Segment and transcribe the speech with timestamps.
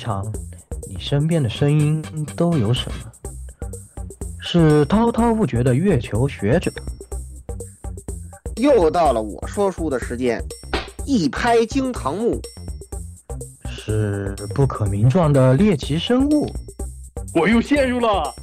[0.00, 0.24] 常，
[0.88, 2.02] 你身边的声音
[2.34, 3.12] 都有什么？
[4.40, 6.72] 是滔滔不绝的月球学者，
[8.56, 10.42] 又到了我说书的时间，
[11.04, 12.40] 一拍惊堂木，
[13.68, 16.50] 是不可名状的猎奇生物，
[17.34, 18.34] 我又陷入了。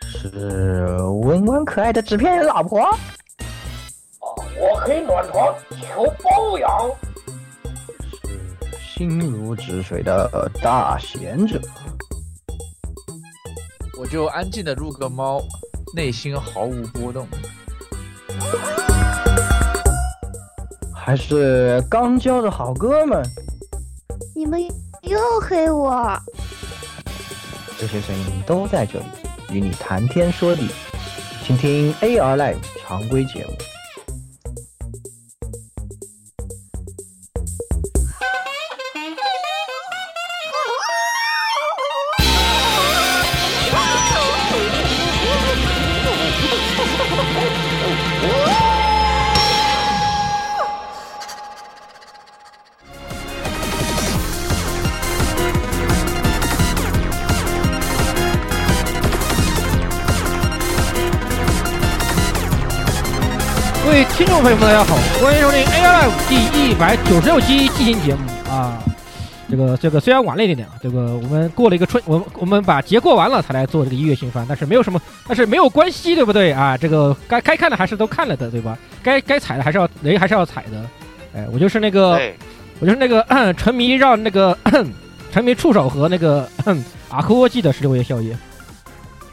[0.00, 2.80] 是温温可爱的纸片人老婆，
[4.20, 6.70] 我可以暖床求包养。
[9.00, 11.58] 是心如止水的大贤者，
[13.98, 15.40] 我就安静的入个猫，
[15.96, 17.26] 内心毫无波动。
[20.94, 23.22] 还是刚交的好哥们，
[24.36, 24.60] 你们
[25.00, 26.14] 又黑我。
[27.78, 29.06] 这些声音都在这里，
[29.50, 30.68] 与你谈天说地，
[31.42, 33.52] 请听 AR Live 常规节目。
[64.40, 68.82] 众朋友们，大家好，欢迎收听 AI Live 第一百九十六期季新节目啊。
[69.50, 76.74] 这个这个虽然晚了一点点啊，这个我们过了一个春，我们我们把节过完了才来做这个一月新番，但是没有什么，但是没有关系，对不对啊？
[76.74, 78.78] 这个该该看的还是都看了的，对吧？
[79.02, 80.86] 该该踩的还是要雷还是要踩的。
[81.34, 82.18] 哎，我就是那个，
[82.78, 83.22] 我就是那个
[83.58, 84.56] 沉迷让那个
[85.30, 86.48] 沉迷触手和那个
[87.10, 88.34] 阿科沃记的十六夜宵夜。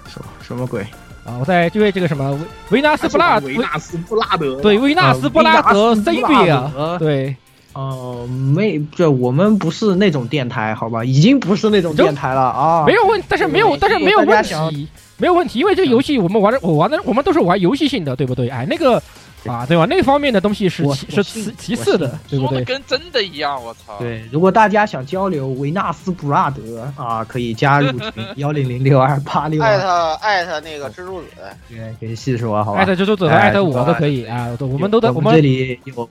[0.10, 0.86] 什什么鬼？
[1.28, 2.40] 啊，我在就为这个什么维
[2.78, 7.36] 维纳斯布拉维纳斯布拉德，对维纳斯布拉德 C B 啊，对，
[7.74, 8.26] 哦，
[8.56, 14.88] 没，这我们不是那种电台，好吧，已经不是那种电台了啊，没有问，但是没有，但是没有问题，
[15.18, 18.48] 没有问题，因为这个游戏我们玩的，我玩的，我们都是玩游戏性的，对不对？
[18.48, 19.04] 哎，那个。
[19.46, 19.86] 啊，对吧？
[19.86, 22.64] 那方面的东西是是其其次的，对不对？
[22.64, 23.98] 跟真的一样，我操！
[24.00, 29.62] 对，如果大家想交流维纳斯布拉德啊，可以加入群 幺零零六二八六。
[29.62, 31.28] 艾特艾特那个蜘蛛子，
[31.70, 32.80] 对，可以细说，好吧？
[32.80, 36.10] 艾特蜘蛛子和艾特我都可以啊，我们都在我们这里有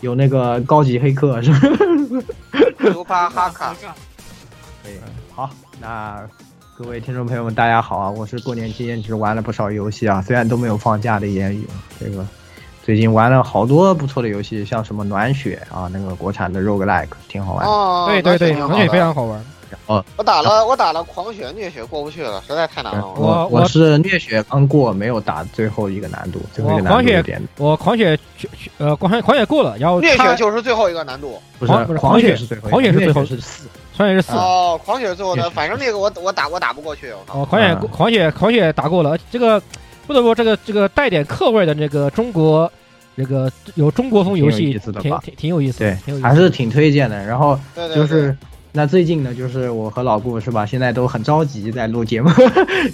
[0.00, 1.60] 有那个高级黑客是吧？
[2.80, 3.74] 牛巴哈卡。
[4.82, 4.94] 对，
[5.34, 5.50] 好，
[5.80, 6.22] 那
[6.76, 8.10] 各位听众朋友们，大家好啊！
[8.10, 11.66] 我是过年期间其实玩了不少游戏啊，虽然都没有放假的言语，
[12.00, 12.24] 这个。
[12.88, 17.66] 最近玩了好多不错的游戏，像什么暖血啊，那个国产的 roguelike 挺好玩。
[17.66, 19.44] 哦，对对对，暖血非常好玩。
[19.88, 23.06] 哦，我打了我打了狂血虐血过不去了，实在太难了。
[23.14, 26.40] 我我是虐血刚过，没有打最后一个难度。
[26.54, 27.46] 最后一个难度有点。
[27.58, 28.18] 我狂血
[28.78, 31.38] 呃狂血狂血过了，然后虐血就是最后一个难度。
[31.58, 33.68] 不是不是狂血是最后，狂血是最后是四，
[33.98, 34.32] 狂血是四。
[34.32, 37.12] 哦，狂血最后的，反正那个我我打我打不过去。
[37.34, 39.62] 哦，狂血狂血狂血打过了，这个
[40.06, 42.72] 不得不这个这个带点客味的这个中国。
[43.18, 47.26] 这个有中国风游戏，挺挺挺有意思，对，还是挺推荐的。
[47.26, 47.58] 然后
[47.92, 48.34] 就是
[48.78, 52.30] 那最近呢，就是我和老顾是吧，现在都很着急在录节目，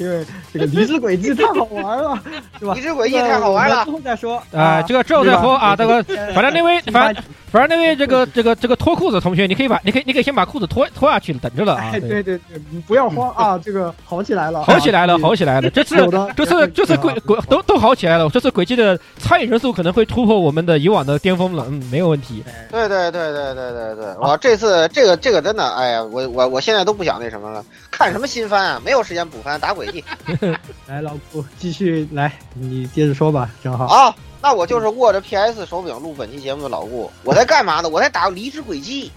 [0.01, 2.19] 因为这个离职轨迹太好玩了，
[2.59, 2.73] 是吧？
[2.75, 6.03] 离职轨迹太好玩了，之后再说啊，这个之后再说啊，这个
[6.33, 7.15] 反正那位反。
[7.55, 11.93] 反正那位这个这个这个脱裤子同学，你可以把你可以你可以先把裤子脱脱下去，等着了啊！
[11.93, 12.41] 对对对，
[12.85, 13.57] 不要慌啊！
[13.57, 15.71] 这个好起来了，好起来了，好起来了！
[15.71, 15.95] 这次
[16.37, 22.43] 这次这次轨轨都都好起来了，这次轨迹的参与人数可能会突破我们的以往的巅峰了，嗯，没有问题。
[22.73, 28.83] 对对对对对对对，我这次这个这个真的，哎呀，我我我现在都不想那什么了，看什么新番啊？
[28.85, 30.05] 没有时间补番，打轨迹。
[30.87, 34.15] 来，老顾继续来，你接着说吧，正好啊。
[34.41, 37.89] 那我就是握着 PS 手柄录本期节目的老顾，我在干嘛呢？
[37.89, 39.11] 我在打离职轨迹，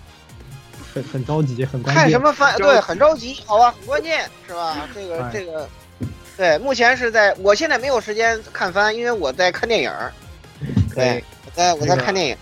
[0.94, 2.56] 很很着急，很看什么番？
[2.58, 4.88] 对，很着急，好吧，很关键是吧？
[4.96, 5.68] 这个这个，
[6.38, 9.92] 对，目前是在，我现在没有时间看番，因为我在看电影。
[10.96, 12.38] 对，我在我在看电影，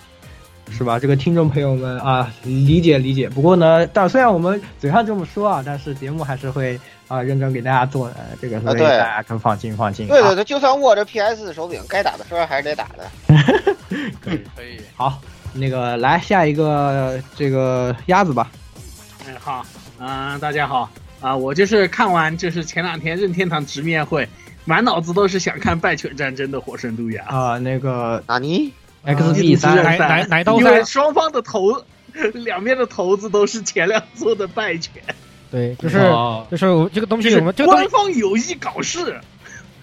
[0.70, 1.00] 是吧？
[1.00, 3.30] 这个听众朋友们啊，理解理解。
[3.30, 6.80] 不过呢，但虽然我们嘴上这么说啊，但是节目还是会。
[7.08, 10.08] 啊，认真给大家做的这个，所以大家可放心放心。
[10.08, 13.08] 对对对，就算握着 PS 手柄，该打的时候还是得打的。
[14.20, 14.82] 可以可以。
[14.96, 15.22] 好，
[15.54, 18.50] 那个来下一个这个鸭子吧。
[19.28, 19.64] 哎，好，
[20.00, 20.90] 嗯，大家好
[21.22, 24.28] 啊，我就是看完就是前两天任天堂直面会，
[24.66, 28.74] 满脑子都是想看败犬战争的火神杜亚啊，那个纳尼
[29.06, 31.84] XB 三奶奶奶刀因为双方的头
[32.34, 34.94] 两边的头子都是前两座的败犬。
[35.52, 36.00] 对，就是
[36.50, 39.20] 就是这个东西，我们官方有意搞事。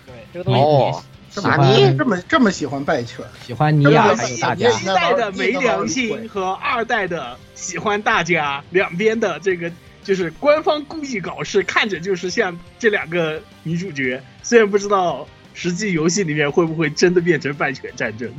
[0.05, 9.71] 对，这个东西喜马欢尼这么这么喜欢败犬，喜欢尼亚这么还有大家喜欢一代的没良心和二代的喜欢大家，两边的这个
[10.05, 18.31] 就是官方故意搞事，看着就是像这两个女主角，虽然不知道实际游戏里面会不会真的变成败犬战争。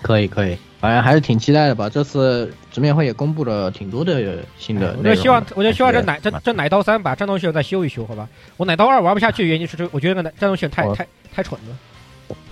[0.00, 1.88] 可以可以，反正还是挺期待的吧。
[1.88, 4.96] 这次直面会也公布了挺多的新的。
[4.98, 8.28] 我就希望，我就希望这奶这这奶刀三把战斗系统再修一修，好吧？
[8.56, 11.76] 我奶刀二玩不下去的原因是这，我觉得那个战斗系统太太太蠢了。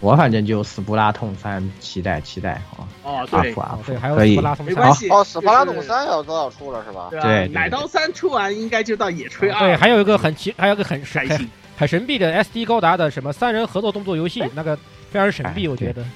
[0.00, 2.85] 我反正就斯普拉痛三期待期待啊。
[3.03, 5.09] 哦，对阿普，阿普对，还有斯普拉松三没关系。
[5.09, 7.09] 哦，死弗拉就是董三要都要出了是吧？
[7.11, 9.61] 对啊对对奶刀三出完应该就到野炊二。
[9.61, 11.49] 对，还有一个很奇，还有一个很很开心。
[11.77, 14.77] 很神秘的 SD 高达的什么三人合作动作游戏，那个
[15.11, 16.03] 非常神秘，哎我觉得。
[16.03, 16.06] 哎，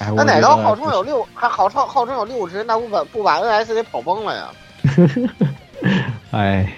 [0.00, 4.50] 那我觉得奶刀号称有六，还号称号称有六十，那不把不把 NS 给跑崩了呀？
[6.30, 6.72] 哎，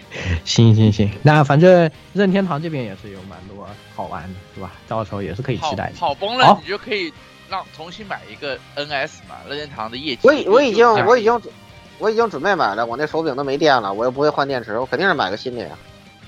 [0.45, 4.73] 行行行，那反正任天堂这边也是有蛮多好玩的，是吧？
[4.89, 5.93] 到时候也是可以期待的。
[5.99, 7.13] 跑崩了，你就可以
[7.49, 10.21] 让重新买一个 NS 嘛，任天堂的液体。
[10.23, 11.41] 我已我已经哎我已经
[11.99, 15.71] 我已经准备买了，我那手柄都没电了，我又不会换电池，我肯定是买个新的呀。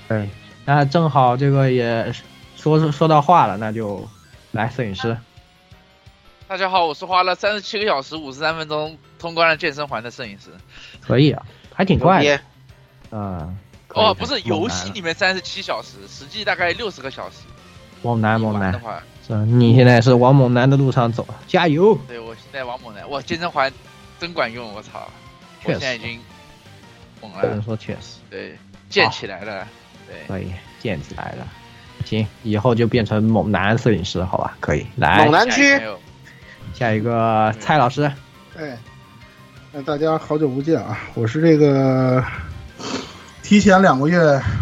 [0.07, 0.29] 对，
[0.65, 2.13] 那正好这个也
[2.55, 4.05] 说说到话了，那就
[4.51, 5.17] 来摄影师。
[6.47, 10.51] 大家好，我是花了三十七个小时五十三分钟通关了健身环的摄影师。
[11.01, 11.43] 可以啊，
[11.73, 12.39] 还挺快的。
[13.09, 13.57] 嗯，
[13.89, 17.37] 哦，不是，游戏里面三十七小时，实际大概六十个小时。
[18.03, 21.97] 猛男你猛男，的话，是你现在是往猛男的路上走，加油！
[22.07, 23.73] 对我现在往猛男，哇，健身环
[24.19, 25.09] 真管用，我操！
[25.63, 26.21] 我确实现在已经
[27.23, 28.55] 猛不能，说确实对，
[28.87, 29.67] 建起来了，
[30.07, 30.27] 对。
[30.27, 31.47] 可以建起来了。
[32.05, 34.55] 行，以后就变成猛男摄影师，好吧？
[34.59, 35.81] 可以，来猛男区
[36.75, 38.11] 下一个蔡老师。
[38.57, 38.77] 哎，
[39.71, 40.97] 那大家好久不见啊！
[41.13, 42.21] 我是这个
[43.41, 44.19] 提前两个月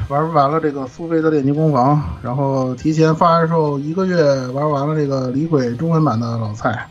[0.09, 6.87] 玩完了这个苏菲的炼金工坊，然后提前发售一个月玩完了这个李鬼中文版的老蔡。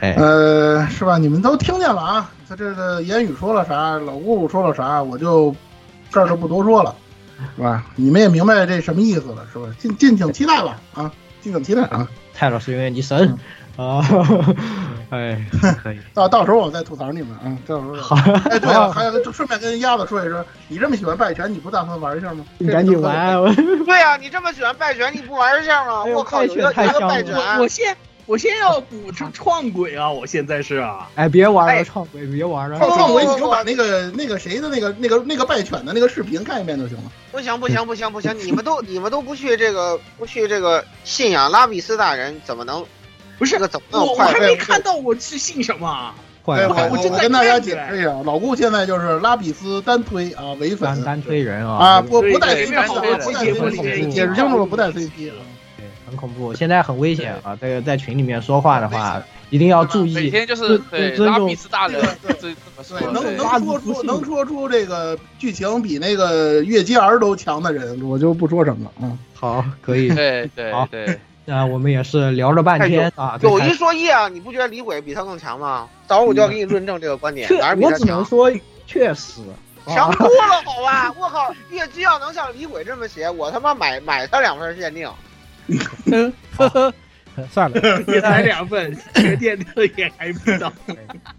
[0.00, 1.18] 哎，呃，是吧？
[1.18, 2.30] 你们都听见了啊？
[2.48, 5.54] 他这个言语说了啥，老姑姑说了啥，我就
[6.10, 6.96] 这儿就不多说了，
[7.56, 7.84] 是吧？
[7.94, 9.66] 你们也明白这什么意思了，是吧？
[9.78, 11.12] 敬敬请期待吧，啊，
[11.42, 12.08] 敬请期待啊！
[12.32, 13.36] 蔡老师永远的神
[13.76, 14.04] 啊！
[15.10, 15.38] 哎，
[15.82, 15.98] 可以。
[16.12, 17.94] 到到时候我再吐槽你们啊，到时候。
[17.94, 18.16] 好，
[18.50, 22.44] 哎，对了，还有就顺便跟鸭子说一声，你这么喜欢拜犬，你不打算玩一下吗？
[22.58, 23.40] 你赶紧玩！
[23.40, 23.52] 我
[23.84, 26.04] 对呀、你这么喜欢败犬，你不玩一下吗？
[26.06, 30.10] 哎我靠，有一个有一个败犬太香了，我我先我先要补出创鬼啊！
[30.10, 32.78] 我现在是啊，哎，别玩了，哎创鬼，别玩了。
[32.78, 37.04] 创创伟，你就把那个那个谁的那个那个那个败犬的那个视频看一遍就行了。
[37.30, 42.82] 不行不行不行不行，你们都你们都不去这个不去这个信仰拉比斯大人，怎么能
[43.38, 44.16] 不是个怎么我我？
[44.16, 46.14] 还没看到我是姓什么啊。
[46.46, 55.16] 哎，坏了，我跟大家解释一下，老顾现在就是拉比斯单推啊，唯粉单单推人啊啊，不不带对 CP，不带 CP，解释清楚了，不带 CP。
[55.16, 57.56] 对，很恐怖，现在很危险啊！
[57.58, 60.12] 这个在群里面说话的话，一定要注意。
[60.14, 69.18] 每天就是尊对尊重拉比斯大人对这这么说对，能能说出能说出这个剧情比那个月姬儿都强的人，我就不说什么了啊。
[69.32, 70.10] 好，可以。
[70.10, 75.88] 对对好对，那我们也是聊了半天啊，有一说一啊，你不觉得李鬼比他更强吗？
[76.06, 78.06] 到时候我就要给你论证这个观点，确哪儿，比我他强？
[78.06, 78.50] 只能说
[78.86, 79.42] 确实。
[79.86, 81.14] 强多了，好吧？
[81.18, 85.06] 我靠，月姬要能像李鬼这么写，我他妈买买他两份限定。
[86.56, 86.94] 呵呵，
[87.50, 90.72] 算了，也才两份，这个电特也还不到。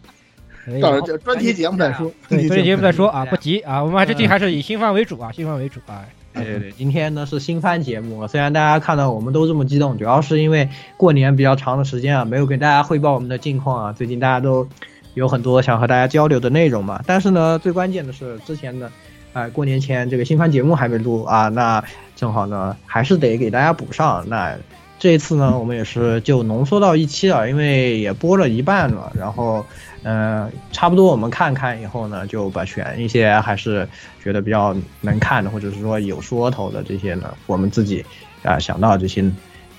[0.79, 2.11] 到时候专题节目再说。
[2.29, 6.05] 对，这期节目再说啊，不急啊，我们还是这还是以新番为主啊，新番为主啊。
[6.35, 13.93] 对对对，今天呢是新番节目，虽然大家看到我们都这么激动，主要是因为过年比较长的时间啊，没有给大家汇报我们的近况啊。
[13.93, 14.67] 最近大家都
[15.13, 18.91] 有很多想和大家交流的内容嘛，但是呢，最关键的是之前的，
[19.33, 21.83] 哎、过年前这个新番节目还没录啊，那
[22.15, 24.23] 正好呢，还是得给大家补上。
[24.27, 24.55] 那
[24.97, 29.65] 这一次呢，我们也是就浓缩到一期了，因为也播了一半了，然后，
[30.07, 33.89] 嗯、差不多我们看看以后呢，就把选一些还是
[34.23, 38.05] 觉得比较能看的，或者是说有说头的这些呢，我们自己
[38.43, 39.25] 啊、想到这些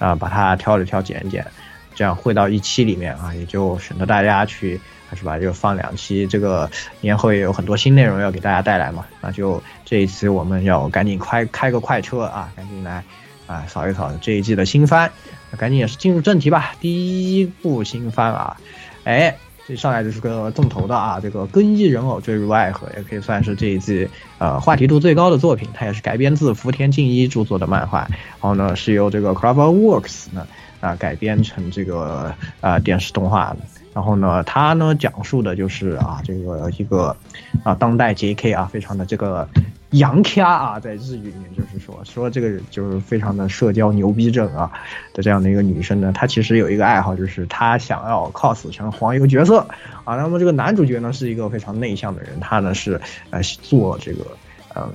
[0.00, 1.46] 啊、把它挑着挑拣一拣，
[1.94, 4.80] 这样汇到一期里面啊，也就省得大家去
[5.14, 6.68] 是吧，就放两期，这个
[7.00, 13.04] 年后也有很多新内容要给大家带来嘛，那就这一次我们要赶紧快开个快车啊，赶紧来
[13.46, 15.08] 啊扫一扫这一季的新番，
[15.56, 18.56] 赶紧也是进入正题吧，第一部新番啊，
[19.04, 19.36] 哎。
[19.68, 24.08] 这上来就是个重头的啊，这个更衣人偶坠入爱河，也可以算是这一季
[24.38, 25.68] 呃话题度最高的作品。
[25.74, 30.46] 它也是改编自福田敬一著作的漫画，然后呢是由这个 CloverWorks 呢
[30.86, 33.56] 啊、改编成这个啊、电视动画。
[33.92, 37.16] 然后呢，它呢讲述的就是啊这个一个
[37.64, 38.52] 啊当代 J.K.
[38.52, 39.48] 啊非常的这个
[39.92, 44.70] 洋咖啊，在日语里面就是说说这个就是非常的社交牛逼症啊
[45.14, 49.66] 的这样的一个女生呢，她其实有一个爱好，就是她想要 cos 成黄油角色
[50.04, 50.14] 啊。
[50.16, 53.00] 那么这个男主角呢是一个非常内向的人，他呢是
[53.30, 54.26] 呃做这个
[54.74, 54.86] 呃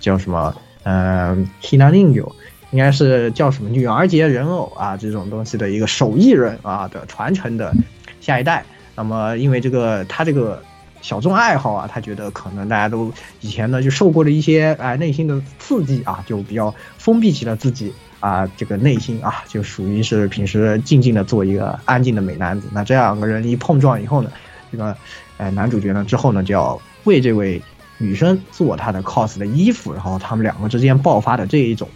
[0.00, 2.28] 叫什么呃 hina ninja，
[2.70, 7.72] 应该是叫什么女儿节人偶啊这种东西的一个手艺人啊的传承的
[8.20, 8.64] 下一代。
[8.94, 10.62] 那么因为这个他这个。
[11.02, 13.10] 小众爱好啊，他觉得可能大家都
[13.40, 22.68] 以前呢就受过了一些哎内心的刺激啊，就比较封闭起了自己啊这个内心啊，就属于是平时静静的做一个安静的美男子。
[22.70, 24.30] 那这两个人一碰撞以后呢，
[24.70, 24.94] 这个
[25.38, 27.62] 哎男主角呢之后呢就要为这位
[27.96, 31.88] 女生做他的 cos 的衣服，然后他们两个之间爆发的这一种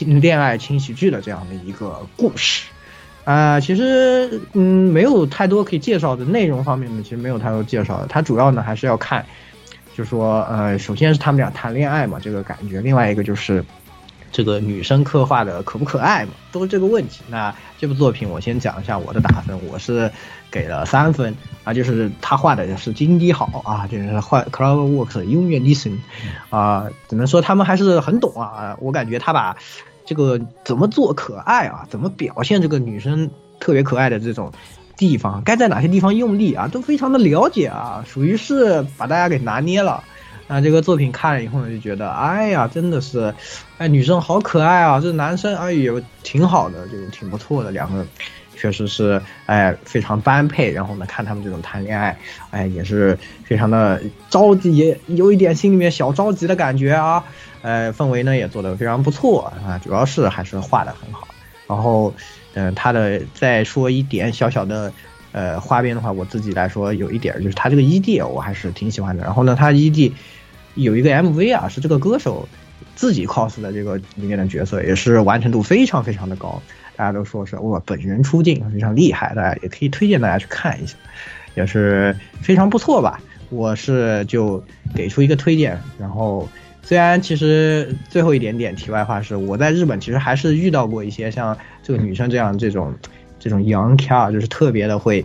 [0.00, 2.66] 恋爱轻喜剧的这样的一个故事。
[3.24, 8.06] 啊，其实嗯，没有太多可以介绍的内容方面呢，其实没有太多介绍的。
[8.06, 9.24] 它主要呢还是要看，
[9.96, 13.64] 就说呃，首先是他们俩谈恋爱嘛，这个感觉；另外一个就是
[14.30, 17.22] 这个女生刻画的可不可爱嘛，都是这个问题。
[17.30, 20.10] 那这部作品我先讲一下我的打分，我是
[20.54, 21.34] 给了三分
[21.64, 25.98] 啊，就是他画的是金滴好啊，就是画 Cloudworks 音乐 listen
[26.50, 29.56] 啊，只能说他们还是很懂啊，我感觉他把。
[30.06, 31.86] 这个怎么做可爱啊？
[31.88, 34.52] 怎么表现这个女生特别可爱的这种
[34.98, 35.42] 地方？
[35.42, 36.68] 该在哪些地方用力啊？
[36.68, 40.04] 都非常的了解啊，属于是把大家给拿捏了。
[40.46, 43.34] 那这个作品看了以后呢，就觉得，哎呀，真的是，
[43.78, 45.00] 哎，女生好可爱啊！
[45.00, 45.90] 这男生哎也
[46.22, 48.04] 挺好的，就挺不错的，两个
[48.64, 50.72] 确实是哎非常般配。
[50.72, 52.16] 然后呢，看他们这种谈恋爱，
[52.50, 57.22] 哎也是非常的着急，也有一点心里面小着急的感觉啊。
[57.60, 61.28] 呃，氛围呢也做得非常不错啊，主要是还是画的很好。
[61.66, 62.14] 然后，
[62.54, 64.90] 嗯，他的再说一点小小的，
[65.32, 69.24] 呃，花边的话，我自己来说有一点就是他这个 ED 我还是挺喜欢的。
[69.24, 70.12] 然后呢，他 ED
[70.74, 72.48] 有一个 MV 啊，是这个歌手
[72.94, 76.62] 自己 cos 的这个里面的角色，也是完成度非常非常的高，
[76.96, 80.96] 大家都说是我，本人出镜非常厉害，大家也可以推荐大家去看一下，
[81.54, 83.20] 也是非常不错吧。
[83.50, 84.62] 我是就
[84.94, 86.48] 给出一个推荐，然后。
[86.86, 92.92] 虽然其实最后一点点题外话是，我在日本其实还是遇到过一些像这个女生这样这种
[93.38, 95.24] 这种 young car，就是特别的会，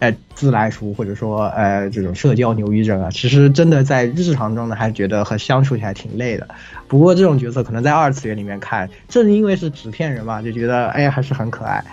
[0.00, 3.08] 呃自来熟或者说呃这种社交牛逼症啊。
[3.10, 6.48] 其实真的在日常中呢，还觉得和相处起来挺累的。
[6.88, 11.84] 不过这种角色可能在二次元里面看，正因为是纸片人嘛，就觉得哎还是很可爱。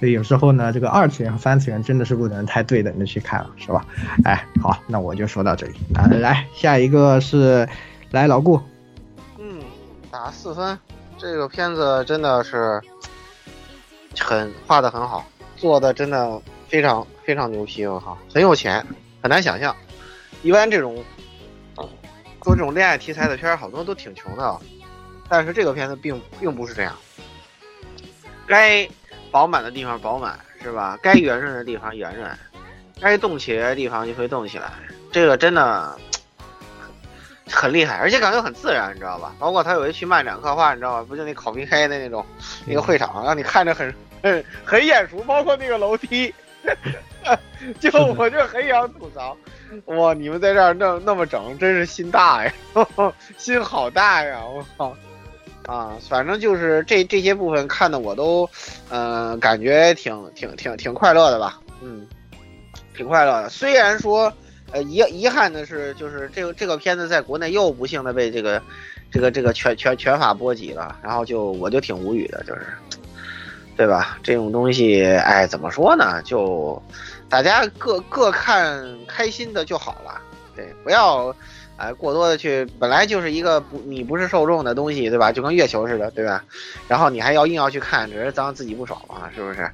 [0.00, 3.84] 所以有时候呢，这个二次元和三次元真的是不能太对等的去看了，是吧？
[4.24, 7.68] 哎，好，那我就说到这里啊，来下一个是。
[8.12, 8.58] 来，老顾，
[9.36, 9.58] 嗯，
[10.12, 10.78] 打四分，
[11.18, 12.80] 这个片子真的是
[14.18, 18.86] 很画的很好，做的真的非常非常牛批，我靠，很有钱，
[19.20, 19.74] 很难想象。
[20.42, 21.04] 一般这种
[22.40, 24.60] 做这种恋爱题材的片儿，好多都挺穷的，
[25.28, 26.94] 但是这个片子并并不是这样，
[28.46, 28.88] 该
[29.32, 30.96] 饱满的地方饱满，是吧？
[31.02, 32.30] 该圆润的地方圆润，
[33.00, 34.72] 该动起来的地方就会动起来，
[35.10, 35.98] 这个真的。
[37.48, 39.32] 很厉害，而且感觉很自然，你知道吧？
[39.38, 41.06] 包括他有一去漫展刻画，你知道吧？
[41.08, 42.26] 不就那烤冰黑的那种，
[42.66, 45.18] 那个会场，让你看着很很很眼熟。
[45.20, 46.34] 包括那个楼梯，
[47.80, 49.36] 就我就很想吐槽，
[49.86, 50.14] 哇！
[50.14, 52.52] 你们在这儿那那么整，真是心大呀，
[53.36, 54.40] 心好大呀！
[54.46, 54.96] 我靠，
[55.66, 58.48] 啊，反正就是这这些部分看的我都，
[58.90, 61.60] 嗯，感觉挺挺挺挺快乐的吧？
[61.82, 62.06] 嗯，
[62.96, 63.48] 挺快乐的。
[63.48, 64.32] 虽然说。
[64.72, 68.60] 呃，遗遗憾的是，就是这个这个片子在国内又不幸的被这个，
[69.12, 72.66] 这个这个全全全法波及了，然后就我就挺无语的，就是，
[73.76, 74.18] 对吧？
[74.22, 76.22] 这种东西，哎，怎么说呢？
[76.22, 76.82] 就
[77.28, 80.20] 大家各各看开心的就好了，
[80.54, 81.34] 对，不要，
[81.76, 85.30] 哎，过多的去，本来就是一个不你不是受众的东西，对吧？
[85.30, 86.42] 就跟月球似的，对吧？
[86.88, 89.70] 然后你还要硬要去看，只是咱自己不爽嘛，是不是？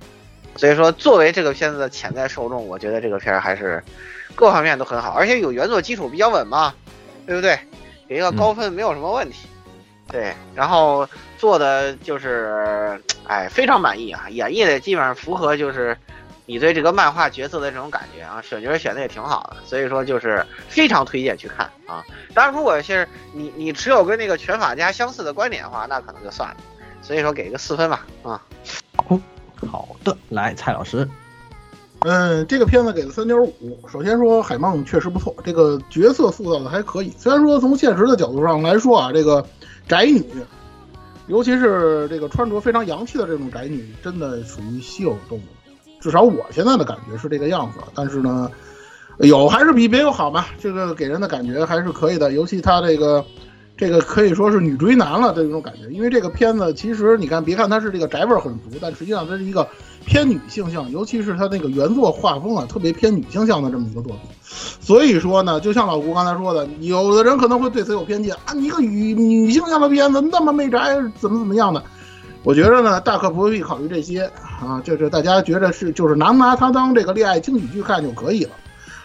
[0.57, 3.83] 所以说，作为这个片子的潜在受众，我觉得这个片儿还是。
[4.35, 6.73] 各方面都很好，而且有原作基础比较稳嘛，
[7.27, 7.59] 对不对？
[8.09, 9.47] 给一个高分没有什么问题。
[10.09, 11.07] 对，然后
[11.43, 14.29] 做的就是，哎，非常满意啊！
[14.31, 15.99] 演绎的基本上符合就是
[16.47, 22.05] 你对这个漫画角色的这种感觉啊，选角选的也挺好的，所以说就是非常推荐去看啊。
[22.33, 26.57] 当然，如果是你你持有跟那个拳法家相似的观点的话，那可能就算了。
[27.03, 28.41] 所以说给个四分吧啊。
[28.95, 29.19] 好，
[29.69, 31.09] 好的，来蔡老师。
[32.03, 33.81] 嗯，这个片子给了三点五。
[33.91, 37.13] 首先说海梦确实不错，这个角色塑造的还可以。
[37.19, 39.45] 虽然说从现实的角度上来说啊，这个
[39.89, 40.25] 宅女，
[41.33, 45.43] 尤其是这个穿着非常洋气的这种宅女，真的属于稀有动物。
[45.99, 47.79] 至少我现在的感觉是这个样子。
[47.95, 48.51] 但是呢，
[49.19, 53.25] 有还是比没有好嘛，这个给人的感觉还是可以的，尤其他这个。
[53.75, 59.67] 这个可以说是女追男了的这种感觉，因为这个片子其实你看，别看它是这个宅味很足，但实际上它是一个
[60.05, 64.23] 偏女性向，尤其是它那个原作画风啊，特别偏女性向的这么一个作品。
[64.81, 71.83] 所以说呢，就像老吴刚才说的，有的人可能会对此有偏见啊，你一个女女性向的片子那么没宅，怎么怎么样的？
[72.45, 74.31] 我觉得呢，大可不必考虑这些
[74.61, 78.51] 啊，就是大家觉得是就是拿不拿它当这个恋爱轻喜剧看就可以了。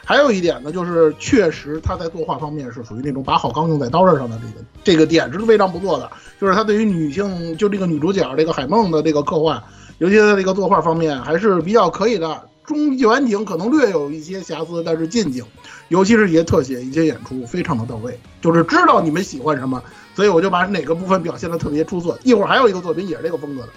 [0.03, 6.09] 还有一点呢，就是确实他在作画方面是属于那种把好钢用在刀刃上的这个这个点是非常不错的。
[6.39, 9.61] 就是他对于女性，就这个女主角这个海梦的这个刻画，
[9.99, 12.49] 尤其在这个作画方面还是比较可以的。
[12.65, 15.41] 中远景可能略有一些瑕疵，但是近景，
[15.87, 18.19] 尤其是一些特写、一些演出非常的到位。
[18.41, 19.81] 就是知道你们喜欢什么，
[20.13, 22.19] 所以我就把哪个部分表现的特别出色。
[22.23, 23.69] 一会儿还有一个作品也是这个风格的，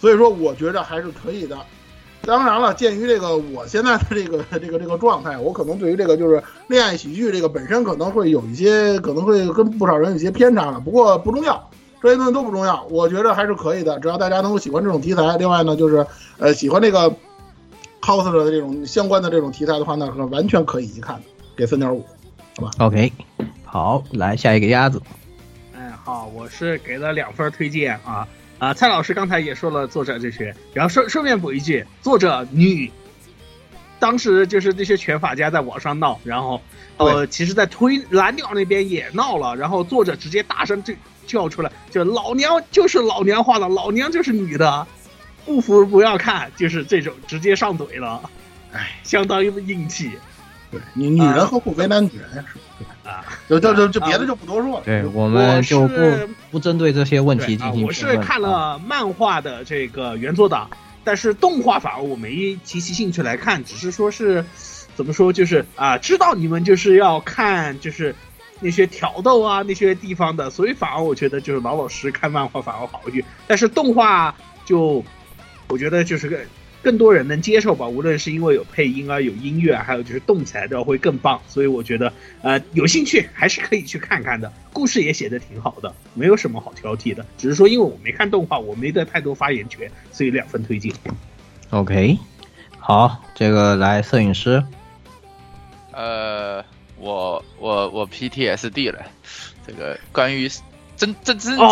[0.00, 1.58] 所以说我觉得还是可以的。
[2.22, 10.80] 当然了，鉴于这个我现在的这个这个这个状态，我可能对于这个就是恋爱喜剧这个本身可能会有一些，可能会跟不少人有些偏差了。
[10.80, 13.98] 不过不重要，这些东西都不重要，我觉得还是可以的。
[14.00, 16.06] 只要大家能够喜欢这种题材，另外呢，就是
[16.38, 17.10] 呃喜欢这个
[18.00, 21.22] cos 的这种相关的这种题材的话，呢是完全可以一看的，
[21.56, 22.04] 给三点五，
[22.56, 23.12] 好吧？OK，
[23.64, 25.02] 好，来下一个鸭子。
[25.74, 28.26] 哎，好，我是给了两分推荐啊。
[28.58, 32.90] 啊，蔡老师刚才也说了作者这些，然后顺顺便补一句，作者女，
[34.00, 36.60] 当时就是那些拳法家在网上闹，然后
[36.96, 40.92] 呃，其实，在推蓝鸟那边也闹了，然后作者直接大声就
[41.28, 44.84] 叫出来，就老娘就是老娘画的，老娘就是女的，
[45.44, 48.20] 不服不要看，就是这种直接上怼了，
[48.72, 50.10] 哎，相当于硬气。
[50.70, 52.44] 对你女人何苦为难女人呀？
[52.52, 53.10] 是吧？
[53.10, 54.82] 啊，就就就就别的就不多说了。
[54.84, 55.96] 对，我们就不
[56.50, 60.68] 不针对这些问题进行我是看了漫画的这个原作党，
[61.04, 64.44] 但是动画反而我没提起兴趣来看，只是说是
[64.94, 68.14] 怎么说，就是啊，知道你们就是要看就是
[68.60, 73.24] 那些挑逗啊那些地方的，所以反而我觉得就是老老实实看漫画反而好一点。
[73.46, 74.34] 但是动画
[74.64, 75.04] 就
[75.68, 76.38] 我觉得就是个。
[76.80, 84.50] 更多人能接受吧，无论是因为有配音啊、有音乐，还有就是动起来的会更棒，所以我觉得，呃，有兴趣还是可以去看看的。
[84.72, 90.94] 故事也写的挺好的，没有什么好挑剔的，只是说因为我没看动画，我没得太多发言权，所以两分推荐。
[91.70, 92.16] OK，
[92.78, 94.62] 好，这个来摄影师。
[95.90, 96.64] 呃，
[96.98, 99.04] 我我我 PTSD 了，
[99.66, 100.50] 这个关于。
[100.98, 101.64] 真真真真的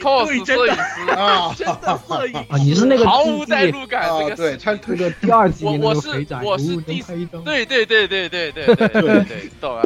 [0.00, 7.00] cos 摄影师啊，真的 摄影啊，你是那个毫无代入感，这个对，他这个 第二集我我是我是第
[7.44, 9.82] 对对对对对对对 对对，懂啊，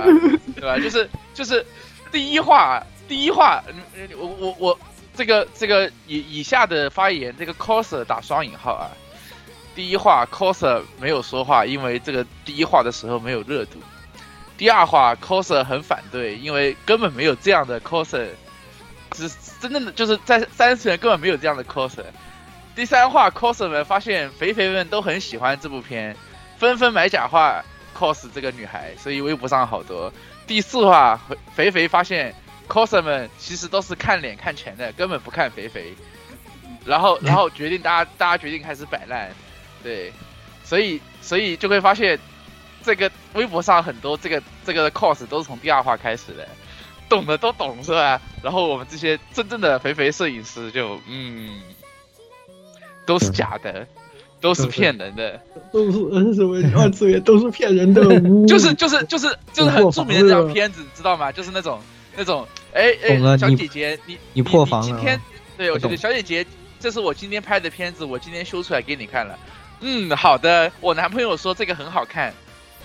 [0.56, 0.78] 对吧？
[0.78, 1.62] 就是就是
[2.10, 3.62] 第一话第一话，
[4.16, 4.78] 我我我
[5.14, 8.88] 这个这个以以下的发言，这个 coser 打双引号啊，
[9.74, 13.72] 第一话 coser 没有说话，因为这个第一话的时候没有热度。
[14.60, 18.28] 第二话，coser 很反对，因为根本没有这样的 coser，
[19.12, 19.26] 只
[19.58, 22.04] 真正的就是在三次元根本没有这样的 coser。
[22.76, 26.14] 第三话，coser 们发现肥肥们都很喜欢这部片，
[26.58, 27.64] 纷纷买假画
[27.98, 30.12] cos 这个女孩，所以微博上好多。
[30.46, 31.18] 第四话，
[31.54, 32.34] 肥肥发现
[32.68, 35.94] coser 们其实都是看脸看钱的，根本不看肥肥，
[36.84, 39.30] 然后然后决定大家大家决定开始摆烂，
[39.82, 40.12] 对，
[40.64, 42.20] 所以所以就会发现。
[42.84, 46.48] 这个微博上很多这个这个 cos 都是从第二话开始的，
[47.08, 48.20] 懂的都懂是吧？
[48.42, 51.60] 然后我们这些真正的肥肥摄影师就嗯，
[53.06, 53.86] 都是假的，
[54.40, 55.40] 都是骗人的，
[55.72, 58.02] 都是嗯什么二次元都是骗人的，
[58.48, 61.30] 就是就是就是就是很著名的这张片子，知道吗？
[61.30, 61.80] 就是那种
[62.16, 65.20] 那种哎哎，小姐姐你你破防了，今天
[65.58, 66.46] 对我觉得小姐姐，
[66.78, 69.38] 这是我今天拍的片子，我今天修出来给你看了。
[69.80, 72.32] 嗯，好的，我男朋友说这个很好看。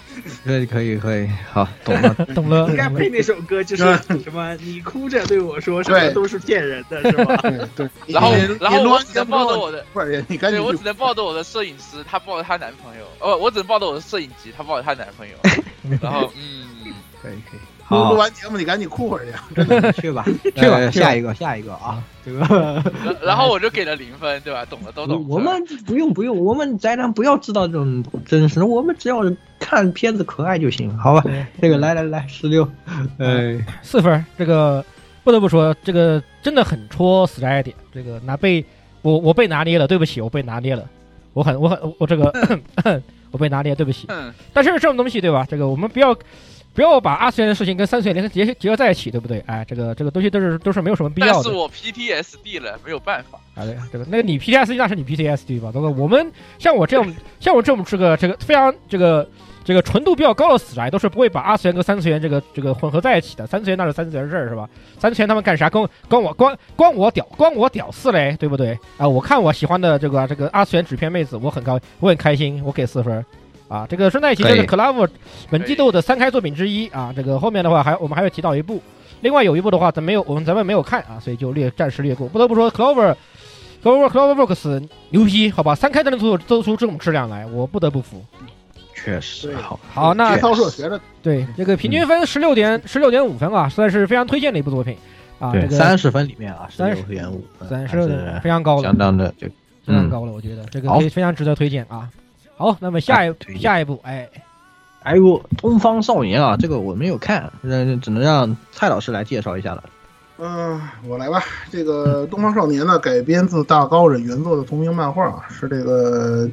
[0.46, 2.68] 可以可以可以，好，懂了 懂了。
[2.70, 3.84] 应该配那首歌，就是
[4.24, 4.56] 什么？
[4.62, 7.36] 你哭着对我说，什么都是骗人的，是吧？
[7.76, 7.90] 对。
[8.08, 13.06] 然后然后我只能抱着我的，不是你赶紧，我只能抱着我的摄影师，她抱着她男朋友。
[13.20, 15.36] 哦，我只能抱着我的摄影机，她抱着她男朋友。
[16.02, 16.68] 然后嗯，
[17.26, 17.60] 可以可以。
[17.88, 19.26] 录录完节目，你赶紧哭会儿
[19.94, 22.84] 去， 去吧， 去吧，下一个，下一个啊，这个，
[23.24, 24.66] 然后我就给了零分，对吧？
[24.66, 25.24] 懂的都懂。
[25.30, 29.20] 我们不用不用，我们宅男不要知道这种真实，我们只要
[29.60, 31.24] 看片子可爱就行，好吧？
[31.62, 32.68] 这个来来来，十六，
[33.20, 34.84] 呃，四分，这个
[35.24, 38.66] 不得不说，这个真的很戳死宅点，这个拿被
[39.04, 40.84] 我我被拿捏了，对不起，我被拿捏了，
[41.34, 42.34] 我很我很我这个
[43.30, 44.08] 我被拿捏，对不起。
[44.54, 45.46] 但是这种东西，对吧？
[45.48, 46.18] 这个我们不要。
[46.76, 49.42] 不要把二次元的事情跟三次元联结结合在一起，对不对？
[49.48, 51.34] 哎，这个这个东西都是都是没有什么必要的。
[51.36, 53.40] 但是我 PTSD 了，没有办法。
[53.56, 55.72] 啊，对这个那个你 PTSD 那是你 PTSD 吧？
[55.74, 59.26] 那个我们像我这样像我这种这个这个非常这个
[59.64, 63.48] 这个纯度比较高的死宅都是不会把二次元跟三次元这个这个混合在一起的。
[63.48, 64.70] 三次元那是三次元事儿是吧？
[65.00, 65.70] 三次元他们干啥？
[65.70, 69.08] 关关我关关我屌关我屌丝嘞，对不对啊？
[69.08, 73.26] 我看我喜欢的这个这个二次元纸片妹子，我很高我很开心，我给四分
[73.68, 73.86] 啊。
[73.90, 75.08] 这个顺带一提，这是 Club
[75.50, 77.14] 本季度的三开作品之一啊。
[77.16, 78.82] 这个后面的话还我们还会提到一部，
[79.22, 82.28] 另外有一部的话咱没有我们咱们没有看啊，所以就略暂时略过。
[82.28, 83.16] 不得不说 Clover。
[83.84, 88.26] Clover Cloverworks 牛批，好吧，三开都能做做出这种质量来，我不得不服。
[88.96, 90.36] 确实好，好，那
[91.22, 94.98] 对这个平均分十六点十六点五分啊，算是非常推荐的一部作品
[95.38, 95.52] 啊。
[95.54, 99.46] 这个三十分里面啊，三十点五，三十六点非常高了，相当的就
[99.86, 102.10] 非常高了，我觉得这个非非常值得推荐啊。
[102.58, 104.30] 好，那么下一下一步，哎，
[105.04, 109.84] 哎呦东方少年啊，这个我没有看，那只能让蔡老师来介绍一下了。
[110.38, 111.42] 嗯，我来吧。
[111.70, 116.50] 这个《东方少年》呢，改编自大高忍原作的同名漫画，是这个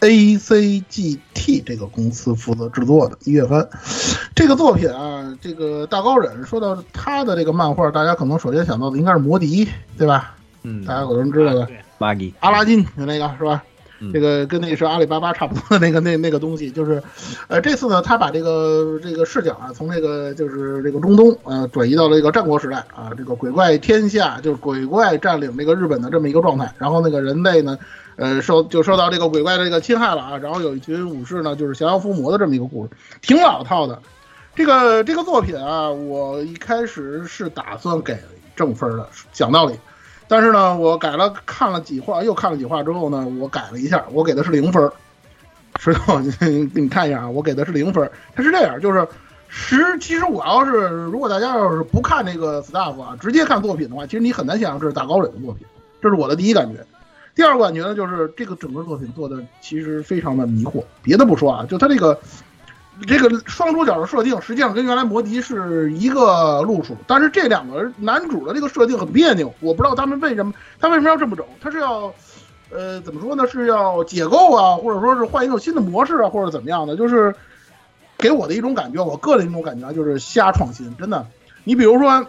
[0.00, 3.68] A C G T 这个公司负责制作的一月份。
[4.34, 10.36] 这个作品啊，这个大高忍说到他的这个漫画，大家可能首先想到的应该是摩迪，对吧？
[10.62, 13.62] 嗯，大家可能知道的，玛吉、阿拉金就那个是吧？
[14.12, 17.02] 这个跟那个是阿里巴巴差不多的那个那那个东西，就是，
[17.48, 27.78] 呃，这次呢，他把这个这个视角啊，从这个就是这个中东呃转移到了这个战国时代啊，这个鬼怪天下，就是鬼怪占领这个日本的这么一个状态，然后那个人类呢，
[28.16, 34.00] 呃，受就受到这个鬼怪的这个侵害了啊，然后有一群武士呢，就是降妖伏魔的这么一个故事，挺老套的。
[34.54, 38.18] 这个这个作品啊，我一开始是打算给
[38.56, 39.74] 正分的，讲道理。
[40.30, 44.92] 但是呢，我改了看了几话，又看了几话之后呢，我改了一下，我给的是零分儿。
[45.80, 48.12] 石头，你你看一下啊，我给的是零分儿。
[48.32, 49.04] 它是这样，就是
[49.48, 55.66] 十，其实我要是如果大家要是不看这个 staff 啊，直接看作品的话，其实你很难想象这是大高磊的作品。
[56.00, 56.86] 这是我的第一感觉。
[57.34, 60.84] 第二个感觉呢，就是这个整个作品做的其实非常的迷惑。
[61.02, 62.16] 别的不说啊，就它这个。
[63.06, 71.44] 这个双主角的设定实际上跟原来摩迪是一个路数，但是这两个男主的这个设定很别扭，我不知道他们为什么，他为什么要这么整？
[71.60, 72.12] 他是要，
[72.70, 73.46] 呃，怎么说呢？
[73.46, 76.96] 是要解构啊，或者说是换一种新的模式啊，或者怎么样的？
[76.96, 77.34] 就是
[78.18, 81.26] 给我的一种感觉，我个人一种感觉就是瞎创新，真的。
[81.64, 82.26] 你比如说，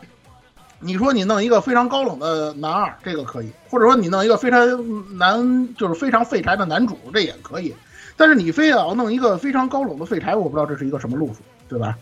[0.79, 7.75] 你说你弄一个非常高冷的男二，这个可以；或者说你弄一个非常男，就是非常废柴的男主，这也可以。
[8.21, 11.97] 但是你非要弄一个非常高冷的废柴，我不知道这是一个什么路数，对吧？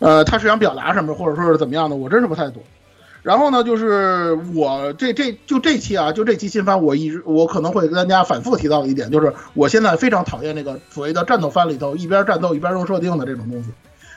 [0.00, 2.60] 呃，他是想表达什么，或者说是怎么样的，我真是不太懂。
[3.22, 13.70] 然后呢，就是我这这就这期啊，就这期新番，我一直我可能会跟大家反复提到的一点，就是我现在非常讨厌那个所谓的战斗番里头一边战斗一边用设定的这种东西。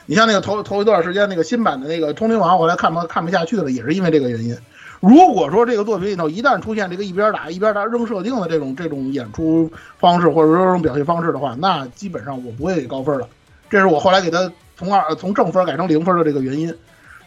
[0.06, 4.56] 你像那个头头一段时间那个新版的那个通灵王，我来看不看不下去了，也是因为这个原因。
[5.00, 13.28] 如果说这个作品里头一旦出现这个一边打一边打扔设定的这种这种演出方式或者说这种表现方式的话，那基本上我不会给高分了。
[13.70, 16.74] 这是我后来给他从二从正分改成零分的这个原因。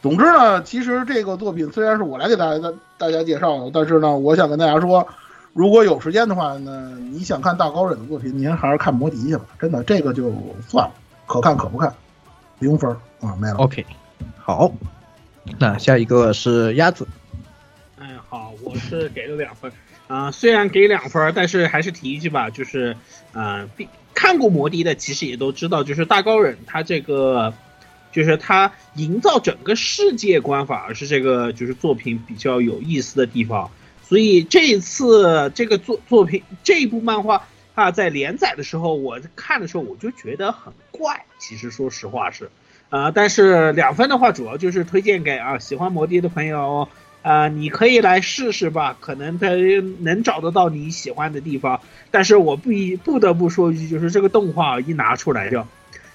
[0.01, 5.07] 总之呢，其实这个作品虽然是我来给大家大家介绍的，但是呢，我想跟大家说，
[5.53, 9.45] 如果有时间的话呢，你想看大高忍的作品，您还是看摩迪去吧。
[9.59, 10.33] 真的，这个就
[10.67, 10.91] 算了，
[11.27, 11.93] 可看可不看，
[12.59, 12.89] 零分
[13.21, 13.55] 啊，没了。
[13.57, 13.85] OK，
[14.39, 14.71] 好，
[15.59, 17.07] 那下一个是鸭子。
[18.63, 19.71] 我是给了两分，
[20.07, 22.95] 啊，虽然给两分，但是还是提一句吧，就是，
[23.33, 23.67] 呃，
[24.13, 27.53] 看过摩迪的其实也都知道，就是大高忍他这个，
[28.11, 33.71] 就是他营造整个世界观反而是这个就是作品比较有意思的地方，
[34.03, 42.49] 所以这一次这个作作品这一部漫画啊，在连载的时候，我看的时候我就觉得很怪，其实说实话是，
[42.89, 46.87] 啊，但是两分的话，主要就是推荐给啊喜欢摩迪的朋友。
[47.21, 49.49] 啊，你可以来试试吧，可能他
[49.99, 51.79] 能找得到你喜欢的地方。
[52.09, 55.67] 但是我不一不得不说一句，就是这个动画一拿出来就，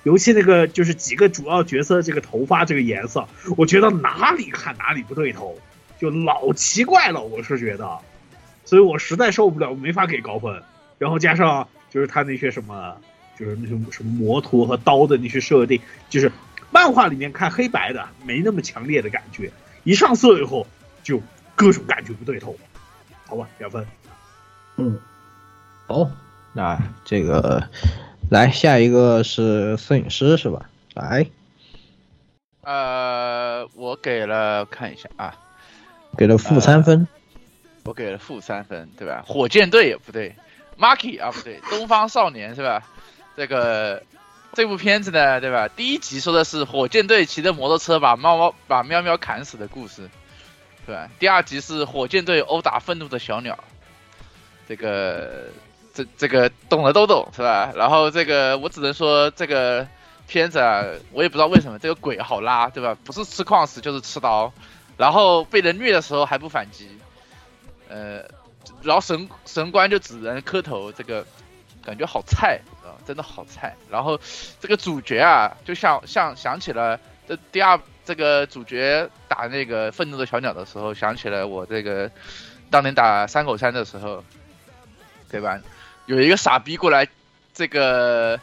[0.03, 5.57] 尤其那个就是几个主要角色这个头发这个颜色，我觉得哪里看哪里不对头，
[6.01, 7.23] 就老奇怪了。
[7.23, 7.99] 我是觉得，
[8.65, 10.61] 所以我实在受不了，没法给高分。
[10.99, 12.97] 然后加上就是他那些什么，
[13.39, 16.33] 就是那些什么魔图和刀的那些设定，就是
[16.73, 19.53] 漫画里面看黑白的没那么强烈的感觉，
[19.85, 20.67] 一上色以后。
[21.07, 21.23] 就
[21.55, 22.57] 各种感觉不对头，
[23.29, 23.87] 好吧，两分。
[24.75, 24.99] 嗯，
[25.87, 26.11] 好，
[26.53, 27.63] 那这个
[28.29, 30.69] 来下一个是摄影师是吧？
[30.95, 31.31] 来，
[32.63, 35.33] 呃，我给了看一下啊，
[36.19, 37.07] 给了负三分，
[37.85, 39.23] 我给了负三分，对吧？
[39.25, 40.35] 火箭队也不对
[40.77, 42.83] ，Marky 啊不对，东方少年是吧？
[43.37, 44.03] 这个
[44.55, 45.69] 这部片子呢，对吧？
[45.69, 50.11] 第一集说的是火箭队骑着摩托车把猫猫把喵喵砍死的故事。
[50.87, 53.59] 对，第二集是火箭队殴打愤怒的小鸟，
[54.69, 55.49] 这个
[55.93, 57.73] 这这个懂的都懂是吧？
[57.75, 59.87] 然后这个我只能说这个
[60.29, 62.97] 片子啊，我也不知道为什么这个鬼好拉，对吧？
[63.05, 64.53] 不是吃矿石就是吃刀，
[64.97, 66.89] 然后被人虐的时候还不反击，
[67.89, 68.23] 呃，
[68.83, 71.27] 然后神神官就只能磕头，这个
[71.83, 73.75] 感觉好菜啊，真的好菜。
[73.91, 74.21] 然后
[74.61, 82.11] 这个主角啊，就像像想起了这第二这个主角打那个愤怒的小鸟的时候，想起了我这个
[82.71, 84.25] 当年打山口山的时候，
[85.31, 85.61] 对吧？
[86.07, 87.07] 有一个傻逼过来，
[87.53, 88.41] 这个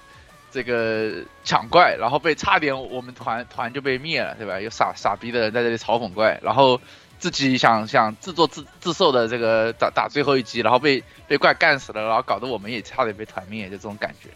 [0.51, 4.59] 这个抢怪，然后被差点我们团团就被灭了，对吧？
[4.59, 6.79] 有傻傻逼的人在这里嘲讽怪，然后
[7.19, 14.29] 自己想想自作自自受的这个打打最后一击，然后被被怪干死了，然后搞得我们也差点被团灭，就这种感觉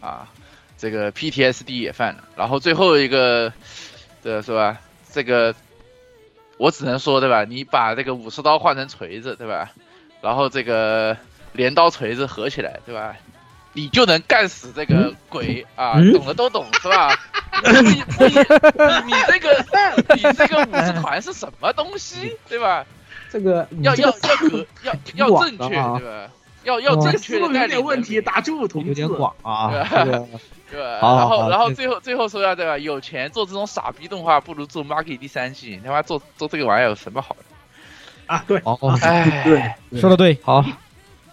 [0.00, 0.28] 啊，
[0.78, 2.24] 这个 PTSD 也犯了。
[2.36, 3.52] 然后最后一个，
[4.22, 4.78] 对是吧？
[5.12, 5.54] 这个
[6.56, 7.44] 我只能说，对吧？
[7.44, 9.72] 你把这个武士刀换成锤子，对吧？
[10.20, 11.16] 然后这个。
[11.54, 13.14] 镰刀锤子合起来，对吧？
[13.74, 16.00] 你就能干死这个鬼啊！
[16.14, 17.14] 懂的都懂，是吧？
[17.82, 18.26] 你你
[19.04, 19.64] 你这个
[20.14, 22.86] 你这个武士团是什么东西，对吧？
[23.30, 26.30] 这个要要要可要要正确，对吧？
[26.64, 28.88] 要要正确的有点问题，打住，同志。
[28.88, 29.70] 有点广啊，
[30.72, 30.98] 对吧？
[31.02, 32.78] 然后然后最后最后说下对吧？
[32.78, 35.76] 有钱做这种傻逼动画，不如做 Marky 第三季。
[35.76, 37.44] 你他妈做做这个玩意儿有什么好的？
[38.26, 39.42] 啊，对，哦，哎，
[39.90, 40.64] 对，说的对，好。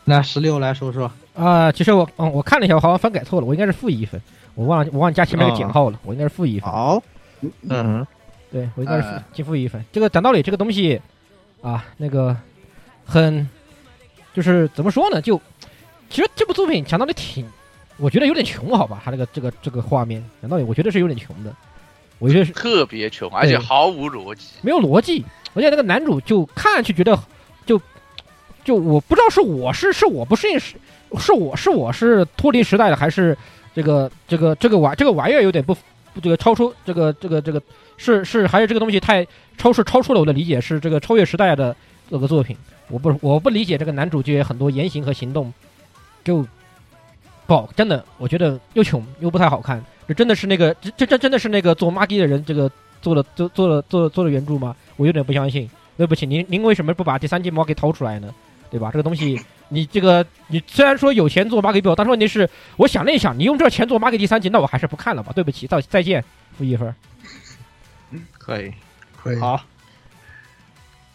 [0.04, 4.19] 那十六来说说啊，其实我嗯，我看了一下，我好像翻改错了，我应该是负一分，
[4.56, 6.69] 我忘了我忘了加前面那个减号了，我应该是负一分。
[6.69, 7.02] 好，
[7.69, 8.06] 嗯，
[8.52, 9.04] 对我应该是
[9.36, 9.86] 负负一分。
[9.93, 10.99] 这个讲道理，这个东西
[11.62, 12.36] 啊，那个
[13.06, 13.47] 很
[14.34, 15.21] 就是怎么说呢？
[15.21, 15.39] 就
[16.10, 17.47] 其实这部作品讲道理挺，
[18.00, 19.02] 我觉得有点穷，好吧？
[19.04, 21.54] 他这个这个这个画面讲道理，我觉得是有点穷的，
[22.18, 27.20] 我觉得是特别穷，而且毫无逻辑，没有逻辑，而且那个男主就看上去觉得。
[27.66, 27.80] 就
[28.66, 30.76] 就我不知道是我是是我不适应是
[31.20, 33.38] 是我是我是脱离时代的还是
[33.76, 35.78] 这个这个这个玩这个玩意儿有点不
[36.20, 37.62] 这个超出这个这个这个
[37.98, 39.24] 是是还是这个东西太
[39.56, 41.76] 超是超出了我的理解是这个超越时代的
[42.10, 42.58] 这个作品
[42.88, 45.54] 我不我不理解这个男主角很多言行和行动
[46.24, 46.44] 就
[47.50, 58.34] 不好真的我觉得又穷又不太好看这真的是那个这这这真的是那个做妈鸡的人这个做了做做了做做了原著吗我有点不相信对不起您您为什么不把第三季猫给掏出来呢？
[58.72, 58.92] 对吧？
[58.92, 65.32] 这个东西，你这个你虽然说有钱做 market 表，但是问题是，我想了一想，你用这钱做 market 第三季，那我还是不看了吧。
[65.34, 66.24] 对不起，再再见，
[66.56, 66.94] 负一分。
[68.12, 68.72] 嗯， 可以，
[69.22, 69.40] 可以。
[69.40, 69.60] 好，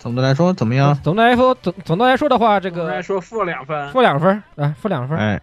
[0.01, 0.99] 总的来说怎么样？
[1.03, 5.17] 总的来说，总总的来说的话，这个来说负两分，负两分，啊，负两分。
[5.17, 5.41] 哎，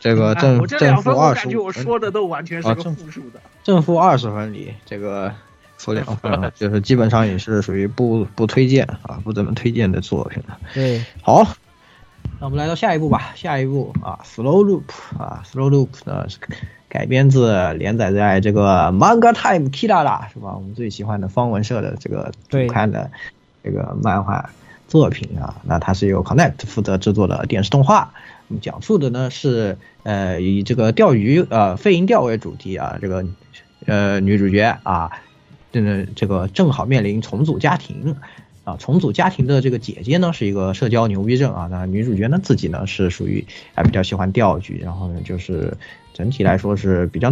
[0.00, 3.40] 这个正正负二十，我说的都完全是个负数的。
[3.62, 5.32] 正负二十分里，这个。
[5.78, 10.58] 负两分，就是基本上也是属于不不推荐啊，不怎么推荐的作品了。
[10.72, 11.46] 对，好，
[12.40, 13.34] 那我们来到下一步吧。
[13.34, 14.84] 下一步啊，Slow Loop
[15.18, 16.38] 啊，Slow Loop 呢是
[16.88, 20.54] 改编自连载在这个 Manga Time Kirara 是吧？
[20.56, 23.10] 我们最喜欢的方文社的这个主刊的
[23.62, 24.48] 这个漫画
[24.88, 25.56] 作品啊。
[25.62, 28.14] 那它是由 Connect 负责制作的电视动画，
[28.60, 33.24] 讲述的呢是呃以这个钓鱼呃飞蝇钓为主题啊，这个
[33.86, 35.10] 呃女主角啊。
[35.72, 38.16] 这个这个正好面临重组家庭，
[38.64, 45.76] 啊，重组家庭的这个姐姐呢是一个社交牛逼症啊，那女主角呢自己呢是属于还比较喜欢钓鱼，然后呢就是
[46.14, 47.30] 整体来说是比较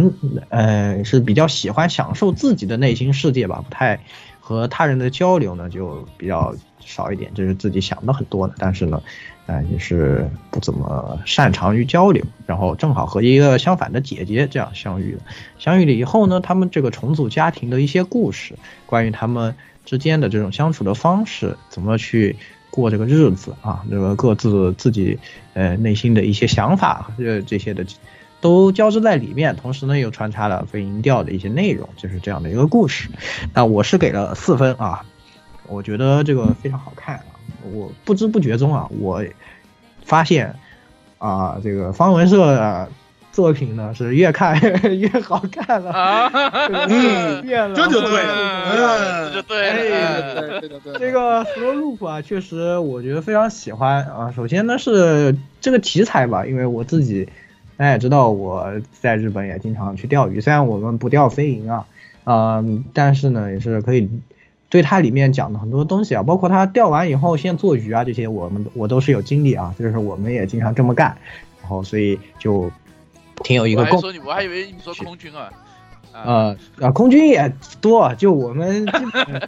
[0.49, 3.99] 呃是比较喜欢享受自己的内心世界吧，不太
[4.39, 9.01] 和他人的交流呢就比较少一点，就是自己想的很多的，但是呢。
[9.47, 15.21] 哎，也是不怎么擅长于交流，然后正好和一个相反的姐姐这样相遇了。
[15.59, 18.55] 相遇了以后呢，他们这个重组家庭的一些故事，
[18.87, 19.55] 关于他们
[19.85, 22.35] 之间的这种相处的方式，怎么去
[22.71, 25.19] 过这个日子啊，这个各自自己
[25.53, 27.85] 呃内心的一些想法，这这些的
[28.41, 29.55] 都交织在里面。
[29.55, 33.09] 同时呢，又穿插了飞鹰调的一些内容，就是这样的一个故事。
[33.53, 35.05] 那我是给了四分啊，
[35.67, 37.21] 我觉得这个非常好看。
[37.71, 39.23] 我不知不觉中啊，我
[40.03, 40.55] 发现
[41.17, 42.89] 啊，这个方文社的
[43.31, 44.59] 作品呢是越看
[44.97, 45.91] 越好看了。
[45.91, 46.31] 啊，
[46.87, 54.31] 嗯 变了，这就对了，这就对了，对对对，这个 Slow Loop 啊，确实我觉得非常喜欢啊。
[54.35, 57.27] 首先呢是这个题材吧，因为我自己
[57.77, 61.85] 大家也知道，我在日本也经常去钓鱼，虽然我们不钓飞蝇啊，
[62.25, 64.09] 嗯，但是呢也是可以。
[64.69, 71.15] 对它里面讲的很多东西啊，包括他钓完以后现在做鱼啊，这些我们我都是有经历啊，就是我们也经常这么干，
[71.61, 72.69] 然后所以就
[73.43, 74.01] 挺有一个共。
[74.01, 75.49] 说你，我还以为你说空军啊。
[76.13, 78.87] 呃啊，空军也多，就我们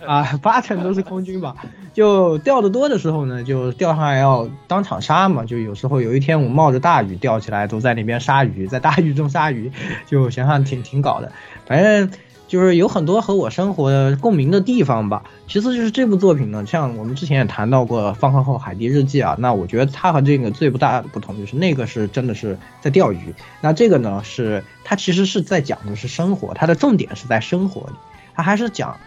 [0.05, 1.55] 啊八成都是空军吧。
[1.93, 5.45] 就钓的多的时候呢，就钓上来要当场杀嘛。
[5.45, 9.71] 就有时候有一天我冒着大雨钓起来，都在那边杀鱼，在大 雨中杀鱼，
[10.05, 11.31] 就想想挺挺搞的。
[11.65, 12.11] 反正。
[12.47, 15.23] 就是有很多和我生活共鸣的地方吧。
[15.47, 27.95] 其次就是这部作品呢，像我们之前也谈到过《放课后海底日记》啊，那我觉得它和这个最不大的不同就是那个是真的是在钓鱼，那这个呢是它其实是在讲的是生活，它的重点是在生活里，
[28.33, 28.97] 它还是讲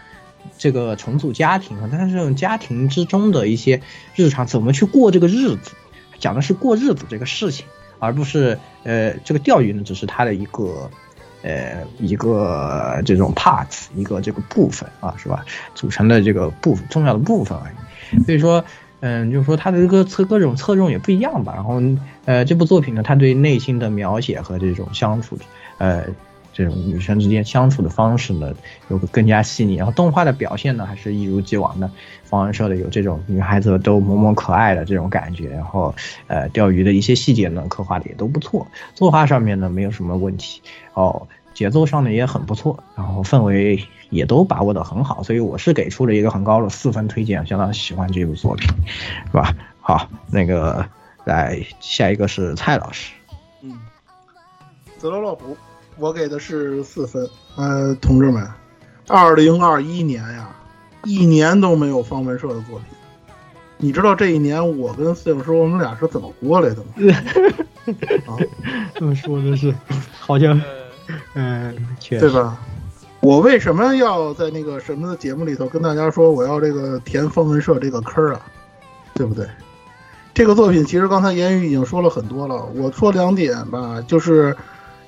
[0.57, 3.81] 这个重组家庭啊，但是这种家庭之中的一些
[4.15, 5.71] 日常怎么去过这个日子，
[6.19, 7.65] 讲的是过日子这个事情，
[7.99, 10.89] 而不是呃这个钓鱼呢只是它的一个。
[11.43, 15.43] 呃，一个这种 parts，一个这个部分啊，是吧？
[15.73, 18.23] 组成的这个部分重要的部分而已。
[18.25, 18.63] 所以说，
[18.99, 21.53] 嗯，就是说它的这个侧各种侧重也不一样吧。
[21.55, 21.81] 然后，
[22.25, 25.37] 呃，这部作品呢，它对内心的描写和这种相处，
[25.77, 26.05] 呃，
[26.53, 28.53] 这种女生之间相处的方式呢，
[28.89, 29.75] 有个更加细腻。
[29.75, 31.89] 然后动画的表现呢，还是一如既往的，
[32.23, 35.49] 方文社的有这种女孩子都萌萌可爱的这种感觉。
[35.49, 35.93] 然后，
[36.27, 38.67] 呃，钓鱼的一些细节呢，刻画的也都不错。
[38.93, 40.61] 作画上面呢，没有什么问题。
[40.93, 48.67] 哦，节奏上呢也很不错，然后氛围也都把握的很好，所以我是给出了一个很高的四分推荐，相当喜欢这部作品，
[49.27, 49.55] 是吧？
[49.79, 50.85] 好，那个
[51.23, 53.13] 来下一个是蔡老师，
[53.61, 53.79] 嗯，
[54.97, 55.57] 泽罗洛普，
[56.01, 57.29] 我给的是四分。
[57.55, 58.45] 呃，同志们，
[59.07, 60.49] 二零二一年呀，
[61.03, 62.85] 一年都没有方文社的作品，
[63.77, 67.15] 你知道这一年我跟四影师我们俩是怎么过来的吗？
[68.25, 68.33] 啊，
[68.95, 69.71] 这么说的是，
[70.19, 70.59] 好像。
[71.35, 71.75] 嗯，
[72.09, 72.57] 对吧？
[73.19, 78.41] 我为什么要在那个什么的节目里头跟大家说我要这个填方文社这个坑啊？
[79.13, 79.45] 对不对？
[80.33, 82.65] 这个作品其实刚才言语已经说了很多了。
[82.75, 84.55] 我说两点吧，就是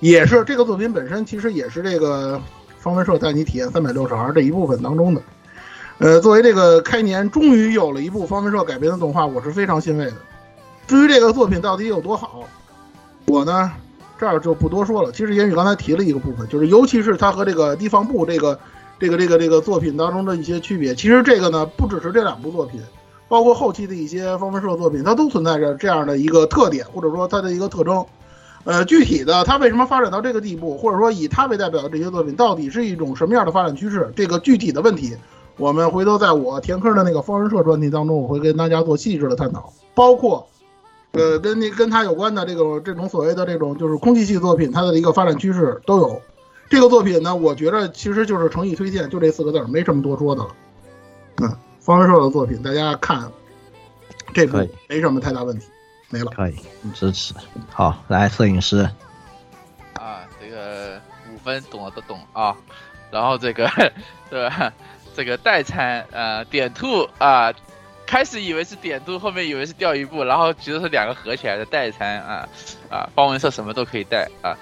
[0.04, 2.38] 也是这个作品本身其实也是这个
[2.78, 5.22] 方文社带你体验三百六十行这一部分当中的。
[6.00, 10.16] 呃，作为这个开年终于有了一部方文社改编的动画，我是非常欣慰的。
[10.88, 12.44] 至于这个作品到底有多好，
[13.28, 13.72] 我呢？
[14.20, 15.10] 这儿就不多说了。
[15.14, 18.60] 其实言语刚才提了一个部分，就是尤其是它和这个地方部这个
[19.00, 20.94] 这个这个这个作品当中的一些区别。
[20.94, 22.82] 其实这个呢，不只是这两部作品，
[23.30, 28.06] 包括后期的一些方文社作品，它都存在着这样的一个特点，或者说它的一个特征。
[28.64, 34.12] 呃，具体的它为什么发展到这个地步，或者说以它为代表的这些作品，到底是一种什么样的发展趋势？
[34.16, 35.16] 这个具体的问题，
[35.58, 40.48] 我们回头在我填坑的那个方文社专题当中，我会跟大家做细致的探讨，包括。
[41.16, 46.20] 呃，跟那跟他有关的这个这种所谓的这种就是空气系作品，它的一个发展趋势都有。
[46.72, 50.50] 这个作品呢，我觉得其实就是诚意推荐，就这四个字，没什么多说的了。
[51.44, 53.32] 嗯，方文社的作品，大家看
[54.34, 55.68] 这个没什么太大问题，
[56.14, 56.32] 没了。
[56.32, 56.56] 可以
[56.94, 57.34] 支持。
[57.72, 58.88] 好，来摄影师。
[59.94, 61.02] 啊，这个
[61.34, 62.56] 五分懂了都懂啊。
[63.10, 63.68] 然后这个
[64.30, 64.72] 对吧？
[65.16, 67.52] 这个代餐呃点兔啊。
[68.06, 72.48] 开始以为是点兔，后面以为是钓鱼部，然后其实是两个合起来的代餐啊
[72.90, 73.10] 啊！
[73.16, 74.56] 方文社什么都可以带啊。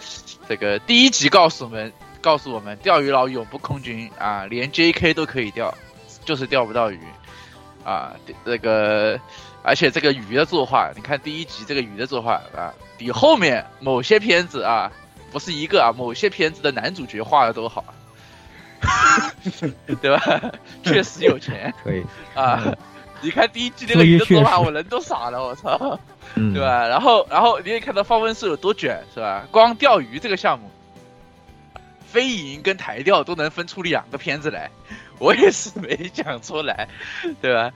[0.48, 5.14] 这个第一集告诉我们，告诉我们钓鱼佬永不空军啊，连 J.K.
[5.16, 5.74] 都可以钓，
[6.24, 7.02] 就是钓不到鱼
[7.84, 8.14] 啊。
[8.46, 9.20] 这个
[9.64, 14.92] 而且这个鱼的作画，你看第一集这个鱼的作画啊，比后面某些片子啊，
[15.32, 17.84] 不是一个啊，某些片子的男主角画的都好，
[20.02, 20.52] 对吧？
[20.84, 22.76] 确实有钱，可以啊。
[23.24, 26.00] 你看第一季那个鱼的作画，我人都傻了，我操，
[26.34, 26.88] 对吧？
[26.88, 29.46] 然后，然后你也看到方文社有多卷，是吧？
[29.52, 30.72] 光钓鱼这个项目，
[32.08, 34.72] 飞蝇跟台钓都能分出两个片子来，
[35.20, 36.88] 我也是没讲出来，
[37.40, 37.72] 对吧？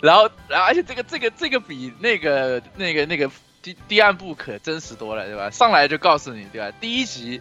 [0.00, 3.30] 然后，然后，而且这个这个这个比那个那个那个
[3.62, 5.50] 第第二部可真实多了，对吧？
[5.50, 6.70] 上来就告诉你，对吧？
[6.80, 7.40] 第一集，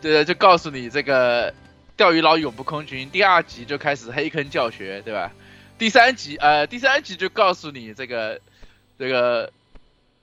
[0.00, 1.54] 对，就告诉你这个
[1.96, 5.32] 钓鱼佬永不空军，第二集就开始黑坑教学，对吧？
[5.78, 8.40] 第三集，呃，第三集就告诉你这个，
[8.98, 9.50] 这个，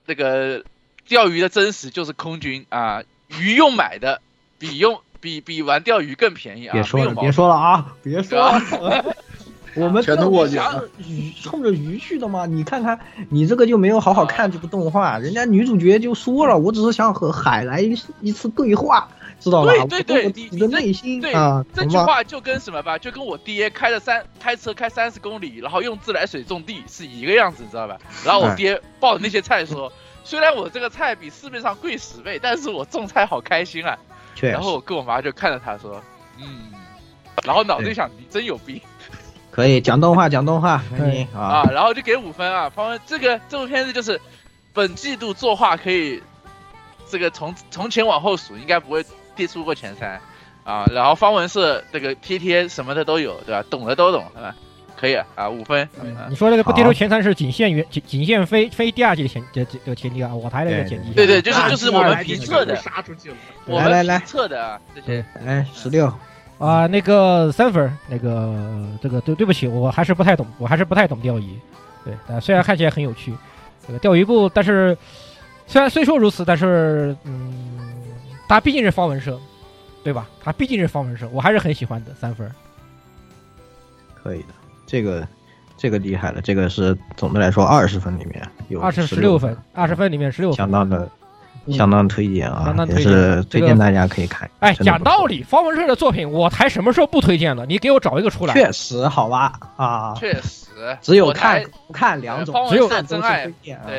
[0.06, 0.64] 这个
[1.06, 4.22] 钓鱼的真实就是空军啊，鱼用买的
[4.58, 6.72] 比用比比玩钓鱼更便宜啊！
[6.72, 9.14] 别说了，别说了啊，别说了，
[9.74, 10.84] 我们全都过去了。
[10.98, 12.46] 鱼冲着鱼去的吗？
[12.46, 19.08] 你看看，你这个就没有好好看这部动画，人家女主角就说了，我只是想和海来一一次对话。
[19.40, 21.32] 知道吧，对对对，你的内心对
[21.74, 27.98] 这句话就跟什么吧，就跟我爹开了三开车开三十公里，然后用自来水种地是一个样子，你知道吧？
[28.24, 29.92] 然后我爹抱着那些菜说，
[30.22, 33.98] 虽然我这个菜比市面上贵十倍，但是我种菜好开心啊。
[34.40, 36.00] 然后我跟我妈就看着他说，
[36.40, 36.70] 嗯，
[37.44, 38.80] 然后脑子想你真有病。
[39.52, 42.68] 可以讲动画讲动画，可以啊，然后就给五分啊。
[42.68, 44.20] 方文这个这部片子就是
[44.72, 46.20] 本季度作画可以
[47.08, 49.04] 这个从从前往后数应该不会。
[49.34, 50.20] 跌出过前三，
[50.62, 53.64] 啊，然后方文是这个贴贴什么的都有，对吧？
[53.70, 54.54] 懂的都懂，对吧？
[54.94, 55.88] 可以啊，五分。
[56.28, 61.14] 你说这个不跌出前三是仅限于仅仅限非非第二季的前这这个前提啊，我台的这个前提。
[61.14, 63.36] 对对，就是就是我们评测的，杀出去了。
[63.68, 65.24] 来来来，测的啊，这些。
[65.42, 66.12] 来十六
[66.62, 71.58] 啊，那个三分，那个这个对对不起，我还是不太懂，我还是不太懂钓鱼。
[72.04, 73.34] 对，但虽然看起来很有趣，
[73.84, 74.96] 这个钓鱼部，但是
[75.66, 77.52] 虽然虽说如此，但是嗯，
[78.48, 79.40] 它毕竟是方文社，
[80.04, 80.28] 对吧？
[80.40, 82.48] 它毕竟是方文社，我还是很喜欢的三分。
[84.14, 84.48] 可以的。
[84.86, 85.26] 这个，
[85.76, 86.40] 这个厉害了。
[86.40, 91.10] 这个是总的来说二十分里面有二十十六分，二十分里面十六，相当的，
[91.70, 94.50] 相当推荐啊，相当也是推荐大家可以看。
[94.60, 97.64] 哎，讲道理，方文社的作品我台什么时候不推荐了？
[97.66, 98.54] 你给我找一个出来。
[98.54, 100.66] 确实，好吧，啊，确实，
[101.00, 103.50] 只有看不看两种，只有看真爱，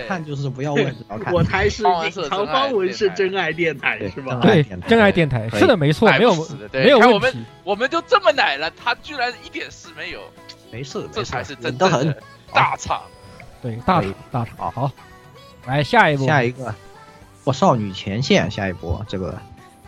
[0.08, 1.32] 看就是不要问，只要看。
[1.34, 4.40] 我台是隐藏方文是真爱电台是吧？
[4.42, 6.36] 对，真爱电台是的，没错，没有
[6.74, 7.40] 没有问题。
[7.64, 10.20] 我们就这么奶了，他居然一点事没有。
[10.72, 12.12] 没事，这才是真的很
[12.52, 13.00] 大厂，
[13.62, 14.92] 对大厂大厂好，
[15.68, 16.74] 来下一步，下一个，
[17.44, 19.38] 我少女前线，下一波这个，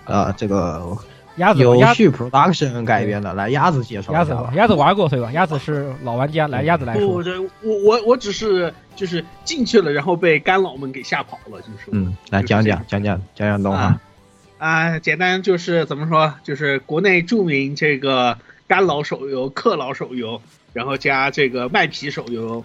[0.05, 0.97] 呃，这个
[1.37, 5.31] 鸭子有序 production 改编的，来鸭子介绍鸭子，鸭子玩过对吧？
[5.31, 7.23] 鸭子是老玩家，来鸭子来说，我
[7.63, 13.99] 我我我只是就是进去了，然后被干扰们给吓跑了，就是嗯，来讲讲讲讲讲讲动画
[14.57, 18.37] 啊，简单就是怎么说，就是国内著名这个
[18.67, 20.41] 干老手游、克老手游。
[20.73, 22.61] 然后加这个卖皮手游，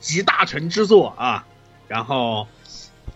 [0.00, 1.46] 集大成之作啊！
[1.88, 2.46] 然后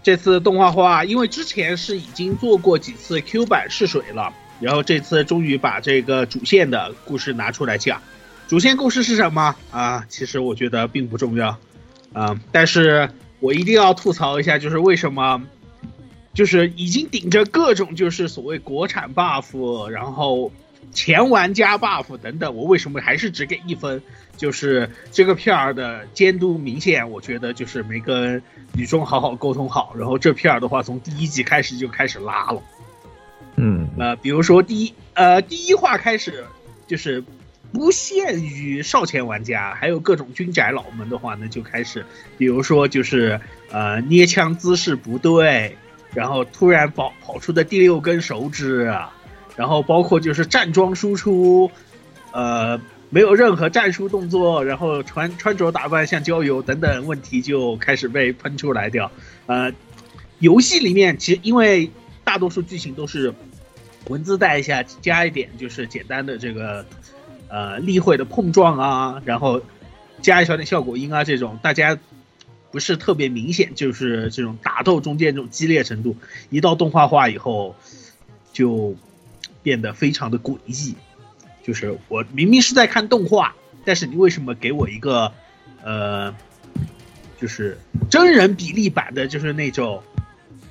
[0.06, 8.00] 这次动画化，因为之前是已经做过几次 Q 版试水了，然后这次终于把这个主线的故事拿出来讲。
[8.46, 10.06] 主线故事是什么啊？
[10.08, 11.58] 其实我觉得并不重要，
[12.14, 15.42] 嗯，但是我一定要吐槽一下，就是为什么，
[16.32, 20.52] 就是已经顶着各种就是所谓国产 buff，然后。
[20.92, 24.00] 前玩家 buff 等等，我为什么还是只给一分？
[24.36, 29.94] 就是这个片儿的监督明显，我觉得就是没跟女中好好沟通好。
[29.98, 32.62] 然后这片儿的话，从第一集开始就开始拉了。
[33.56, 36.44] 嗯，呃，比如说第一呃第一话开始，
[36.86, 37.24] 就是
[37.72, 42.04] 不限于少前玩家，还有各种军宅佬们的话呢，就开始，
[42.38, 45.76] 比如说就是呃捏枪姿势不对，
[46.14, 48.92] 然后突然跑跑出的第六根手指。
[49.56, 51.70] 然后包括就是站桩输出，
[52.30, 52.78] 呃，
[53.10, 59.10] 没有任何战术动作，然后穿穿着打扮像郊游等等问题就开始被喷出来掉。
[59.46, 59.72] 呃，
[60.38, 61.90] 游戏里面其实因为
[62.24, 63.34] 大多数剧情都是
[64.08, 66.84] 文字带一下，加一点就是简单的这个
[67.48, 69.62] 呃例会的碰撞啊，然后
[70.20, 71.98] 加一小点效果音啊这种，大家
[72.70, 76.16] 不是特别明显，就是这种打斗中间这种激烈程度，
[76.50, 77.74] 一到动画化以后
[78.52, 78.96] 就。
[79.62, 80.94] 变得非常的诡异，
[81.66, 83.52] 就是我明明是在看动画，
[83.84, 85.32] 但是你为什么给我一个，
[85.82, 86.32] 呃，
[87.40, 87.76] 就是
[88.08, 90.00] 真人比例版的，就是那种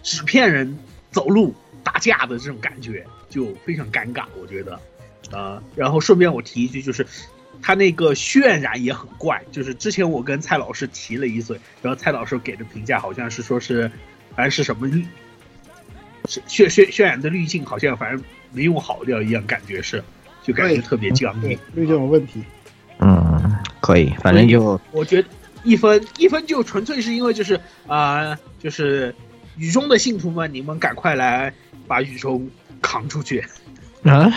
[0.04, 0.80] 纸片人
[1.12, 4.80] 走路打架的这种感觉，就非常尴尬，我觉得，
[5.34, 7.06] 呃，然后顺便我提一句，就是
[7.62, 13.92] 他那个渲染也很怪，就是之前我跟蔡老师提了一嘴，然后蔡老师给的评价好像是说是，
[14.34, 15.06] 反正是什么滤，
[16.24, 18.24] 渲渲渲染的滤镜好像反正。
[18.52, 20.02] 没用好掉一样，感觉是，
[20.46, 22.44] 就感觉特别僵硬，滤镜有问题。
[23.00, 25.28] 嗯，可以，反正就我觉得
[25.64, 29.14] 一分一分就纯粹是因为就是啊，就是
[29.58, 31.54] 雨中的信徒们，你们赶快来
[31.88, 32.48] 把雨中
[32.82, 33.44] 扛出去
[34.04, 34.32] 啊，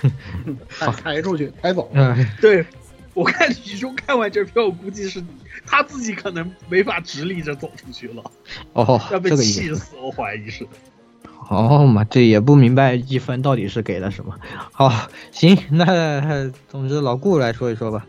[1.02, 1.90] 抬出去，抬走。
[1.94, 2.64] 嗯，对
[3.14, 5.22] 我看雨中看完这票，我估计是
[5.64, 8.22] 他自己可能没法直立着走出去了。
[8.72, 10.66] 哦，要被气死，我怀疑是。
[11.50, 14.36] 哦嘛，这也不明白一分到底是给了什么。
[14.70, 14.92] 好，
[15.32, 18.06] 行，那总之老顾来说一说吧。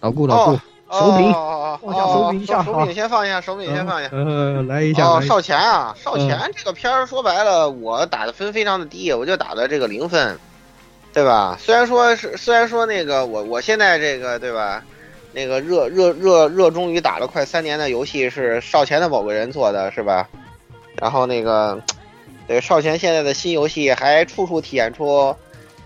[0.00, 0.58] 老顾，老顾，
[0.90, 1.32] 手柄，
[1.80, 4.10] 放下手柄一下，手柄先放一下，手柄先放一下。
[4.12, 5.06] 呃，来一下。
[5.06, 10.36] 哦，少前啊，少前这个片儿说白了，我打的分非常的低，我就打的这个零分，
[11.12, 11.56] 对吧？
[11.60, 14.82] 虽然说是，虽然说那个我我现在这个对吧，
[15.32, 20.28] 那个热热热热衷于打了快三年的游戏是少前的某个人做的，是吧？
[21.00, 21.80] 然后那个，
[22.46, 25.34] 对少前现在的新游戏还处处体现出，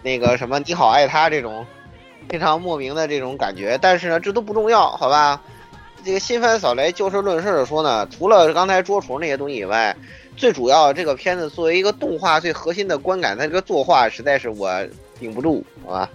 [0.02, 1.66] 那个什么你好爱他这种
[2.28, 3.78] 非常莫名的这种感觉。
[3.80, 5.40] 但是呢，这都不重要，好吧？
[6.04, 9.96] 这个新番扫雷就事论事的说呢，除了刚才捉虫那些东西以外，
[10.36, 14.70] 最主要这个片子作为一个动画最核心的观感，它这个作画实在是我
[15.18, 16.08] 顶不住，好吧？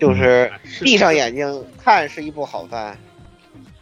[0.00, 2.98] 就是闭上眼睛看是一部好番，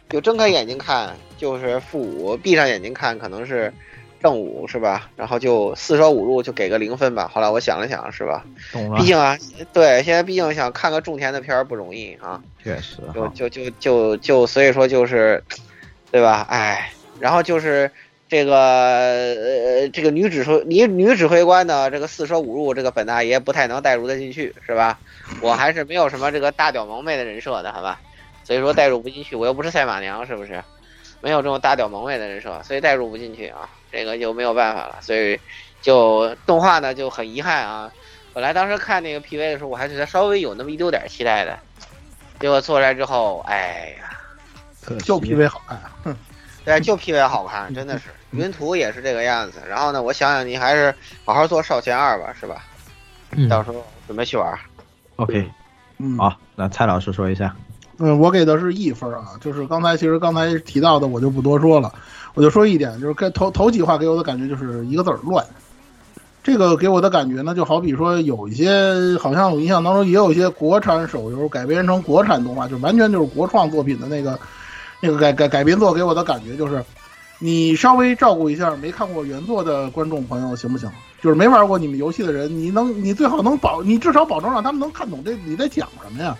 [0.09, 3.73] 就睁开眼睛看就是负五，闭上眼睛看可能是。
[4.21, 5.09] 正午是吧？
[5.15, 7.29] 然后就四舍五入就给个零分吧。
[7.33, 8.45] 后来我想了想，是吧？
[8.71, 8.97] 懂了。
[8.97, 9.37] 毕竟啊，
[9.73, 12.41] 对，现在毕竟想看个种田的片儿不容易啊。
[12.63, 12.97] 确实。
[13.13, 15.43] 就就就就就所以说就是，
[16.11, 16.45] 对吧？
[16.49, 17.89] 哎，然后就是
[18.29, 24.99] 这个呃这个女指挥女女指挥官呢，这个四舍五入，这个本大爷不太能带入得进去，是吧？
[25.41, 27.99] 我还是没有什么这个大屌萌妹的人设的，好吧？
[28.43, 30.63] 所以说带入不进去，我又不是赛马娘，是不是？
[31.23, 34.97] 没有这种大屌萌妹的人设，所以带入不进去啊，这个就没有办法了。
[35.01, 35.39] 所以
[35.81, 37.91] 就动画呢就很遗憾啊。
[38.33, 41.59] 本来当时看那个 PV 的时候，我还觉得稍微有那么一丢点期待的，
[42.39, 45.81] 结果做出来之后，哎呀，就 PV 好看，
[46.63, 48.05] 对，就 PV 好看，真的是。
[48.31, 49.61] 云图也是这个样子。
[49.67, 52.63] 然后呢，我想想，你还是好好做少前二吧，是吧？
[53.49, 54.57] 到时候准备去玩。
[55.17, 55.51] OK，
[55.97, 57.53] 嗯，好，那蔡老师说一下。
[57.97, 61.93] 嗯，我给的是一分啊，就是刚才其实刚才提到的，我就不多说了，
[62.33, 65.45] 我就说一点，就是跟头头几话给我的感觉就是一个字儿乱。
[66.43, 74.39] 这个给我的感觉呢，就好比说有一些，好像我印象当中也有一些国产手游改编成国产动画，就完全就是国创作品的那个
[75.01, 76.83] 那个改改改编作，给我的感觉就是，
[77.37, 80.89] 你稍微照顾一下没看过原作的观众朋友行不行？
[81.21, 86.35] 就是没玩过你们游戏的人，你能你最好能保，你至少保证让他们能看懂这你在讲什么呀？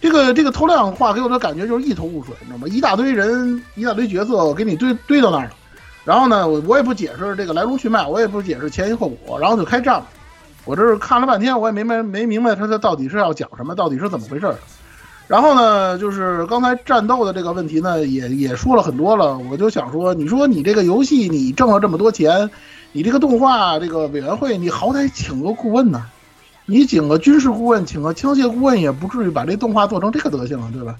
[0.00, 2.68] 这个这个头两话给我的感觉就是一头雾水，你知道吗？
[2.68, 5.50] 一大堆人，一大堆角色给你堆堆到那儿了，
[6.04, 10.06] 然后呢，我我也不解释这个来龙去脉，我也不解释前因后果，然后就开战了。
[10.64, 14.54] 我这是看了半天，我也没没没明白他他到底是要讲什么，到底是怎么回事。
[15.28, 19.38] 然后呢，就是刚才战斗的这个问题呢，也也说了很多了。
[19.50, 22.50] 我就想说，你说你这个游戏你挣了这么多钱，
[22.92, 26.04] 你这个动画这个委员会，你好歹请个顾问呢。
[26.66, 30.96] 你请个军事顾问，请个枪械顾问，也不至于把这动画做成这个德行了，对吧？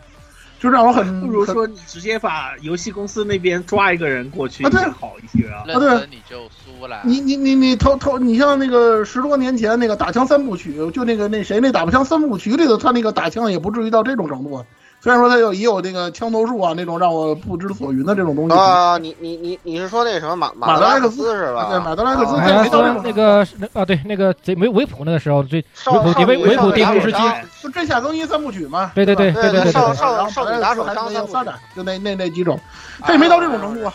[0.58, 5.64] 就让我很不如说你直接把游戏公司那边抓一个人过去，啊，对，好一些啊。
[5.68, 7.02] 啊，对，你就输了。
[7.04, 14.64] 你你你你偷偷，你像那个十多年前那个打枪三部曲，就那个那谁那打枪三部曲里头，他那个打枪也不至于到这种程度。
[15.06, 18.98] 虽然说他有也有那个枪头术啊，那种让我不知所云的这种东西啊。
[18.98, 21.68] 你你你你是说那什么马马德莱克斯是吧？
[21.70, 27.18] 对，马德莱克斯没到那个啊，对，那个贼维维普那个时候最维普维维普巅峰时期，
[27.62, 28.90] 就真夏更衣三部曲嘛。
[28.96, 29.70] 对对对对对对。
[29.70, 32.58] 少少少女打手枪三发展，就那那那几种，
[33.00, 33.94] 他也没到这种程度啊。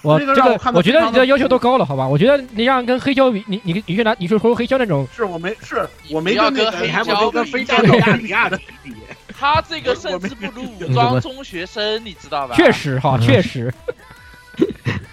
[0.00, 2.08] 我这个我觉得你的要求都高了，好吧？
[2.08, 8.94] 我觉得你让跟黑胶比，你你你去拿，你是说黑胶那种，是我没是我没跟那黑胶跟非加利亚的比。
[9.40, 12.54] 他这个甚至不如武装中学生，你知道吧？
[12.54, 13.72] 确实哈，确实，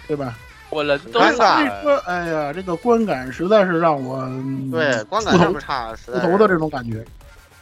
[0.06, 0.38] 对吧？
[0.70, 1.64] 我人都傻。
[2.06, 4.30] 哎呀，这个观感实在是让我
[4.70, 7.06] 对观感这么差，不头的这种感觉。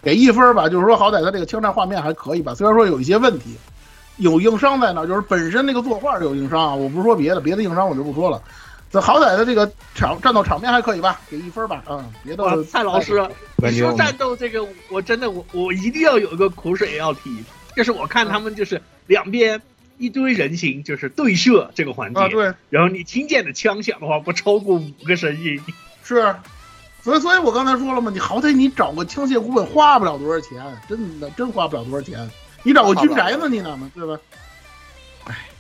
[0.01, 3.55] 给一分吧，就是说好歹他这个枪战画面还可以吧，虽然说有一些问题，
[4.17, 6.73] 有硬伤在那，就是本身那个作画有硬伤啊。
[6.73, 8.41] 我不是说别的，别的硬伤我就不说了。
[8.95, 11.83] 这好歹的这个场战斗场面还可以吧，给一分吧。
[11.89, 17.43] 嗯，别的蔡老师，你说战斗这个，我真的我我一定要有一个苦水要提，
[17.75, 19.61] 就是我看他们就是两边
[19.97, 25.59] 一堆人形就是对射这个环节，啊对，然后你听见的枪响的话不超过五个声音，
[26.01, 26.33] 是，
[27.01, 32.31] 所以所以我刚才说了嘛，你好歹你找个枪械顾问花不了多少钱，真的真花不了多少钱，
[32.63, 34.17] 你找个军宅子你哪嘛，对吧？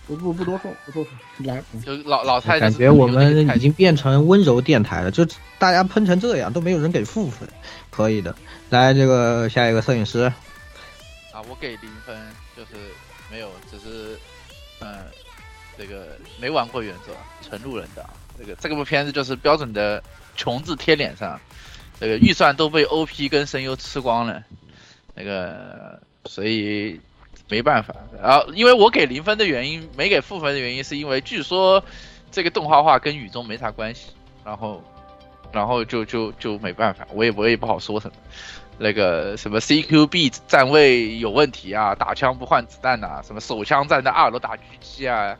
[0.07, 1.11] 不不不多说，不多说，
[1.45, 5.25] 来，就老老太感觉我们已经变成温柔电台了，就
[5.57, 7.47] 大家喷成这样都没有人给负分，
[7.89, 8.35] 可以的。
[8.69, 10.31] 来，这个下一个摄影师，
[11.31, 12.15] 啊，我给零分，
[12.55, 12.71] 就是
[13.31, 14.17] 没有，只是，
[14.79, 15.05] 嗯，
[15.77, 20.03] 这个没玩过原则，纯路人的，这个这个部片子就是标准的
[20.35, 21.39] 穷字贴脸上，
[21.99, 24.43] 这个预算都被 OP 跟声优吃光了，
[25.15, 26.99] 那个所以。
[27.47, 31.83] 没办法，然后因为我给零分的原因，没给负分的原因，是因为据说
[32.31, 34.83] 这个动画化跟雨中没啥关系，然后，
[35.51, 38.15] 然后就就就没办法，我也我也不好说什么，
[38.79, 45.37] 那个什么 CQB 站位有问题啊，打枪不换子弹呐，什么手枪站在二楼打狙击啊，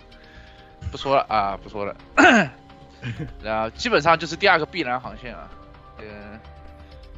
[0.91, 1.95] 不说了啊，不说了，
[3.41, 5.49] 然后基本上就是第二个必然航线啊，
[5.97, 6.39] 嗯，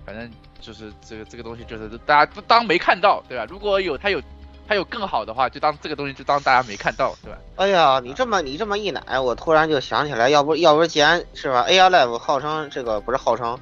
[0.06, 0.32] 反正
[0.62, 3.46] 就是这个这个东西就是大家当没看到，对吧？
[3.50, 4.22] 如果有他有。
[4.68, 7.38] 还有更好的话，就当这个东西就当大家没看到，对吧？
[7.56, 13.58] 哎呀，你这么你这么一奶，我突然就想起来，要不要不既然是吧？A R Live 号称这个不是号称，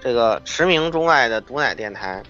[0.00, 2.22] 这个驰名中外的毒奶电台。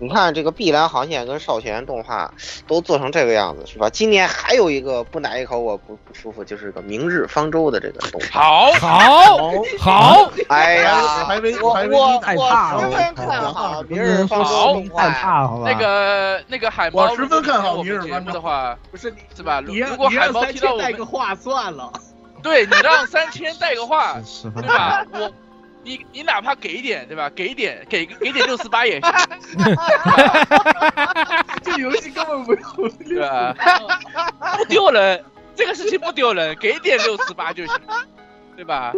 [0.00, 2.32] 你看这个碧蓝航线跟少前动画
[2.66, 3.90] 都做成这个样子，是吧？
[3.90, 8.40] 今年还有一个不奶一口我不不舒服，就是个明日方舟的这个动画。
[8.40, 9.36] 好，好，
[9.78, 10.30] 好。
[10.48, 14.82] 哎呀，还没我我我十分看好明日方舟
[15.20, 15.70] 好吧？
[15.70, 19.60] 那个那个海猫，我十分看好明日方舟的话，不是是吧？
[19.60, 21.92] 如果海猫提到我带个话算了。
[22.42, 25.04] 对你让三千带个话，十分对吧？
[25.12, 25.30] 我，
[25.82, 27.28] 你你哪怕给一点，对吧？
[27.34, 29.12] 给一点，给给点六四八也行，
[31.62, 33.54] 这游戏根本不用 对吧？
[34.58, 35.24] 不丢人，
[35.54, 37.74] 这个事情不丢人，给点六四八就行，
[38.56, 38.92] 对吧？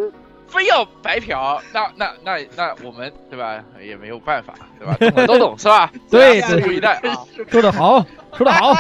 [0.49, 4.95] 非要白嫖，那那那那我们对吧也没有办法，对吧？
[4.99, 5.91] 懂的都懂是吧？
[6.11, 7.25] 对拭目以待啊！
[7.49, 8.05] 说得好，
[8.37, 8.75] 说得好，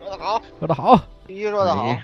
[0.00, 0.98] 说得好，说得好。
[1.26, 1.94] 必须说得好。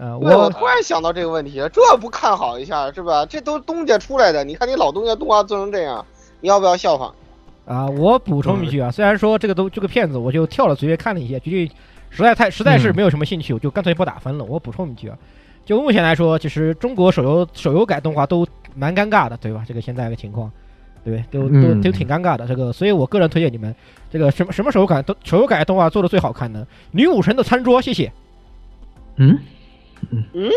[0.00, 3.26] 呃，我我突然想到这个问题，这不看好一下是吧？
[3.26, 6.02] 这都东家出来的，你看你老东家动画做成这样，
[6.40, 7.12] 你要不要效仿？
[7.66, 11.70] 啊，我补充一句啊，虽然说这个都这个片子我就跳了随便看了一些，觉得
[12.08, 14.44] 实在太实在是没有什么兴趣，我就干脆不打分了。
[14.44, 15.18] 我补充一句啊，
[15.66, 19.62] 就目前来说，其实中国手游手游改动画都蛮尴尬的，对吧？
[19.68, 20.50] 这个现在的情况，
[21.04, 22.46] 对，都都嗯都挺尴尬的。
[22.46, 23.74] 这个，所以我个人推荐你们
[24.10, 28.10] 这个什么什么手游改都手游改动画做的最好看的《女武神的餐桌》，谢谢
[29.16, 29.38] 嗯，
[30.32, 30.50] 嗯？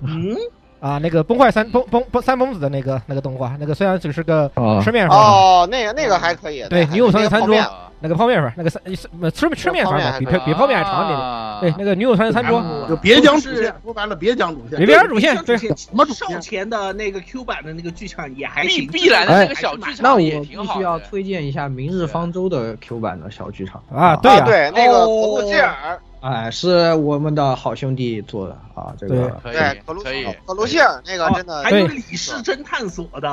[0.00, 0.36] 嗯，
[0.80, 0.98] 啊。
[0.98, 6.64] 那个崩坏三崩崩崩三崩子的那个那个动画，那个虽然只是个哦吃面粉，哦，那个那个还可以。
[6.68, 7.56] 对女武神的餐桌。
[8.04, 8.82] 那个泡面粉，那个三
[9.20, 11.16] 呃吃吃面泡粉，比比比泡面还长一点。
[11.60, 14.76] 对，那个女武神的餐桌，就别讲主线，说白了别讲主线。
[14.76, 20.98] 别讲主线，对，什么主前的那个 Q 版的那个剧场也还碧行，碧蓝的那个小剧那我场也必挺好须要。
[20.98, 23.80] 推荐一下《明日方舟》的 Q 版的小剧场。
[23.94, 25.36] 啊对呀啊对，那个哦。
[25.36, 33.28] 可露吉尔，哎，是我们的好兄弟做的啊，这个可以对，可以，可露西尔那个哦真的还，有李氏侦探所的，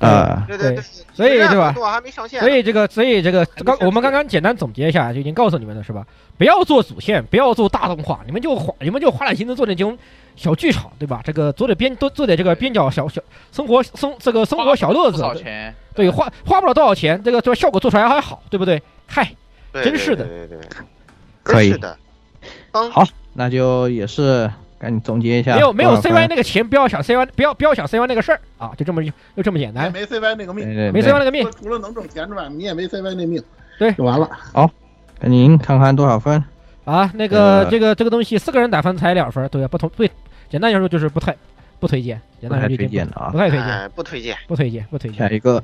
[0.00, 0.82] 啊，对对对，
[1.14, 6.04] 所以对吧还没上线，所以这个，所以这个刚我们刚刚简单总结一下，就已经告诉你们了，是吧？
[6.36, 9.96] 不要做主线，不要做大动画，你们就花你们就花点心思做点这种
[10.34, 11.20] 小剧场，对吧？
[11.24, 13.22] 这个做点边多做点这个边角小小
[13.52, 15.22] 生活生这个生活小乐子，
[15.94, 18.82] 对，花花不了多少钱，这个这个效果做出来还好，对不对？
[19.06, 19.32] 嗨，
[19.72, 20.68] 真是的对对对，
[21.44, 21.96] 可以是的。
[22.72, 28.40] 当好，那就也是赶紧总结一下，没有没有 CY 那个钱，不要想 CY 不要不要想 CY 那个事儿。
[28.58, 31.12] 啊，就这么就这么简单，没 CY 那个命，对对没对。
[31.12, 33.42] CY 那个命，除了能挣钱之外，你也没 CY 那命，
[33.78, 33.92] 对。
[33.92, 34.28] 就完了。
[35.20, 36.42] 赶紧看看多少分，
[36.84, 39.68] 啊，那个呃这个这个东西四个人打分才两分，对吧？
[39.68, 40.10] 不同对，
[40.50, 41.36] 简单来说就是不太
[41.78, 43.30] 不推荐，简不太单说就推荐的啊。
[43.30, 43.38] 不。
[43.38, 44.36] 太推荐，哎，不推荐。
[44.48, 45.18] 不推荐，不推荐。
[45.20, 45.62] 下一个，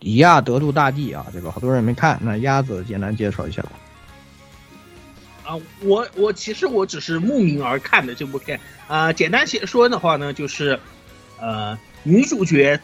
[0.00, 3.70] 以亚德鲁大帝啊，这个好多人没看，那鸭子简单介绍一下吧。
[5.44, 10.78] 啊，我我其实我只是慕名而看的这部片啊、简单写说的话呢，就是
[11.40, 12.78] 呃，女主角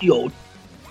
[0.00, 0.30] 有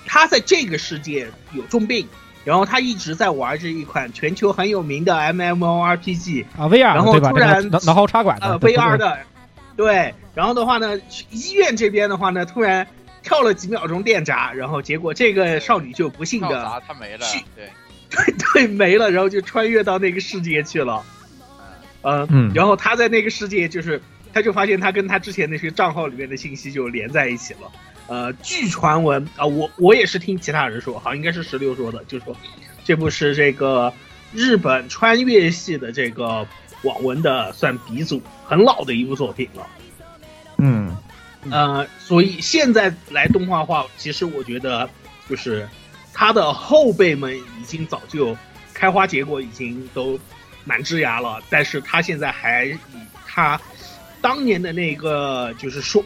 [0.06, 2.08] 她在这个世界有重病，
[2.44, 7.20] 然后她一直在玩着一款全球很有名的 MMORPG 啊，VR 然后？
[7.20, 9.18] 突然那个脑脑后插管的呃 VR 的，
[9.76, 11.00] 对，然后的话呢，
[11.32, 12.86] 医院这边的话呢，突然
[13.24, 17.44] 跳了几秒钟电闸，然后结果这个少女就不幸的闸他没了去，
[18.10, 21.04] 对，对没了，然后就穿越到那个世界去了。
[22.02, 24.02] 呃，嗯然后他在那个世界就是，
[24.34, 27.72] 他就发现他跟他之前那些账号里面的信息就连在一起了。
[28.08, 32.36] 呃，据传闻啊、我我也是听其他人说，好像应该是石榴说的，就说
[32.86, 33.92] 这部是这个
[34.32, 36.48] 日本穿越系的这个
[36.84, 39.68] 网文的算鼻祖，很老的一部作品了。
[40.58, 40.96] 嗯，
[41.50, 44.90] 呃，所以现在来动画化，其实我觉得
[45.30, 45.68] 就是
[46.20, 48.36] 他的后辈们已经早就
[48.74, 50.20] 开花结果，已经都
[50.66, 52.76] 满枝芽了，但是他现在还以
[53.28, 53.62] 他
[54.20, 56.04] 当年的那个就是说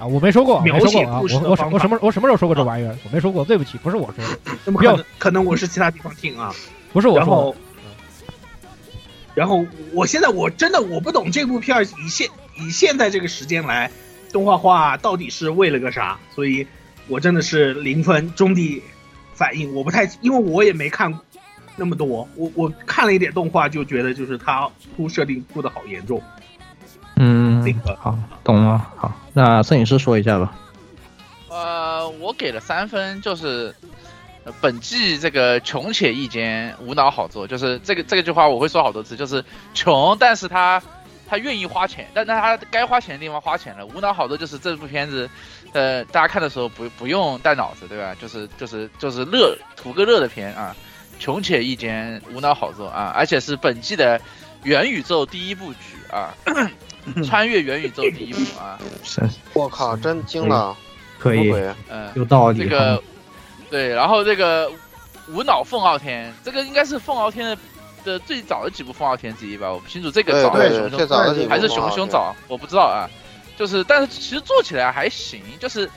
[0.00, 2.98] 啊，我没说过，描写故事我我我什么我什么时候说过这玩意儿？
[3.04, 6.52] 我没说过，对不起，不是我说的， 那么可能可能我是其他地方听啊，
[6.92, 7.56] 不是我说然后，
[9.36, 13.88] 然后我现在我真的我不懂这部片儿以现以现在这个时间来
[14.32, 16.66] 动画化到底是为了个啥，所以
[17.06, 18.82] 我真的是零分中地
[19.34, 21.12] 反应，我不太因为我也没看
[21.76, 26.22] 那么多，我我看了一点动画就觉得就是他铺设定铺的好严重，
[27.16, 28.78] 嗯那个，好，懂了。
[28.96, 30.52] 好，那摄影师说一下吧。
[31.48, 33.74] 呃，我给了三分，就是
[34.44, 40.82] 呃本季这个穷且益坚，无脑好做，就是这个这个句话我会说好多次，就是穷，但是他
[41.28, 45.28] 他愿意花钱，但但他该花钱的地方花钱了，无脑好做就是这部片子，
[45.72, 48.14] 呃，大家看的时候不不用带脑子，对吧？
[48.20, 50.76] 就是就是就是乐图个乐的片啊，
[51.18, 54.20] 穷且益坚，无脑好做啊，而且是本季的
[54.64, 56.34] 元宇宙第一部剧啊，
[57.24, 58.78] 穿越元宇宙第一部啊，
[59.54, 60.76] 我靠，真惊了！
[61.18, 61.50] 可以
[61.88, 62.64] 嗯、有道理。
[62.64, 63.02] 这个，
[63.70, 64.70] 对，然后这个
[65.28, 67.56] 无脑凤傲天，这个应该是凤傲天的
[68.04, 69.72] 的最早的几部凤傲天之一吧？
[69.72, 73.08] 我不清楚这个早还是熊熊早，我不知道啊。
[73.56, 75.88] 就是，但是其实做起来还行，就是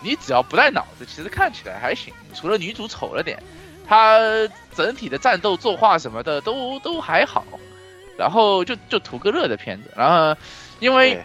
[0.00, 2.12] 你只要不带脑子，其实看起来还行。
[2.34, 3.40] 除了女主丑了点，
[3.86, 4.18] 她
[4.74, 7.44] 整体的战斗作画什么的都都还好，
[8.16, 9.90] 然后就就图个乐的片子。
[9.96, 10.40] 然后
[10.80, 11.22] 因为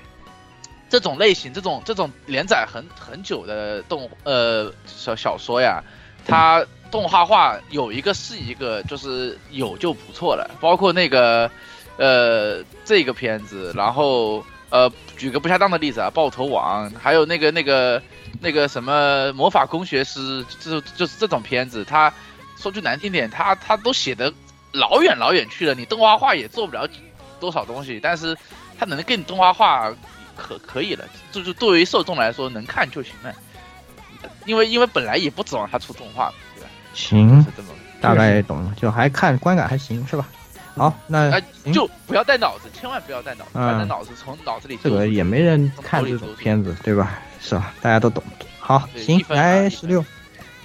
[0.89, 5.83] 这种类型，这种这种连载很很久的动呃小小说呀，
[6.25, 10.49] 它动画化有一个是一个，就是有就不错了。
[10.61, 11.49] 包括那个
[11.97, 18.01] 呃这个片子，然后呃举个不恰当的例子啊，爆头王，还有那个那个
[18.41, 22.11] 那个什么魔法工学师，就就是这种片子，他
[22.57, 24.33] 说句难听点，他他都写的
[24.71, 26.87] 老远老远去了，你动画化也做不了
[27.39, 28.37] 多少东西，但是
[28.79, 29.91] 他能给你动画化。
[30.39, 33.33] 可可以了，就是对于受众来说能看就行了，
[34.45, 36.69] 因为因为本来也不指望他出动画，对吧？
[36.93, 40.29] 行，是这么大概懂了，就还看观感还行是吧？
[40.77, 41.39] 好，那
[41.73, 47.19] 就不要带脑子，千万不要带脑子，带脑子从脑子里这个也没人看这种片子，对吧？
[47.41, 47.73] 是吧？
[47.81, 48.23] 大家都懂。
[48.59, 50.03] 好，行，来十六，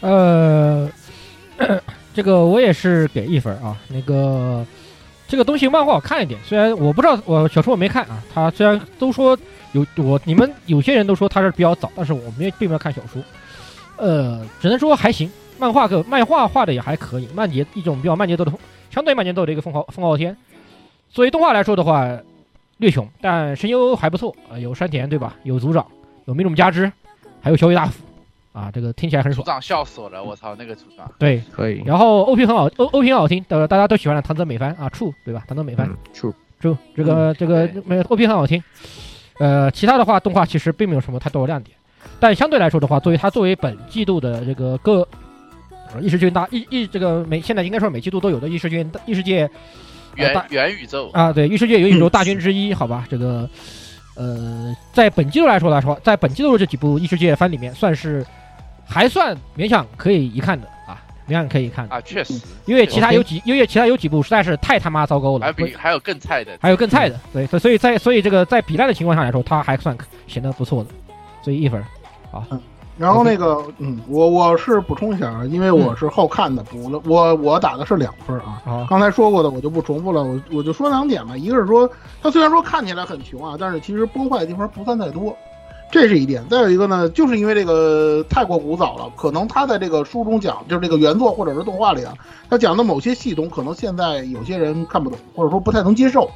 [0.01, 0.89] 呃，
[2.15, 4.65] 这个我也是给一分啊，那个
[5.27, 9.37] 这个东西漫画好看一点，虽然我不知道我小说我没看啊，他虽然都说。
[9.73, 13.23] 有我你们有些人都说他是比较早，但是我们并没有看小说，
[13.97, 15.33] 呃，只能说还行。
[15.59, 18.53] 漫画个漫画画的也还可以，慢节一种比较慢节奏的，
[18.93, 20.37] 相对慢节奏的一个风号风号天。
[21.09, 22.07] 作为动画来说的话，
[22.77, 25.35] 略穷，但声优还不错啊，有山田对吧？
[25.45, 25.87] 有组长，
[26.27, 26.93] 有米鲁加之，
[27.41, 28.05] 还有小野大辅
[28.53, 29.43] 啊，这个听起来很爽。
[29.43, 31.11] 组长笑死我了，我操那个组长。
[31.19, 31.83] 对，可以。
[31.87, 35.43] 然后 OP 很好，O OP 很好听，呃，大家都喜欢的唐泽美帆啊，处对吧？
[35.49, 38.63] 唐泽美帆，处处这个这个没 OP 很好听。
[39.39, 41.75] 呃，其他的话，动画其实并没有什么太多的亮点，
[42.21, 45.09] 但相对来说的话，作为它作为本季度的这个各
[46.01, 49.49] 异世界大异异这个每现在应该说每季度都有的异世界异世界
[50.17, 53.49] 元元宇宙啊，对异世界元宇宙大军之一，好吧，这个
[54.15, 58.25] 呃，在本季度来说来说，在本季度这几部异世界番里面，算是
[58.87, 60.67] 还算勉强可以一看的。
[60.87, 70.91] 啊，勉强可以看啊，确实，因为其他有几，因为其他有几部实在是太他妈糟糕了，还比还有更菜的，还有更菜的，对，所以在所以这个在比烂的情况下来说，他还算显得不错的，
[71.43, 71.83] 所以一分，
[72.31, 72.45] 好。
[72.99, 78.87] 然后那个，嗯，我我是补充一下啊，因为我是后看的，补了我我打的是两分啊。
[78.89, 81.89] 刚才说过的我就不重复了，我我就说两点吧，一个是说
[82.23, 85.37] 他虽然说看起来很穷啊，但是其实崩坏的地方不算太多。
[85.91, 92.15] 这是一点，再有一个呢，就是因为这个太过古早了，可能他在这个书中讲，就是这个原作或者是动画里啊，
[92.49, 96.31] 他讲的某些系统，可能现在有些人看不懂，或者说不太能接受。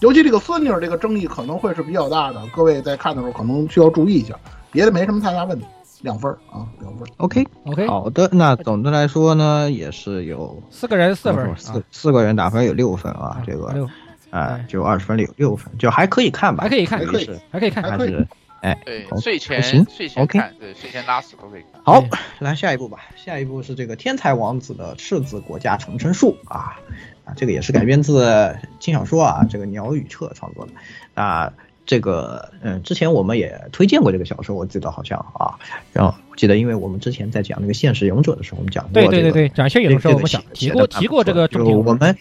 [0.00, 4.34] 尤其这个孙女这个争议可能会是比较大的，各位在看的时候可能需要注意一下。
[4.70, 5.66] 别的没什么太大问题，
[6.02, 7.06] 两分啊，两分。
[7.18, 13.88] OK OK，好的，那总的来说呢，也是有四个人四分，四四个人打分有六分啊，这个
[14.30, 18.26] 啊就二十分里有六分，就还可以看吧，还可以看，可以，还可以看，还是。
[18.60, 21.80] 哎，对，睡前，睡前看，对，睡前拉屎都可以看。
[21.82, 22.04] 好，
[22.40, 22.98] 来下一步吧。
[23.16, 26.76] 下一步是这个天才王子的赤子国家重生术啊
[27.24, 30.72] 啊，这个也是改编自轻小说啊，这个鸟语彻创作的。
[31.14, 31.50] 啊，
[31.86, 35.58] 这个嗯，之前我们也推荐过这个小说，我记得好像啊，
[35.92, 38.92] 然后记得，因为我们之前在讲那个现实勇者的时候，我们讲过。
[38.92, 41.76] 对对对对，讲现实勇者我们讲提过提过这个重点。
[41.84, 42.16] 我们。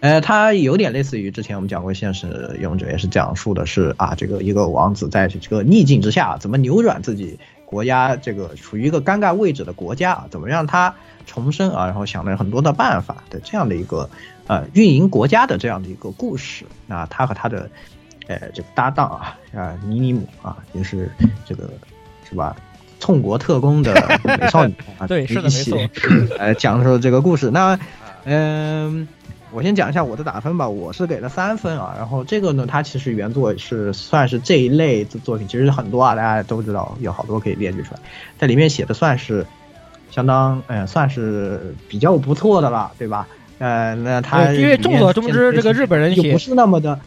[0.00, 10.94] 呃，它有点类似于之前我们讲过《现实勇者》，也是讲述的是啊，这个一个王子在这个逆境之下，怎么扭转自己国家这个处于一个尴尬位置的国家啊，怎么让他
[11.26, 14.08] 重生啊，然后想了很多的办法的这样的一个
[14.46, 16.64] 呃运营国家的这样的一个故事。
[16.86, 17.70] 那他和他的
[18.38, 21.10] 呃这个搭档啊啊尼尼姆啊，也是
[21.44, 21.68] 这个
[22.28, 22.56] 是吧？
[22.98, 25.78] 冲国特工的美少女啊， 对，是的，没错，
[26.38, 27.50] 呃，讲述这个故事。
[27.50, 27.78] 那
[28.24, 29.08] 嗯。
[29.52, 31.92] 我先讲一下我的打分吧，我是给了三分啊。
[31.98, 38.00] 然后这个呢，它其实原作是算是这一类的作品，其实很多啊，大家都知道有好多可以列举出来，
[38.38, 39.44] 在里面写的算是
[40.12, 43.26] 相当，嗯，算是比较不错的了，对吧？
[43.58, 47.00] 呃，那他因为众所周知，这个日本人写不是那么的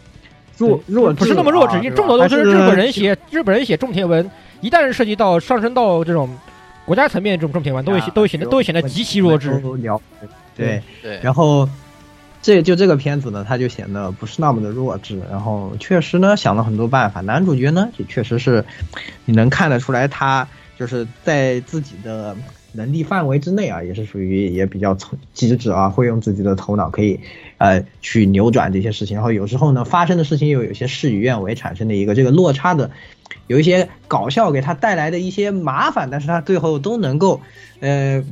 [0.57, 4.29] 弱弱，不是那么弱智，因为众所周知，日本人写日本人写种田文，
[4.61, 6.29] 一旦涉及到上升到这种
[6.85, 9.61] 国家层面这种种田文，都会都会显得都会显得极其弱智。
[10.55, 11.67] 对对，然后。
[12.45, 17.21] 这就这个片子呢，它就显得不是那么的弱智，然后确实呢想了很多办法。
[17.21, 18.65] 男主角呢也确实是，
[19.23, 20.45] 你能看得出来他
[20.77, 22.35] 就是在自己的
[22.73, 24.97] 能力范围之内啊，也是属于也比较
[25.33, 27.19] 机智啊，会用自己的头脑可以
[27.57, 29.15] 呃去扭转这些事情。
[29.15, 32.91] 然后有时候呢发生的事情又有些事与愿违，产生的一个这个落差的，
[33.47, 37.41] 有一些搞笑给他带来的一些麻烦，但是他最后都能够
[37.79, 38.23] 呃。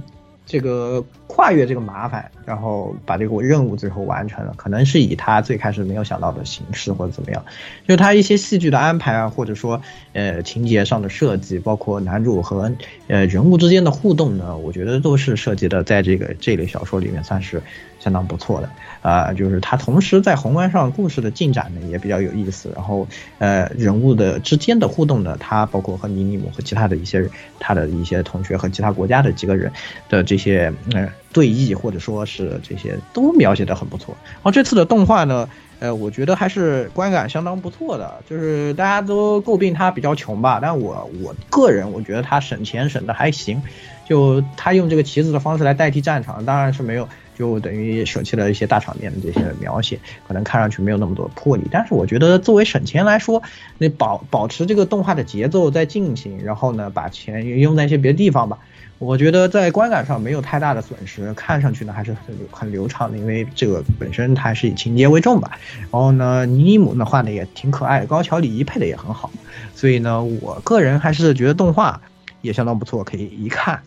[0.51, 7.41] 这个跨越这个麻烦，然后把这个任务最后完成了，可能是以他最开始没有想到的形式或者怎么样，
[7.87, 9.81] 就他一些戏剧的安排啊，或者说
[10.11, 12.69] 呃情节上的设计，包括男主和
[13.07, 17.63] 呃人物之间的互动呢，我觉得都是涉及的在这个这类小说里面算是
[18.03, 18.69] 相当不错的
[19.01, 27.29] 啊，就是他同时在宏观上故事的进展呢也比较有意思，然后呃人物的之间的互动呢，他包括和尼尼姆和其他的一些
[27.59, 29.71] 他的一些同学和其他国家的几个人
[30.09, 34.17] 的这些呃对弈或者说是这些都描写的很不错。
[34.33, 35.47] 然后这次的动画呢，
[35.79, 38.15] 呃，我觉得还是观感相当不错的。
[38.27, 43.61] 就是大家都诟病它比较穷吧，但我我个人我觉得它省钱省的还行。
[44.03, 47.07] 就他用这个棋子的方式来代替战场，当然是没有，
[47.41, 51.63] 就等于舍弃了一些大场面的这些描写，可能看上去没有那么多魄力。
[51.71, 53.41] 但是我觉得作为省钱来说，
[53.79, 58.59] 那保保持这个动画的节奏在进行，然后呢把钱用在一些别的地方吧。
[58.99, 65.57] 我觉得在观感上没有太大的损失，看上去呢还是很很流畅的，因为这个本身它还是以情节为重吧。
[65.79, 69.31] 然后呢，尼姆呢画的也挺可爱，高桥李依配的也很好，
[69.73, 71.99] 所以呢，我个人还是觉得动画
[72.43, 73.81] 也相当不错，可以一看。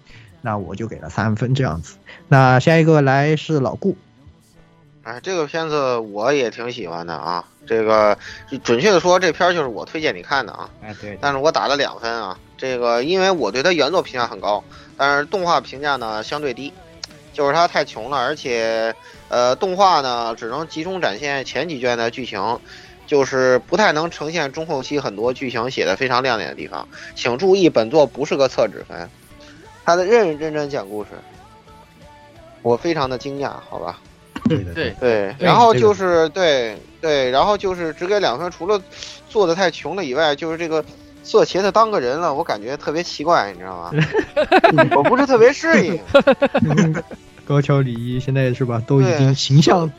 [0.46, 1.96] 那我就给了三分这样子。
[2.28, 3.96] 那下一个来是老顾，
[5.02, 7.44] 哎，这个片子我也挺喜欢的啊。
[7.66, 8.18] 这个
[8.62, 10.68] 准确的说，这片就是我推荐你看的啊。
[10.82, 11.18] 哎，对。
[11.20, 12.38] 但是我打了两分啊。
[12.56, 14.62] 这个因为我对他原作评价很高。
[14.96, 16.72] 但是动画评价呢相对低，
[17.32, 18.94] 就是它太穷了，而且，
[19.28, 22.60] 呃，动画呢只能集中展现前几卷的剧情，
[23.06, 26.86] 就是不太能呈现中后期很多剧情写的非常亮点的地方。
[27.16, 29.08] 请注意，本作不是个测纸分，
[29.84, 31.10] 他的认认真真讲故事，
[32.64, 34.00] 我非常的惊讶，好吧？
[34.48, 38.82] 对对对，然后就是对对，然后就是只给两分，除了
[39.28, 40.84] 做的太穷了以外，就是这个。
[41.26, 43.90] 色茄子当个人了，我感觉特别奇怪，你知道吗？
[44.94, 45.98] 我不是特别适应。
[47.48, 49.90] 高桥李依现在是吧，都已经形象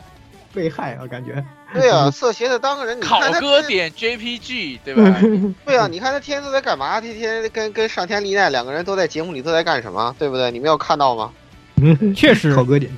[0.53, 1.43] 被害了，感觉。
[1.73, 5.19] 对啊，色茄子当个人，考哥点 JPG 对吧？
[5.65, 7.01] 对啊，你看他天天都在干嘛？
[7.01, 10.15] 天天跟跟上天丽奈两个人都在节目里都在干什么？
[10.19, 10.51] 对不对？
[10.51, 11.31] 你没有看到吗？
[12.15, 12.91] 确实，考哥点，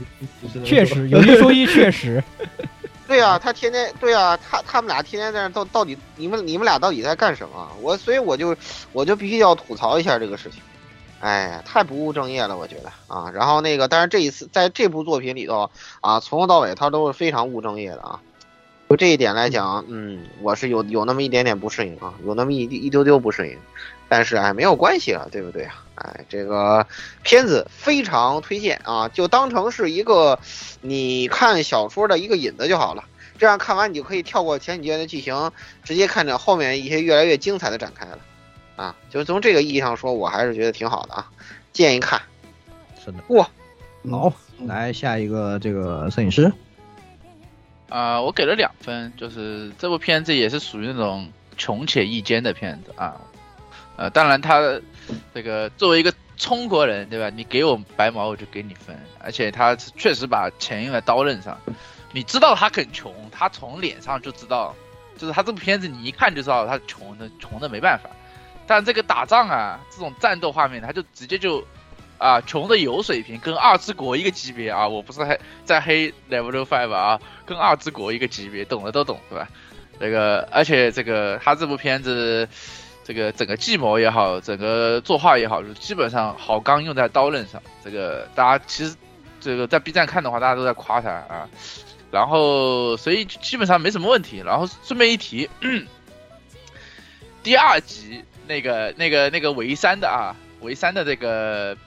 [0.64, 2.24] 确实有一说一，确实。
[3.08, 7.72] 对啊，他天天对啊，他他们俩天天在那到到底你们你们俩到底在干什么？
[7.82, 8.56] 我所以我就
[8.92, 10.62] 我就必须要吐槽一下这个事情，
[11.22, 13.32] 哎，太不务正业了，我觉得啊。
[13.34, 15.72] 然后那个，但是这一次在这部作品里头
[16.02, 18.20] 啊，从头到尾他都是非常务正业的啊。
[18.90, 23.58] 就这一点来讲，嗯，我是有有那么一点点不适应啊，有那么一一丢丢不适应。
[24.10, 25.84] 但是哎，没有关系了，对不对啊？
[25.98, 26.86] 哎，这个
[27.24, 30.38] 片子非常推荐啊，就当成是一个
[30.82, 33.04] 你看小说的一个引子就好了。
[33.40, 35.52] 这样看完你就可以跳过前几卷的剧情，
[35.84, 38.20] 直接看着后面一些越来越精彩的展开了。
[38.76, 41.30] 啊，就从这个意义上说，我还是觉得挺好的啊，
[41.74, 42.22] 建议看。
[43.04, 43.48] 是的，哇，
[44.10, 44.34] 好，
[44.66, 46.52] 来下一个这个摄影师。
[47.90, 53.20] 啊，我给了两分，就是这部片子也是属于那种穷且益坚的片子啊。
[53.96, 54.60] 呃，当然他
[55.34, 57.30] 这个作为一个中国人，对吧？
[57.30, 58.98] 你给我白毛，我就给你分。
[59.20, 61.60] 而且他确实把钱用在刀刃上，
[62.12, 64.76] 你知道他很穷，他从脸上就知道，
[65.18, 68.10] 就是他这部片子你一看就知道他穷的，穷的没办法。
[68.66, 71.66] 但这个打仗啊，这种战斗画面，他就直接就
[72.18, 74.88] 啊，穷的有水平，跟二之国一个级别啊。
[74.88, 79.48] 我不是黑在黑 Level Five 啊，跟二之国一个级别，懂的都懂，对吧？
[80.00, 82.48] 这个，而且这个他这部片子。
[83.08, 87.64] 这个整个计谋也好，整个作画也好，就基本上好钢用在刀刃上。
[87.82, 88.94] 这个大家其实
[89.40, 91.48] 这个在 B 站看的话，大家都在夸他啊。
[92.12, 94.44] 然后所以基本上没什么问题。
[94.46, 95.50] 然后顺便一提，
[97.44, 101.78] 第二集那个那个那个维三的啊，维三的这个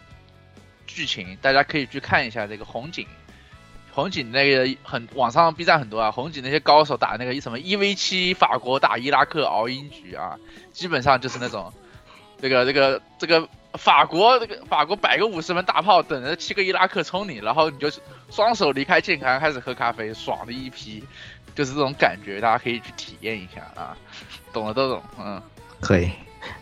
[0.87, 3.07] 剧情，大家可以去看一下这个红警。
[3.93, 10.37] 红警那个很网上 B 站很多啊，红警那些高手打那个什么一 v 七法国打伊拉克熬鹰局啊，
[10.73, 11.73] 基本上就是那种，
[12.41, 17.91] 这个这个这个法国这个法国摆个五十门大炮等着七个伊拉克冲你，然后你就
[18.31, 21.03] 双手离开键盘开始喝咖啡，爽的一批，
[21.57, 23.97] 就是这种感觉，大家可以去体验一下啊，
[24.53, 25.43] 懂了都懂，嗯，
[25.81, 26.11] 可以，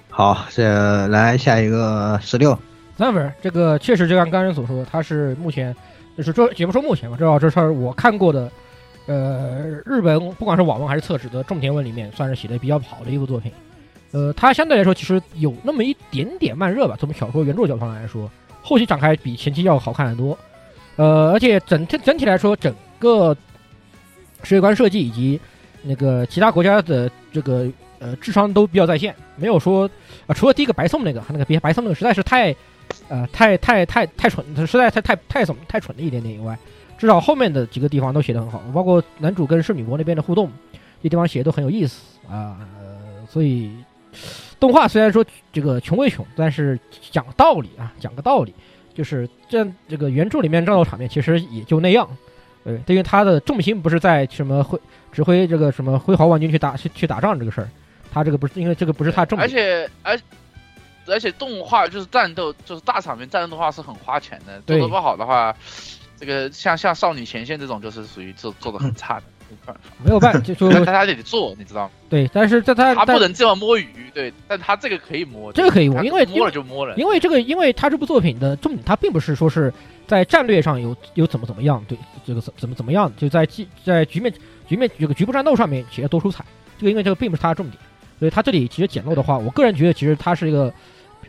[0.08, 2.58] 好，这来下一个十六
[2.96, 5.76] 三分，这个确实就像刚才所说，他是目前。
[6.18, 8.50] 就是说，也不说目前吧，至少这事儿我看过的，
[9.06, 13.52] 呃，日本不管是网文还是测纸的种田文里面，算是写的比较好的一部作品。
[14.10, 18.28] 呃，它相对来说其实有那么一点点慢热吧，从小说原著角度上来说，
[18.62, 20.36] 后期展开比前期要好看很多。
[20.96, 23.32] 呃，而且整整体来说，整个
[24.42, 25.40] 世界观设计以及
[25.82, 27.68] 那个其他国家的这个
[28.00, 29.88] 呃智商都比较在线，没有说
[30.26, 32.52] 啊，除了第一个白送那个，那个别白送那个实在是太
[33.08, 36.58] 呃，太太太太蠢，实在太太太怎么太蠢了一点点以外，
[36.98, 40.50] 至少后面的几个地方都写得很好，包括男主跟圣女国那边的互动，
[41.02, 42.58] 这地方写的都很有意思啊。
[42.78, 43.72] 呃，所以
[44.60, 46.78] 动画虽然说这个穷归穷，但是
[47.10, 48.54] 讲道理啊，讲个道理，
[48.92, 52.06] 就是这这个原著里面战斗场面其实也就那样。
[52.64, 54.78] 对，因为他的重心不是在什么挥
[55.12, 57.68] 指挥这个什么挥毫万军去打去去打仗这个事儿，
[58.12, 60.18] 他这个不是因为这个不是他重，而且而。
[61.08, 65.54] 而且动画就是战斗，就是大场面战斗的话是很花钱的，做的不好的话，
[66.18, 71.90] 这个像像少女前线这种就是属于做做的很差的，没办法，没有办法，就说他他得做，你知道吗？
[72.10, 79.72] 对，但是在他他不能这样摸鱼，对，但他这个可以摸，这个可以摸，因为摸了就摸了，因为这个因为他这部作品的重点，他并不是说是
[80.06, 81.96] 在战略上有有怎么怎么样，对
[82.26, 84.32] 这个怎怎么怎么样，就在局在局面
[84.68, 86.44] 局面这个局部战斗上面企业多出彩，
[86.78, 87.78] 这个因为这个并不是他的重点，
[88.18, 90.72] 所以他这里其实简陋的话，我个人觉得其实他是一个。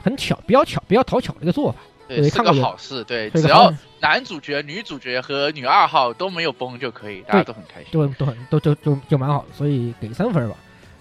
[0.03, 1.77] 很巧，比较巧，比较讨巧的一个做法，
[2.07, 3.03] 对，是个好事。
[3.03, 10.55] 对，只要男主角、女主角和女二号都没有崩就可以，大家都很开心，都都很都就就就蛮好的，所以给三分吧。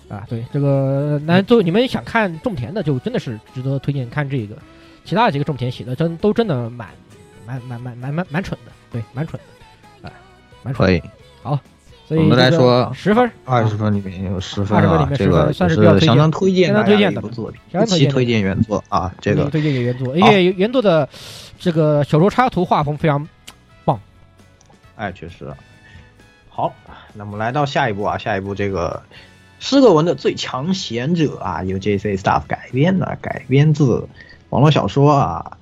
[0.09, 4.57] 啊，对，这个那就你们想看种田的，就真的是值得推荐看这个。
[5.05, 6.89] 其他的几个种田写的真都真的蛮
[7.47, 9.41] 蛮蛮蛮蛮蛮蛮蠢的，对，蛮蠢
[10.03, 10.13] 的，啊，
[10.63, 10.87] 蛮蠢。
[10.87, 11.03] 可以，
[11.43, 11.59] 好。
[12.17, 21.07] 总的来说，十分二十分里面有十分啊，这个算是相当推荐的一部作品，尤其推荐原作啊，这个推荐给原作，因为原作的
[21.59, 23.29] 这个小说插图画风非常
[23.85, 24.01] 棒，
[24.97, 25.53] 哎，确实。
[26.49, 26.75] 好，
[27.13, 29.03] 那么来到下一步啊，下一步这个
[29.61, 34.09] 诗格文的最强贤者啊，由 J C Staff 改编的，改编自
[34.49, 35.58] 网络小说啊。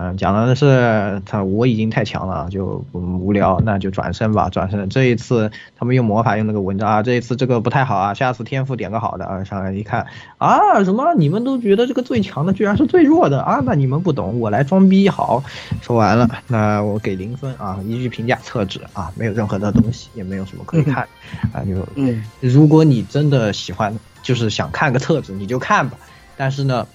[0.00, 4.88] 嗯，讲的是他我已经太强了，就无聊，那就转身吧，转身。
[4.88, 9.42] 这一次他们用魔法用那个文章啊，这一次这个不太好啊，下次天赋点个好的啊。
[9.42, 10.06] 上来一看
[10.38, 13.60] 啊，什么你们都觉得这个最强的居然是最弱的啊？
[13.66, 15.42] 那你们不懂，我来装逼好。
[15.82, 21.08] 说完了，那我给零分啊，一句评价，厕纸啊，没有任何的东西，也没有什么可以看
[21.52, 21.64] 啊。
[21.66, 23.92] 就嗯，如果你真的喜欢，
[24.22, 25.98] 就是想看个厕纸，你就看吧。
[26.36, 26.86] 但是呢，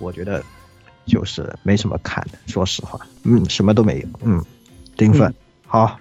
[0.00, 0.42] 我觉得。
[1.06, 4.42] 就是没什么看的，说实话，嗯，什么都没有，嗯，
[4.96, 5.32] 零分，
[5.66, 5.98] 好，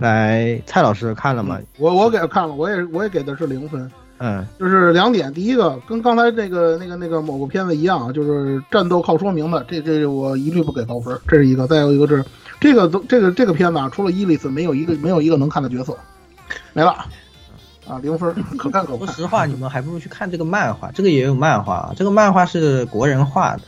[0.00, 1.58] 来，蔡老师看了吗？
[1.78, 12.24] 我我给他看了，我也我也给的是零分，嗯，就是两点，第一个跟刚才那个那个那个某个片子一样啊，就是战斗靠说明的，这这我一律不给高分，这是一个，再有一个是
[12.60, 15.96] 这个这个这个片子啊，除了伊丽丝，没有一个没有一个能看的角色，
[16.72, 16.90] 没了，
[17.86, 23.62] 啊，零分，可看可不说实话，你们还不如去看这个漫画，这个也有漫画啊，这个漫画是国人画的。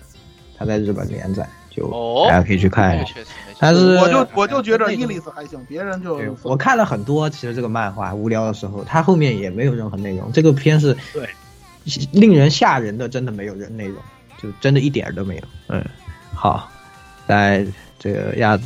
[0.57, 1.89] 他在日本连载，就
[2.29, 3.15] 大家可以去看一下。
[3.59, 7.31] 但是我就我就觉得伊丽丝还行，别人就我看了很多。
[7.31, 10.33] 其实这个漫画无聊的时候，它后面也没有任何内容。
[10.33, 11.29] 这个片是对
[12.11, 14.03] 令人吓人的，真的没有人内容，
[14.43, 15.43] 就真的一点都没有。
[15.69, 15.85] 嗯，
[16.35, 16.69] 好，
[17.29, 17.65] 来
[18.01, 18.65] 这个鸭子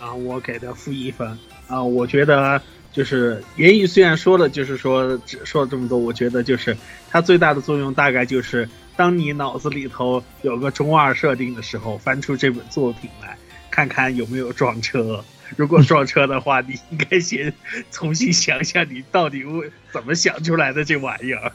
[0.00, 1.38] 啊，我给的负一分
[1.68, 1.80] 啊。
[1.80, 2.60] 我觉得
[2.92, 6.76] 就是言语虽然说了，就是说只说了这么多，我觉得就是
[7.08, 8.68] 它最大的作用大概就是。
[9.00, 13.34] 当你脑子里头有个中二设定的时候，翻出这本作品来
[13.70, 15.24] 看看有没有撞车。
[15.56, 17.50] 如果撞车的话，你应该先
[17.90, 21.50] 重新想想你到底为怎么想出来的这玩意儿。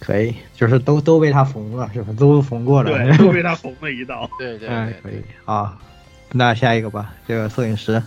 [0.00, 2.12] 可以，就是都都被他缝了，是吧？
[2.18, 4.28] 都缝过了，对， 都被他缝了一道。
[4.36, 5.78] 对对对，可以啊。
[6.32, 8.02] 那下一个吧，这个摄影师，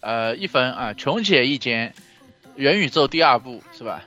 [0.00, 1.94] 呃，一分啊，穷且益坚，
[2.56, 4.02] 元宇宙第二部是吧？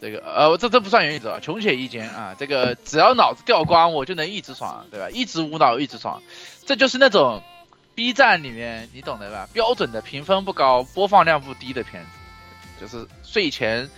[0.00, 2.34] 这个呃，这这不算元宇宙，穷且益坚啊！
[2.38, 5.10] 这个只要脑子掉光，我就能一直爽，对吧？
[5.10, 6.22] 一直无脑，一直爽，
[6.66, 7.42] 这就是那种
[7.94, 9.48] B 站里面你懂的吧？
[9.52, 13.88] 标准的评分不高、播放量不低的片子，就是睡前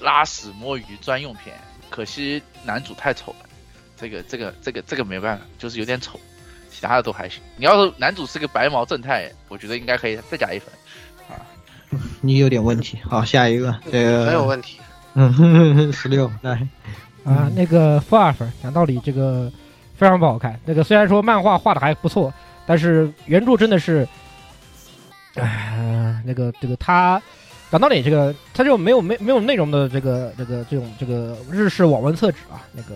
[0.00, 1.58] 拉屎摸鱼专用片。
[1.90, 3.48] 可惜男主太丑了，
[3.96, 6.20] 这个这个这个这个没办法，就是有点丑，
[6.70, 7.42] 其他的都还行。
[7.56, 10.72] 你要是男主是个白毛正太，我觉得应该可以再加一分
[11.28, 11.40] 啊。
[12.20, 14.78] 你有点问题，好，下一个，这个没有问题。
[15.20, 16.64] 嗯，十六来
[17.24, 18.50] 啊，那个负二分。
[18.62, 19.50] 讲道理，这个
[19.96, 20.56] 非常不好看。
[20.64, 22.32] 那个虽然说漫画画的还不错，
[22.64, 24.06] 但是原著真的是，
[25.34, 27.20] 哎，那个这个他
[27.68, 32.94] 讲道理，这个他就没有没没有内容的这个这个这种这个日式网文厕纸啊，那个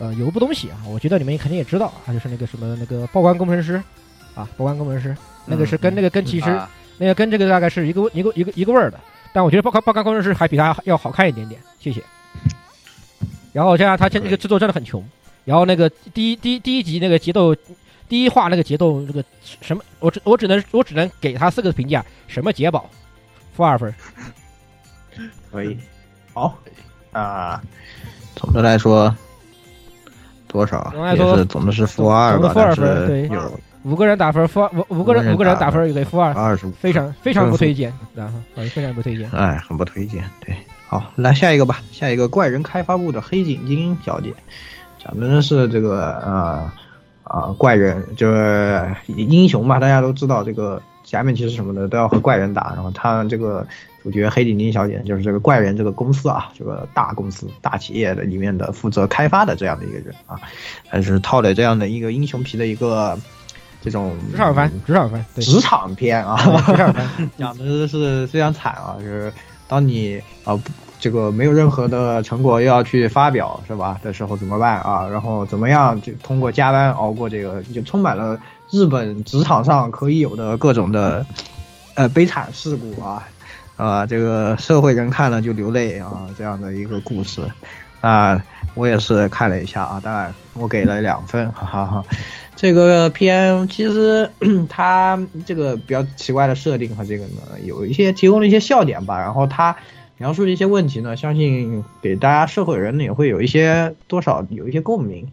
[0.00, 3.82] 呃有一部东西啊，我觉得你们肯定也知道啊，就是那个什么那个报关工程师
[4.34, 5.16] 啊，报关工程师，
[5.46, 6.60] 那个是跟那个跟其实
[6.98, 9.00] 那个跟这个大概是一个一个一个一个味儿的。
[9.32, 12.02] 但我觉得报刊报刊工程师还比他要好看一点点，谢谢。
[13.52, 15.02] 然后加上他这那个制作真的很穷，
[15.44, 17.54] 然后那个第一第一第一集那个节奏，
[18.08, 22.88] 第一话那个节奏这个什么，我只我只能我只能给他四个评价，什么解宝，
[23.54, 23.94] 负二分。
[25.50, 25.78] 可以，
[26.32, 26.58] 好
[27.12, 27.62] 啊。
[28.34, 29.14] 总的来说，
[30.48, 30.90] 多少？
[30.92, 39.28] 总来说也是总的是负二吧，总的负二分对是有五个人打分，负二五五个人五个人打分给负二，二十五，非常非常不推荐，然后啊非常不推荐。
[39.30, 40.22] 哎，很不推荐。
[40.40, 40.54] 对，
[40.86, 44.32] 好，来下一个吧，下一个怪人开发部的黑井精英小姐，
[45.04, 46.72] 讲的是这个啊
[47.24, 53.66] 啊、怪人，就是英雄嘛，大家都知道这个假面骑士什么的都要和怪人打，然后他这个
[54.04, 60.38] 主角黑井精英小姐就是这个怪人这个公司啊，这个大公司大企业的里面的负责开发的这样的一个人啊，
[60.88, 63.18] 还是套了这样的一个英雄皮的一个。
[63.82, 67.06] 这种职场番，职场番，对，职场片啊，职场番。
[67.36, 69.32] 讲的是非常惨啊，就是
[69.66, 70.62] 当你啊、不
[71.00, 73.98] 这个没有任何的成果又要去发表是吧？
[74.04, 75.08] 的时候怎么办啊？
[75.08, 78.38] 然后怎么样就通过加班熬过这个，就充满了
[78.70, 81.26] 日本职场上可以有的各种的
[81.94, 83.28] 呃悲惨事故啊。
[83.76, 87.42] 啊，这个社会人看了就流泪啊这样的一个故事。
[88.00, 88.40] 啊，
[88.74, 92.04] 我也是看了一下啊，当然我给了两分，哈哈哈。
[92.54, 94.30] 这个片其实
[94.68, 99.18] 它这个比较奇怪的设定和这个呢，有一些提供了一些笑点吧。
[99.18, 99.74] 然后它
[100.18, 105.26] 描述的一些问题呢，相信给大家社会人呢也会有一些多少有一些共鸣。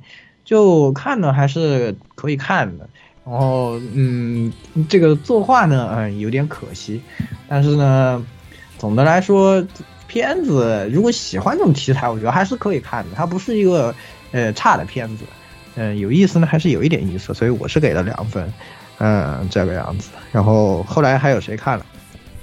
[0.44, 2.90] 就看呢还是可以看的。
[3.24, 4.52] 然后嗯，
[4.90, 7.00] 这个作画呢，嗯，有点可惜。
[7.48, 8.26] 但是呢，
[8.80, 9.64] 总的来说，
[10.08, 13.12] 片子如果喜欢这种题材，我觉得还是可以看的。
[13.16, 13.94] 它不是一个
[14.32, 15.26] 呃差的片子。
[15.76, 18.52] 嗯，有意思呢，还是有一点意思，所以我是给了两分，
[18.98, 20.10] 嗯，这个样子。
[20.32, 21.86] 然后后来还有谁看了？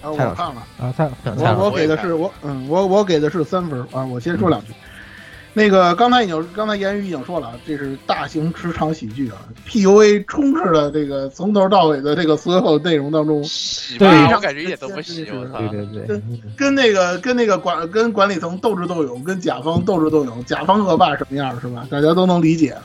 [0.03, 1.11] 啊，我蔡老师看了，啊，蔡
[1.55, 4.05] 我我给的是我嗯，我我给的是三分啊。
[4.05, 4.73] 我先说两句，
[5.53, 13.43] 那个刚才已经刚才言语已经说了，这是大型职场喜剧啊，PUA 充斥了这个从头到尾的这个所有内容当中，
[13.99, 16.23] 对我感觉一点都不喜我操对对对，跟
[16.57, 21.87] 跟那个跟那个管跟管理层斗智斗勇，跟甲方斗智斗勇，甲方恶霸什么样是吧？
[21.91, 22.73] 大家都能理解。
[22.77, 22.83] 嗯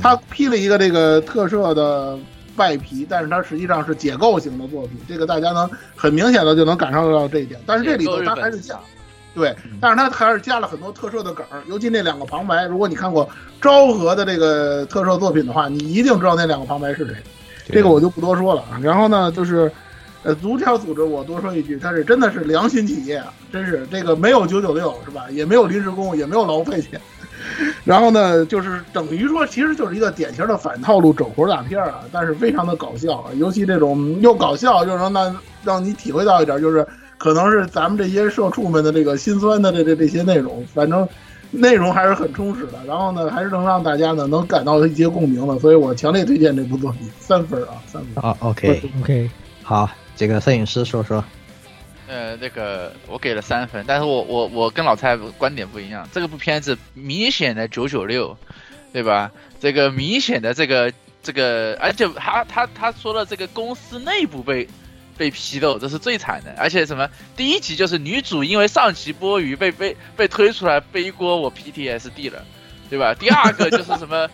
[0.00, 2.18] 他披了一个这个特摄的
[2.56, 7.60] 外皮，但是它实际上是解构型的作品，这个大家能很明显的就能感受到这一点。
[7.66, 8.78] 但是这里头它还是加，
[9.34, 13.28] 对，但是它还是加了很多特摄的梗儿，尤其那两个旁白，如果你看过
[13.60, 17.16] 昭和的这个特摄作品的话，你一定知道那两个旁白是谁。
[17.66, 18.78] 这个我就不多说了啊。
[18.82, 19.72] 然后呢，就是，
[20.22, 25.24] 呃，足条组织我多说一句，它是真的是良心企业啊，真是这个没有九九六是吧？
[25.30, 27.00] 也没有临时工，也没有劳务费钱。
[27.84, 36.86] 然后呢，就是等于说，其实就是一个典型的反套路整活大片啊，但是非常的搞笑啊，尤其这种又搞笑又能让让你体会到一点，就是
[37.18, 41.06] 可能是咱们这些社畜们的这个心酸的这这这些内容，反正
[41.50, 42.78] 内容还是很充实的。
[42.86, 48.24] 然后呢，还是能让大家呢能感到一些共鸣的，所以我强烈推荐这部作品，三分啊，三分。
[48.24, 49.30] 啊，OK OK，
[49.62, 51.22] 好，这个摄影师说说。
[52.14, 58.38] 呃，那个我给了三分，但是我我我跟老蔡观点不一样，这个部片子明显的九九六，
[58.92, 59.32] 对吧？
[59.58, 60.92] 这个明显的这个
[61.24, 64.68] 这个，而且他他他说了这个公司内部被
[65.18, 72.44] 被批斗，这是最惨的，而且什么第一集就是女主因为上集播鱼被被被推出来背锅，我 PTSD 了，
[72.88, 73.12] 对吧？
[73.12, 74.30] 第二个就是什么？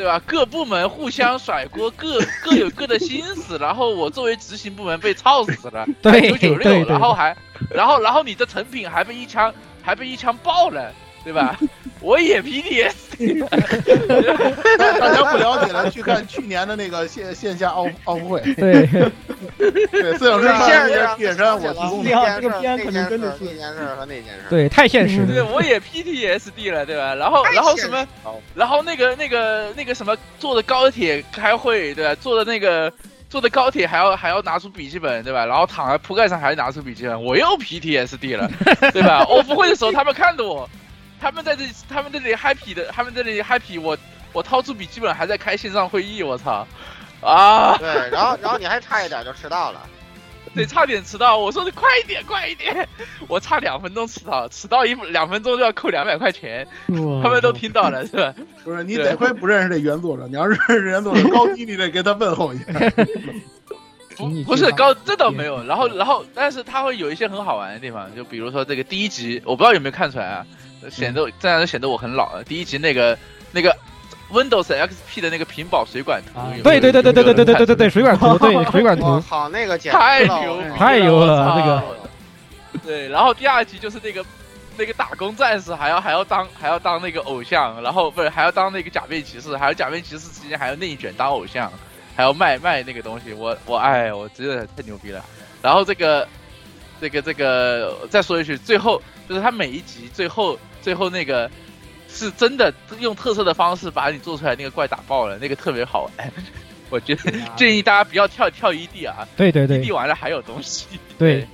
[0.00, 0.18] 对吧？
[0.26, 7.36] 各部门互相甩锅，各各有各的心思，然后我作为执行部门被操死了，对九九六，然后还，
[7.68, 10.90] 然后然后你的成品还被一枪还被一枪爆了，
[11.24, 11.58] 对吧？
[12.00, 13.46] 我也 PTSD，
[14.78, 18.40] 大家不了解的，去看去年的那个线线下奥奥运会。
[18.54, 18.86] 对，
[19.58, 22.40] 对，摄影师看的是铁山，我提供的。
[22.40, 24.46] 这个片可能真的是那件事和那件事。
[24.48, 25.44] 对，太现实对，了。
[25.46, 27.14] 我也 PTSD 了，对吧？
[27.14, 28.06] 然后然后什么，
[28.54, 32.14] 然后那个那个那个什么，坐的高铁开会，对吧？
[32.20, 32.90] 坐的那个。
[33.28, 35.46] 坐的高铁还要还要拿出笔记本，对吧？
[35.46, 38.50] 然后躺在铺盖上还要拿出笔记本，我又 PTSD 了，
[38.92, 39.18] 对吧？
[39.30, 40.68] 欧服会的时候，他们看着我，
[41.20, 43.96] 他们在这里，他们这里 happy 的，他们这里 happy，我
[44.32, 46.66] 我掏出笔记本还在开线上会议，我操！
[47.20, 47.76] 啊！
[47.76, 49.82] 对，然后然后你还差一点就迟到了，
[50.54, 52.88] 对，差点迟到，我说你快一点，快一点，
[53.28, 56.66] 我差两分钟迟到，迟到一两分钟就要扣两百块钱，
[57.22, 58.34] 他们都听到了 是吧？
[58.64, 62.64] 不是，你得亏不认识这原作者，你要认识原作者高低，你得给他问候一下。
[64.16, 65.64] 不不是高，这倒没有。
[65.64, 70.46] 然后然后，但是他会有一些很好玩的地方，就比如说这个第一集，我不知道有没有看出来啊，
[70.88, 72.44] 显得这样显得我很老了。
[72.44, 73.18] 第一集那个
[73.52, 73.76] 那个
[74.30, 81.82] Windows XP 的那个屏保水管图，对对对对对对对对对对对，水管图，对水管图，好那个简太牛太牛了，这个。
[82.84, 84.24] 对，然后第二集就是那个
[84.78, 91.70] 那个打工战士还要还要当还要当那个偶像，然后不是还要当那个假面骑士，还有假面骑士之间还要内卷当偶像，
[92.14, 95.22] 还要卖卖那个东西，我我哎，我真的太牛逼了。
[95.60, 96.26] 然后这个
[97.00, 101.50] 这个这个再说一句，最后就是他每一集最后最后那个
[102.08, 106.32] 是真的用特色的方式把你做出来那个怪打爆了，那个特别好玩。
[106.90, 110.86] 我觉得建议大家不要跳跳 ED 啊，对对对，ED 完了还有东西。
[111.16, 111.46] 对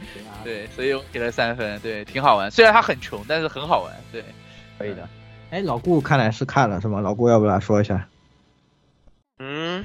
[0.43, 2.51] 对，所以我给了三分，对，挺好玩。
[2.51, 4.24] 虽然它很穷，但是很好玩，对，
[4.78, 5.07] 可以的。
[5.51, 7.01] 哎，老顾看来是看了是吗？
[7.01, 8.09] 老顾要不来说一下？
[9.39, 9.85] 嗯，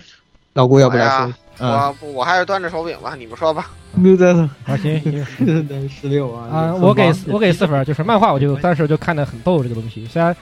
[0.53, 1.33] 老顾要不来说？
[1.59, 3.69] 我我还是端着手柄吧，你们说吧。
[3.95, 4.49] 六在呢？
[4.65, 5.25] 啊行行，
[5.89, 6.47] 十六啊。
[6.47, 10.05] 啊，我给我给四分，就是漫画，我就 当时就看的很逗这个东西。
[10.07, 10.35] 虽然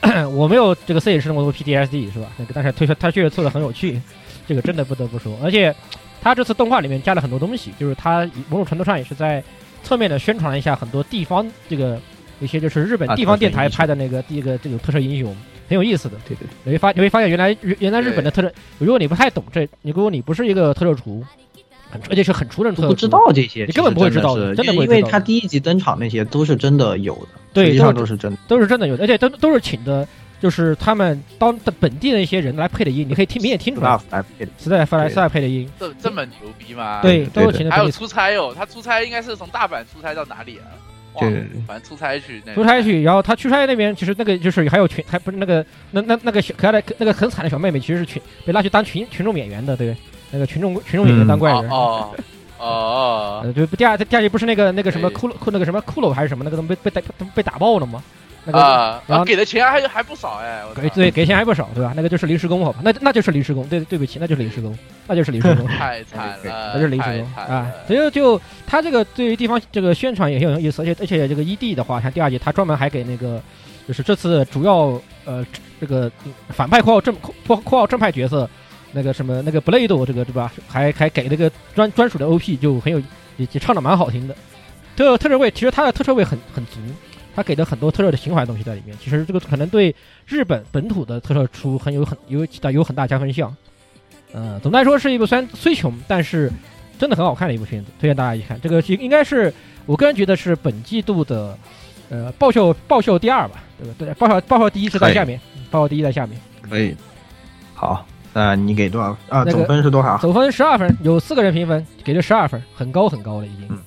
[0.32, 2.28] 我没有这个摄影师那么多 PTSD 是吧？
[2.36, 4.00] 那个但是推他确实做的很有趣，
[4.46, 5.36] 这个真的不得不说。
[5.42, 5.74] 而且
[6.22, 9.42] 他这次动画里面加了很多东西，就是他某种程度上也是在
[9.82, 12.00] 侧面的宣传了一下很多地方这个
[12.40, 15.36] 一些就是日本地方电台拍的那个第一个这个特摄英雄。
[15.68, 21.22] 很有意思的，对对，你会发你会发现原来原来日本的特摄，如果你不太懂这，你如果你不是一个特摄厨，
[21.90, 30.08] 很而且是很出的特摄，不知道这些，你根本不会知道的，真的，因为他第一集登场那些都是真的有的，对，实际上都是真的，都是真的有的，而且都都是请的，
[30.40, 33.98] 就是他们当的本地的一些人来配的音，你可以听明显听出来，
[34.58, 37.02] 实在发来实在配的音，这这么牛逼吗？
[37.02, 40.72] 对，都是请的，还有出差哦，他出差应该是从大阪出差到哪里啊？
[41.20, 41.30] 对。
[41.30, 49.96] 对对，反正出差去，出差去，然后他出差那边其实那个就是还有群，还不是那个那那那个小可爱的那个很惨的小妹妹，其实是群被拉去当群群众演员的，对，
[50.30, 52.10] 那个群众群众演员当怪人，哦
[52.58, 57.02] 哦，对第二第二集不是那个那个什么骷髅骷那个什么骷髅还是什么那个东西被被打
[57.34, 58.02] 被打爆了吗？
[58.52, 61.92] 啊，然后给的钱还还不少哎，给对给钱还不少对吧？
[61.94, 62.80] 那个就是临时工好吧？
[62.82, 64.76] 那那就是临时工，对对不起，那就是临时工，
[65.06, 67.70] 那就是临时工， 太惨了，那就是临时工啊！
[67.86, 73.40] 所以就他这个对于地方这个宣传也很有意思，而且而且这个 ED 的话，像第二季他专门还给那个
[73.86, 75.44] 就是这次主要呃
[75.80, 76.10] 这个
[76.48, 77.14] 反派括号正
[77.46, 78.48] 括括号正派角色
[78.92, 80.50] 那个什么那个 Blade 这个对吧？
[80.66, 82.98] 还还给那个专专属的 OP 就很有
[83.36, 84.34] 也也唱的蛮好听的，
[84.96, 86.78] 特特摄位其实他的特摄位很很足。
[87.38, 89.94] 他给的很多特摄的情怀东西在里面，其实这个可能对
[90.26, 93.56] 日本本土的特摄出很有很有大有很大加分项。
[94.32, 96.50] 呃，总的来说是一部虽然虽穷，但是
[96.98, 98.60] 真的很好看的一部片子，推荐大家一看。
[98.60, 99.54] 这个应该是
[99.86, 101.56] 我个人觉得是本季度的
[102.08, 103.94] 呃爆笑爆笑第二吧，对吧？
[103.96, 105.40] 对，爆笑爆笑第一是在下面，
[105.70, 106.36] 爆笑第一在下面。
[106.60, 106.92] 可以。
[107.72, 109.44] 好，那你给多少啊？
[109.44, 110.18] 总分是多少？
[110.18, 113.78] 总分十二分，有四个人评分，给了十二分，很高很高了已经，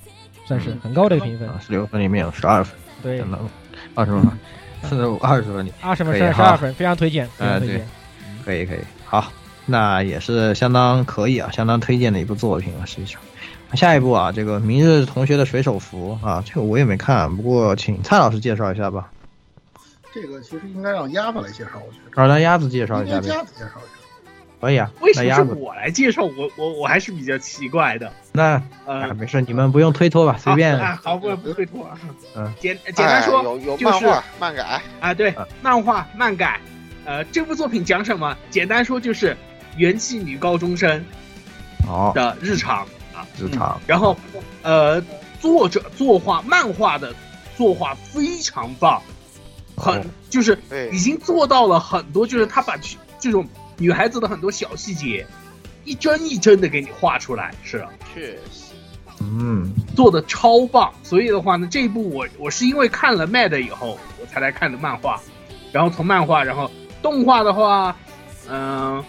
[0.45, 1.49] 算是很高的一个评分。
[1.59, 2.79] 十六分里面有十二分。
[3.01, 3.23] 对，
[3.95, 4.21] 二十分，
[4.89, 7.83] 是二十分里，二十分是十二分，非常推荐，嗯，对，
[8.45, 9.31] 可以可以，好，
[9.65, 13.21] 那也是相当可以啊，相当推荐的一部作品啊，实际上，
[13.73, 19.11] 下一步啊，这个明日同学的水手服啊，这个我也没看，不过请蔡老师介绍一下吧。
[20.13, 23.27] 这个其实应该让鸭子来介绍，我觉得，让鸭子介绍一下呗。
[23.27, 24.00] 鸭子介绍一下。
[24.61, 26.21] 可以啊，为什么是我来介绍？
[26.21, 28.13] 我我我还是比较奇怪的。
[28.31, 30.99] 那呃，没事，你们不用推脱吧，随便啊。
[31.03, 31.89] 好，不不推脱。
[32.35, 35.33] 嗯，简简单说，有有漫画漫改啊，对，
[35.63, 36.59] 漫画漫改。
[37.05, 38.37] 呃，这部作品讲什么？
[38.51, 39.35] 简单说就是
[39.77, 41.03] 元气女高中生
[41.87, 42.85] 哦的日常
[43.15, 43.81] 啊，日常。
[43.87, 44.15] 然后
[44.61, 45.03] 呃，
[45.39, 47.11] 作者作画漫画的
[47.57, 49.01] 作画非常棒，
[49.75, 50.55] 很就是
[50.91, 52.75] 已经做到了很多，就是他把
[53.17, 53.43] 这种。
[53.81, 55.25] 女孩子的很多小细节，
[55.83, 57.83] 一帧一帧的给你画出来，是
[58.13, 58.75] 确实，
[59.19, 60.93] 嗯，做的超棒。
[61.01, 65.19] 所以的话呢，这一部我我是因为看了 Mad 以后，我才来看的漫画，
[65.71, 66.69] 然后从漫画，然后
[67.01, 67.95] 动画的话，
[68.47, 69.03] 嗯，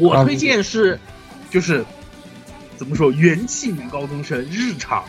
[0.00, 0.98] 我推荐是，
[1.50, 1.84] 就是
[2.78, 5.04] 怎么说，元气女高中生日常，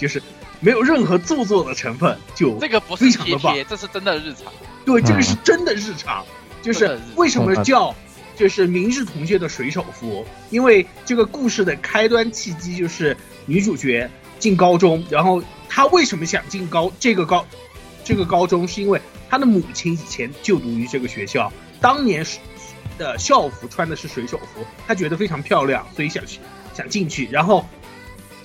[0.00, 0.20] 就是
[0.58, 4.52] 没有任何做作的成分，就这个不是贴贴，这是真的日常，
[4.84, 6.24] 对，这个是真的日常。
[6.64, 7.94] 就是为什么叫
[8.34, 10.24] 就是明日同学的水手服？
[10.48, 13.14] 因为这个故事的开端契机就是
[13.44, 17.46] 女主角进高中，然后她为什么想进高这个高
[18.02, 18.66] 这个高中？
[18.66, 22.24] 是因为她的母亲以前就读于这个学校，当年
[22.96, 26.40] 的校服穿的是水手服，她觉得非常漂亮，所以想去
[26.72, 27.28] 想进去。
[27.30, 27.64] 然后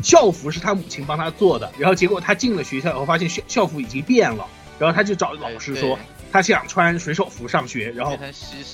[0.03, 4.45] 校服是她母亲帮她做的，然后结果她进了学校以后，发现校校服已经变了，
[4.77, 5.97] 然后她就找老师说。
[6.31, 8.17] 他想穿水手服上学，然后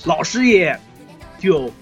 [0.04, 0.78] 老师也
[1.38, 1.72] 就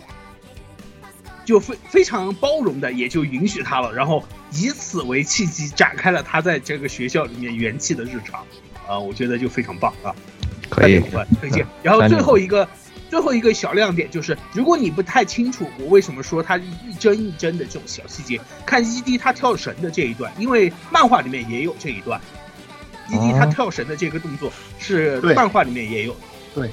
[1.44, 3.92] 就非非常包容的，也就允许他了。
[3.92, 8.44] 然后以此为契机，展开了他在这个学校里面元气的日常。
[8.86, 10.14] 啊，我觉得就非常棒啊！
[10.68, 11.00] 可以
[11.40, 11.66] 推荐。
[11.82, 12.68] 然后最后一个
[13.08, 22.20] 最后一个小亮点就是，如果你不太清楚我为什么说他一帧一帧的这种小细节，看 ED 他跳绳的这一段，因为漫画里面也有这一段。
[23.08, 26.16] 滴滴他跳绳的这个动作是漫画里面也有，
[26.54, 26.70] 对，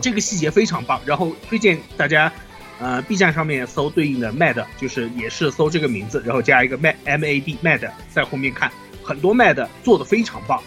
[0.00, 1.00] 这个细节非常棒。
[1.04, 2.32] 然后推荐大家，
[2.78, 8.70] 呃，B 站上面搜对应的 Mad，就是也是搜这个名字，然后加一个 Mad M A D Mad 在后面看，
[9.02, 10.62] 很多 Mad 做的非常棒。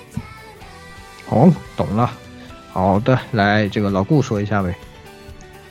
[1.30, 2.11] 哦，懂了。
[2.72, 4.76] 好的，来这个老顾说一下呗。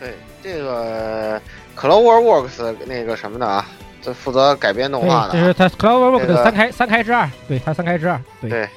[0.01, 1.40] 对，这个
[1.77, 3.65] CloverWorks 那个什么的啊，
[4.03, 8.69] 这负责改编动画的、啊，这是他 CloverWorks 这个的三开三开之二，对他三开之二，对对，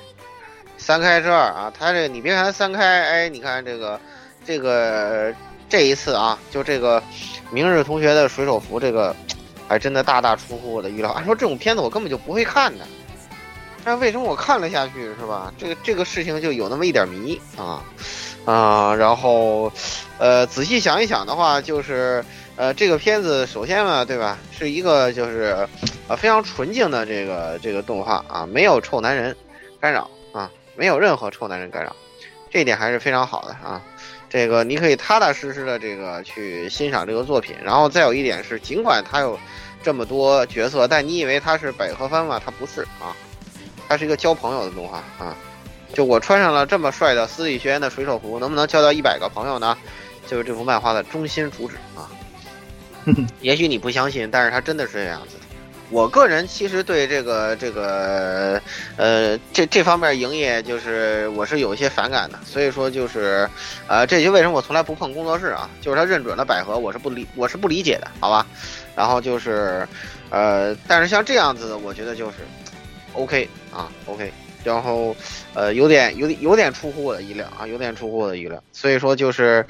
[0.81, 3.99] 三开之二啊，他这个你别看他三开，哎，你看这个
[4.43, 5.31] 这个
[5.69, 7.01] 这一次啊，就这个
[7.51, 9.15] 明日同学的水手服这个，
[9.67, 11.11] 还真的大大出乎我的预料。
[11.11, 12.85] 按说这种片子我根本就不会看的，
[13.85, 15.53] 但为什么我看了下去是吧？
[15.55, 17.83] 这个这个事情就有那么一点迷啊
[18.45, 19.71] 啊，然后
[20.17, 22.25] 呃仔细想一想的话，就是
[22.55, 25.55] 呃这个片子首先嘛，对吧，是一个就是
[26.07, 29.35] 呃非常纯净的这个这个动画啊，没有臭男人
[29.79, 30.09] 干扰，
[30.75, 31.95] 没有任何臭男人干扰，
[32.49, 33.81] 这一点还是非常好的啊。
[34.29, 39.37] 这个你可以踏踏实实的这个去欣赏这个作品，然后再有一点是，尽管它有
[39.83, 42.41] 这么多角色，但你以为它是百合番吗？
[42.43, 43.15] 它不是啊，
[43.89, 45.35] 它是一个交朋友的动画啊。
[45.93, 49.77] 就我穿上了这么帅的私立学院的水手服，能不能交到一百个朋友呢？
[50.25, 52.07] 就是这幅漫画的中心主旨啊。
[53.41, 55.40] 也许你不相信，但是它真的是这样子的。
[55.91, 58.59] 我个人其实对这个这个
[58.95, 63.47] 呃这这方面营业就是我是有一些反感的，所以说就是
[63.87, 68.47] 呃这就为什么我从来不碰工作室啊，就是他认准了百合，我是不理我是不理解的，好吧？
[68.95, 69.85] 然后就是
[70.29, 72.37] 呃但是像这样子的，我觉得就是
[73.11, 74.31] OK 啊 OK，
[74.63, 75.13] 然后
[75.53, 79.65] 呃有点有点有点出乎我的意料啊，有点出乎我的意料，所以说就是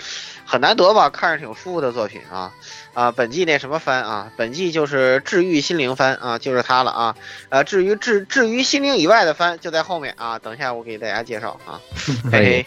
[0.45, 2.53] 很难得吧，看着挺舒服的作品啊。
[2.93, 4.31] 啊，本季那什么番啊？
[4.35, 7.15] 本季就是治愈心灵番啊，就是它了啊。
[7.49, 11.79] 呃，至于治治愈心灵以外的番就在后面啊，等一下我给大家介绍啊。
[12.31, 12.65] 嘿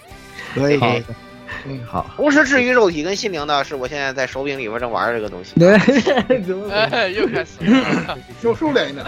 [0.55, 1.05] 嘿，可以嘿嘿。
[1.67, 2.11] 嗯，好。
[2.17, 5.53] 同时治愈肉体跟心灵的是我现在在手柄里边正玩这个东西。
[5.59, 5.75] 对，
[6.71, 9.05] 哎，又开始了， 收收敛一点。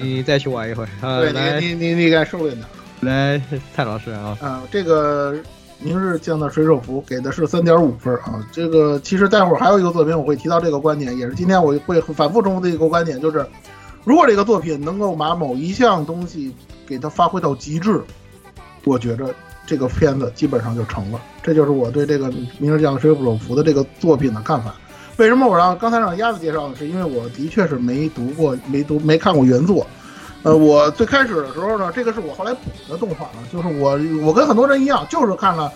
[0.00, 1.20] 你再去玩一会儿啊。
[1.20, 2.64] 对来你你你你该收敛点。
[3.00, 3.40] 来，
[3.74, 5.34] 蔡老师啊，啊，这个
[5.80, 8.44] 明日降的水手服给的是三点五分啊。
[8.52, 13.46] 这个其实待会儿还有一个作品我会提到这个观点，也是今天我会反复重复的一个观点，就是
[14.04, 16.54] 如果这个作品能够把某一项东西
[16.86, 18.02] 给它发挥到极致，
[18.84, 19.34] 我觉着
[19.66, 21.20] 这个片子基本上就成了。
[21.42, 24.74] 这就是我对这个明日降水手服的这个作品的看法。
[25.16, 26.74] 为什么我让刚才让鸭子介绍呢？
[26.76, 29.86] 是因为我的确是没读过、没读、没看过原作。
[30.44, 35.70] 呃，我最开始的时候呢，这个是我后来补的动画啊，就是我我跟很多人一样，就是看了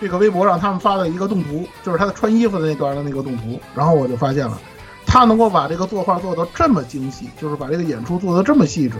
[0.00, 4.60] 这个微博上他们发的一个动图，就是他穿衣服的那段的那个动图，然后我就发现了，
[5.06, 8.96] 他能够把这个作画做到这么精细，就是把这个演出做得这么细致，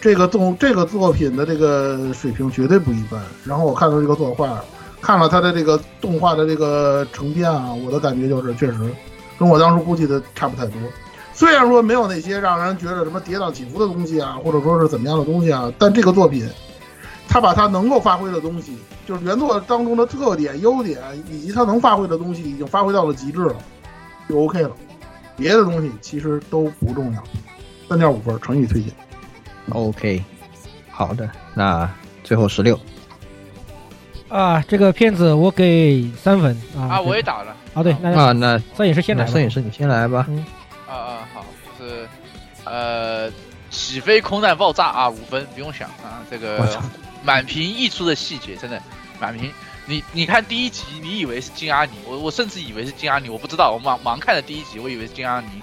[0.00, 3.22] 这个动这个作品的这个水平绝对不一般。
[3.44, 4.64] 然后我看到这个作画，
[5.02, 8.78] 看了他的这个动画的这个成片啊，我的感觉就是确实
[9.38, 10.74] 跟我当初估计的差不太多。
[11.34, 16.48] 虽然说没有那些让人觉得什么跌宕起伏的东西啊，或者说是怎么样的东西啊，但这个作品，
[17.28, 18.76] 他把他能够发挥的东西，
[19.06, 21.00] 就是原作当中的特点、优点
[21.30, 23.56] 以及他能发挥的东西，已经发挥到了极致了，
[24.28, 24.70] 就 OK 了。
[25.36, 27.22] 别的东西其实都不重要。
[27.88, 28.92] 三点五分，诚意推荐。
[29.70, 30.22] OK，
[30.90, 31.88] 好的，那
[32.22, 32.78] 最后十六，
[34.28, 36.96] 啊，这个片子我给三分啊。
[36.96, 40.26] 啊，我也打了啊，对，那啊，那摄影师先来摄影师你先来吧。
[40.28, 40.44] 嗯，
[40.92, 41.46] 啊啊，好，
[41.78, 42.08] 就是
[42.64, 43.30] 呃，
[43.70, 46.80] 起飞空难爆炸啊，五分不用想啊，这个
[47.22, 48.80] 满屏溢出的细节真的
[49.18, 49.52] 满屏。
[49.86, 55.62] 你你看第一集，你以为是金阿尼，我我甚至以为是金阿尼，我不知道，我盲盲看的第一集，我以为是金阿尼。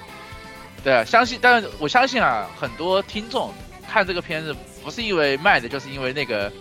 [0.83, 3.53] 对啊，相信，但是我相信啊，很多听众
[3.89, 6.51] 看这个片子不是因为卖的，就是因为那个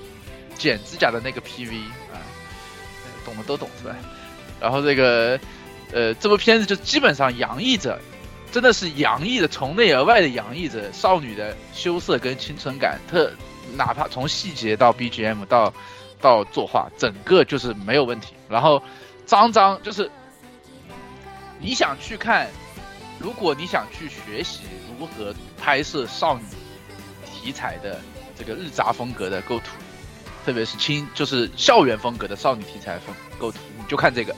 [0.56, 1.80] 剪指甲的那个 PV
[2.12, 2.22] 啊，
[3.24, 3.96] 懂的都懂是吧？
[4.60, 5.38] 然后这个
[5.92, 7.98] 呃，这部片子就基本上洋溢着，
[8.50, 13.30] 真的是洋溢着从内而外的洋溢着少女的羞涩跟青春感，特
[13.76, 15.72] 哪怕从细节到 BGM 到
[16.20, 18.34] 到作画，整个就是没有问题。
[18.48, 18.82] 然后
[19.26, 20.10] 张张就是
[21.60, 22.48] 你想去看，
[23.18, 24.60] 如果你想去学习
[24.98, 26.42] 如何拍摄少女
[27.26, 28.00] 题材的
[28.36, 29.66] 这个日杂风格的构图，
[30.46, 34.34] 特别是轻就是校园风格的少女题材风构图，你就看这个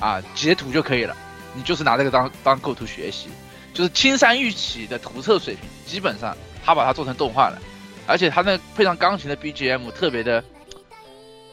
[0.00, 1.14] 啊，截图就可以了。
[1.54, 3.28] 你就是拿这个当当构图学习，
[3.74, 7.58] 就是青山玉起的图册水平，基本上他把它做成动画了，
[8.06, 10.42] 而且他那配上钢琴的 BGM，特别的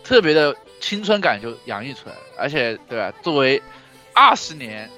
[0.04, 3.12] 特别的青春感就洋溢出来了，而且对吧？
[3.22, 3.62] 作为
[4.14, 4.90] 二十年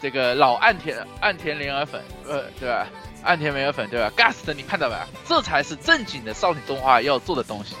[0.00, 2.86] 这个老岸田岸田莲儿粉，呃，对吧？
[3.22, 4.96] 岸田莲儿粉，对吧？Gast，你看到没？
[5.28, 7.74] 这才是正经的少女动画要做的东西。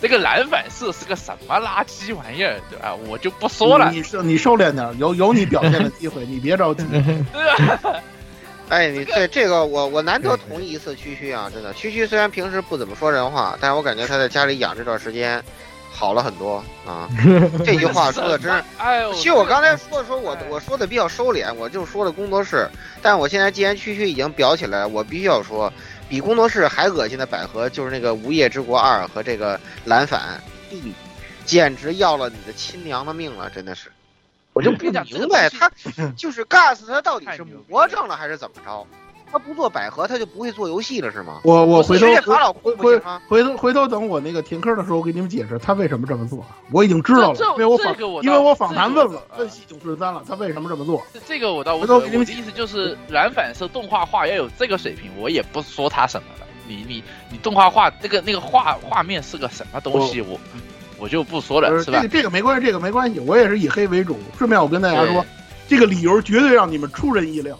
[0.00, 2.94] 这个蓝反射是个什么垃圾玩意儿，对吧？
[3.08, 3.90] 我就不说了。
[3.90, 6.84] 你收你收敛点，有有你表现的机会，你别着急。
[6.90, 7.00] 对
[7.78, 8.00] 吧？
[8.68, 15.42] 哎，你对这个我我难得同意一次区区啊，真的，区区虽然平时不怎么说人话，但是我感觉他在家里养这段时间，
[15.90, 17.08] 好了很多啊。
[17.64, 22.68] 这句话说的真是， 哎呦，其实我刚才说的时候，我我说的比较收敛，我就说的工作室。
[23.00, 25.72] 但我现在既然区区已经表起来，我必须要说，
[26.08, 30.40] 比工作室还恶心的百合就是那个《无业之国二》和这个蓝反，
[31.44, 33.90] 简直要了你的亲娘的命了，真的是。
[34.54, 35.70] 我就不明白他
[36.16, 38.86] 就是 gas 他到底是魔怔了还是怎么着？
[39.30, 41.40] 他不做百合，他就不会做游戏了是吗？
[41.44, 42.06] 我我回头
[42.62, 42.98] 回回
[43.28, 46.44] 回头回头等我那个停课的时候，我给你们解释他为什么这么做。
[46.72, 51.02] 我已经知道了，因为我访因为我访谈问了，分析九十三了，他为什么这么做？
[51.26, 56.46] 这个我倒回头我的意思就是蓝反射动画画要有这个水平，我也不说他什么了。
[56.66, 60.20] 你你你动画画那个那个画画面是个什么东西？
[60.20, 60.38] 我
[60.98, 61.98] 我就不说了，是吧？
[61.98, 64.18] 这个这个没关系，这个没关系，我也是以黑为主。
[64.36, 65.24] 顺便我跟大家说，
[65.68, 67.58] 这个理由绝对让你们出人意料。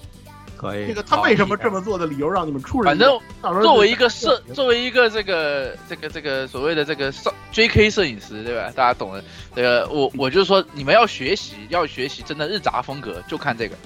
[0.59, 2.85] 可以，这个他为什么这么做的理由让你们出人？
[2.85, 3.19] 反正
[3.63, 7.89] 作为一个摄，作为一个这个这个这个所谓的这个摄 J.K.
[7.89, 8.71] 摄影师，对吧？
[8.75, 9.23] 大家懂的。
[9.55, 13.77] 这个我我就说，你们要学习，要学习真的日杂风格，就看这个，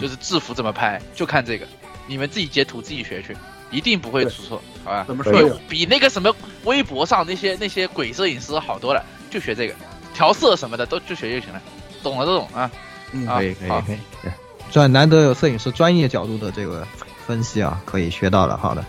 [0.00, 1.64] 就是制服怎么拍，就看这个。
[2.06, 3.36] 你们自己截图自己学去，
[3.70, 5.04] 一定不会出错，好吧？
[5.06, 5.58] 怎么说？
[5.68, 6.34] 比那个什么
[6.64, 9.74] 微博上那些那些鬼摄影师好多了，就学这个，
[10.12, 11.62] 调色什么的都就学就行了，
[12.02, 12.68] 懂了都懂啊。
[13.12, 14.30] 嗯，可以可以可以。
[14.70, 16.86] 专难得有摄影师专业角度的这个
[17.26, 18.56] 分析啊，可以学到了。
[18.56, 18.84] 好的，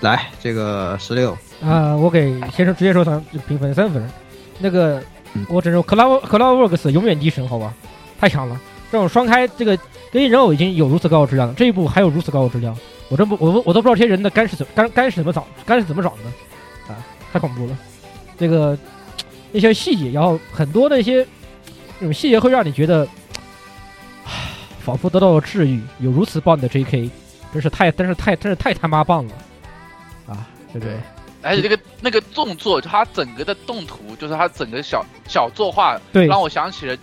[0.00, 4.10] 来这个十六啊，我给先生直接说上评分三分。
[4.58, 5.02] 那个
[5.48, 7.74] 我只能 Cloud Cloudworks 永远第一神，好吧？
[8.18, 8.58] 太强了！
[8.90, 9.78] 这种双开这个
[10.10, 12.74] 跟人偶已经有如此高的质量了，这一部还有如此高的质量，
[13.08, 16.96] 我真不我我都不知道这些人的肝是怎肝肝是怎么长肝是怎么长的啊！
[17.32, 17.78] 太恐怖了！
[18.38, 18.76] 这个
[19.52, 21.22] 一些细节，然后很多的一些
[22.00, 23.06] 这种细节会让你觉得。
[24.88, 27.10] 仿佛得到了治愈，有如此棒的 J.K.，
[27.52, 29.34] 真是太，真是太，真是太他妈棒了，
[30.26, 30.96] 啊，对对，
[31.42, 36.96] 而且这个那个动作，就他整个的动图，就是他整个小小作画，对，让我想起了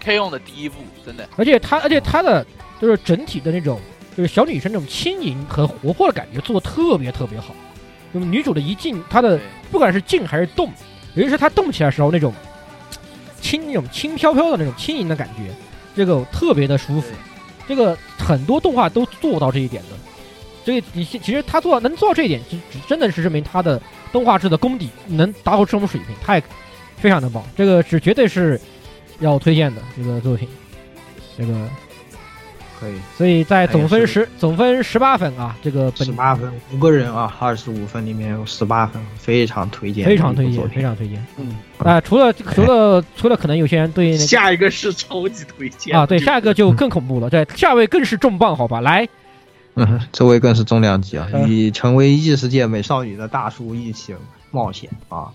[0.00, 1.28] K 用的第一部，真的。
[1.36, 2.44] 而且他，而且他的
[2.80, 3.80] 就是整体的那种，
[4.16, 7.54] 就是小女生那种轻盈和活泼的感觉，做的特别特别好。
[8.10, 9.38] 那么女主的一静，她的
[9.70, 10.72] 不管是静还是动，
[11.14, 12.34] 尤其是她动起来时候那种
[13.40, 15.54] 轻那种轻飘飘的那种轻盈的感觉。
[15.94, 17.08] 这个特别的舒服，
[17.68, 19.88] 这个很多动画都做到这一点的。
[20.64, 23.80] 这个你其实他做到能做到这一点，只真的是证明他的
[24.12, 26.42] 动画制的功底能达到这种水平，太
[26.96, 27.42] 非常的棒。
[27.56, 28.60] 这个是绝对是
[29.20, 30.48] 要推荐的这个作品，
[31.36, 31.68] 这个。
[32.80, 41.22] 可以，所以在总分十总分十八分啊，这个十八分五个人啊，二十五分里面有十八分，非常推荐，非常推荐，非常推荐。
[41.36, 49.06] 嗯啊，除了除了除了可能有些人对下一个是超级推荐啊，对下一个就更恐怖了，对下位更是重磅，好吧，来，
[49.74, 54.14] 嗯，这位更是重量级啊，与成为异世界美少女的大叔一起
[54.50, 55.28] 冒险啊，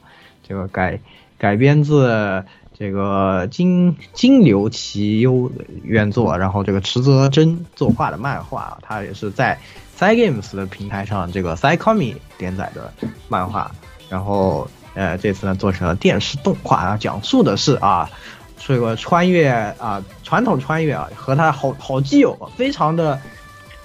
[0.47, 0.99] 这个改
[1.37, 2.43] 改编自。
[2.77, 5.49] 这个金金流奇优
[5.81, 9.57] 原作，然后这个池泽真作画的漫画，它也是在
[9.97, 12.93] Cygames 的平台上这个 Cycomi 连载的
[13.29, 13.71] 漫画，
[14.09, 18.09] 然后呃这次呢做成了电视动画啊，讲述的是啊
[18.57, 19.47] 这个穿越
[19.79, 23.17] 啊传统穿越啊和他好好基友非常的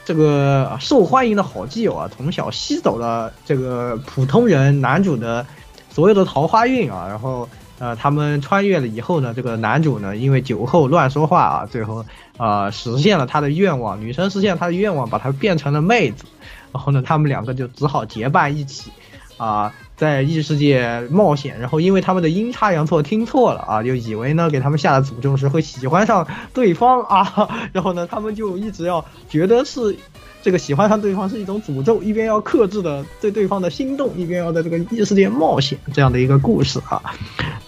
[0.04, 5.46] 这个受欢迎的好基友啊从小吸走了这个普通人男主的
[5.90, 7.48] 所有的桃花运啊，然后。
[7.80, 12.04] 呃，他们穿越了以后呢，这个男主呢，因为酒后乱说话啊，最后
[12.36, 16.26] 啊实现了他的愿望，女生实现他的愿望，把他变成了妹子，
[16.72, 18.90] 然后呢，他们两个就只好结伴一起，
[19.38, 29.96] 啊，在异世界冒险，然后因为他们的阴差阳错听错了啊，就以为呢给他们下的诅咒是会喜欢上对方啊，然后呢，他们就一直要觉得是。
[30.42, 37.02] 这个喜欢上对方是一种诅咒，一边要克制的对对方的心动，一边要在这个异世界冒险，这样的一个故事啊。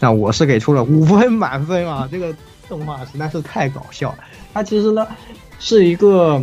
[0.01, 2.09] 那我是给出了五分满分啊！
[2.11, 2.35] 这个
[2.69, 4.15] 动画实在是太搞笑。
[4.55, 5.07] 它其实呢
[5.59, 6.43] 是一个，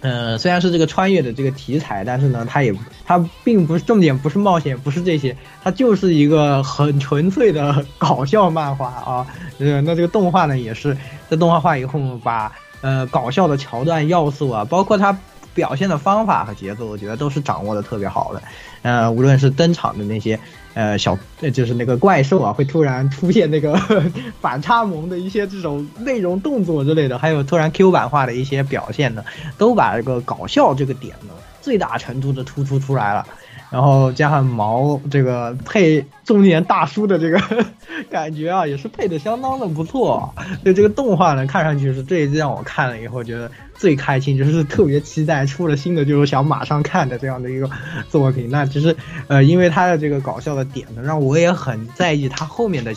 [0.00, 2.74] 呃，虽然是这个穿越的这个题材，但是呢，它也
[3.06, 9.26] 它并不是重点，不是冒险，不是这些，它就是一个很纯粹的搞笑漫画啊。
[9.58, 10.96] 呃，那这个动画呢，也是
[11.28, 15.16] 在动画化以后把呃搞笑的桥段要素啊，包括它。
[15.54, 18.42] 表现的方法和节奏，我觉得都是掌握的特别好的。
[18.82, 20.38] 呃，无论是登场的那些
[20.74, 21.18] 呃小，
[21.52, 23.78] 就是那个怪兽啊，会突然出现那个
[24.40, 29.24] 反差萌的一些这种内容动作之类的，还有突然 Q 版化的一些表现呢，
[29.58, 33.26] 都把这个搞笑这个点呢最大程度的突出出来了。
[33.70, 37.40] 然后加上毛这个配中年大叔的这个
[38.10, 40.34] 感觉啊，也是配的相当的不错。
[40.64, 47.70] 对这个动画呢，看上去是这一季让我看了以后觉得最开心，就是特别期待出了新的就是想马上看的这样的一个
[48.08, 48.48] 作品。
[48.50, 48.96] 那其实
[49.28, 52.92] 呃，因为它的这个搞笑的点呢，让我也很在意它后面的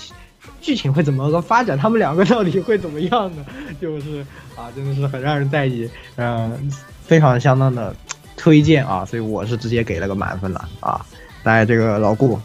[0.59, 3.45] 剧情会怎么个发展，他们两个到底会怎么样呢？
[3.79, 4.25] 就是
[4.55, 6.71] 啊，真的是很让人在意，嗯，
[7.03, 7.95] 非常相当的。
[8.43, 10.99] 推荐啊，所以我是直接给了个满分了啊！
[11.43, 12.37] 来，这个老顾，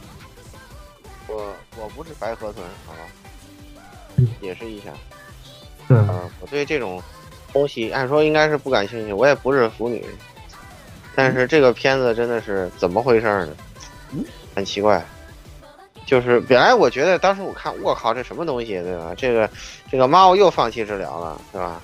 [1.27, 4.93] 我我不是白河豚，好吧，解释一下。
[5.89, 6.09] 嗯，
[6.41, 7.03] 我对这种
[7.53, 10.07] 东西按说应该是不感兴趣，我也不是腐女，
[11.17, 14.25] 但是这个片子真的是怎么回事呢？
[14.55, 15.05] 很奇怪，
[16.07, 19.13] 就是本来我觉得当时我看，我靠，这什么东西对吧？
[19.17, 19.51] 这个
[19.91, 21.83] 这个猫又放弃治疗了，对吧？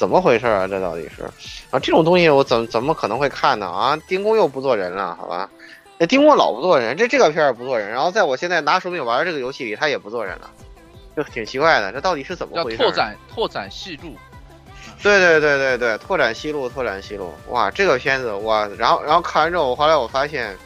[0.00, 0.66] 怎么回事啊？
[0.66, 1.22] 这到底是
[1.70, 1.78] 啊？
[1.78, 3.66] 这种东西我怎怎么可能会看呢？
[3.66, 5.50] 啊，丁工又不做人了，好吧？
[5.98, 10.50] 那丁工老不做人，这这个片儿不做人，然后在我现在拿手柄玩这个游戏里，他也不做人了，
[11.14, 11.92] 就挺奇怪的。
[11.92, 12.78] 这到底是怎么回事？
[12.78, 14.16] 拓展拓展戏路，
[15.02, 17.34] 对对对对对，拓展戏路，拓展戏路。
[17.50, 20.56] 哇，这个片子哇，然后然后看完之后，后来我发现，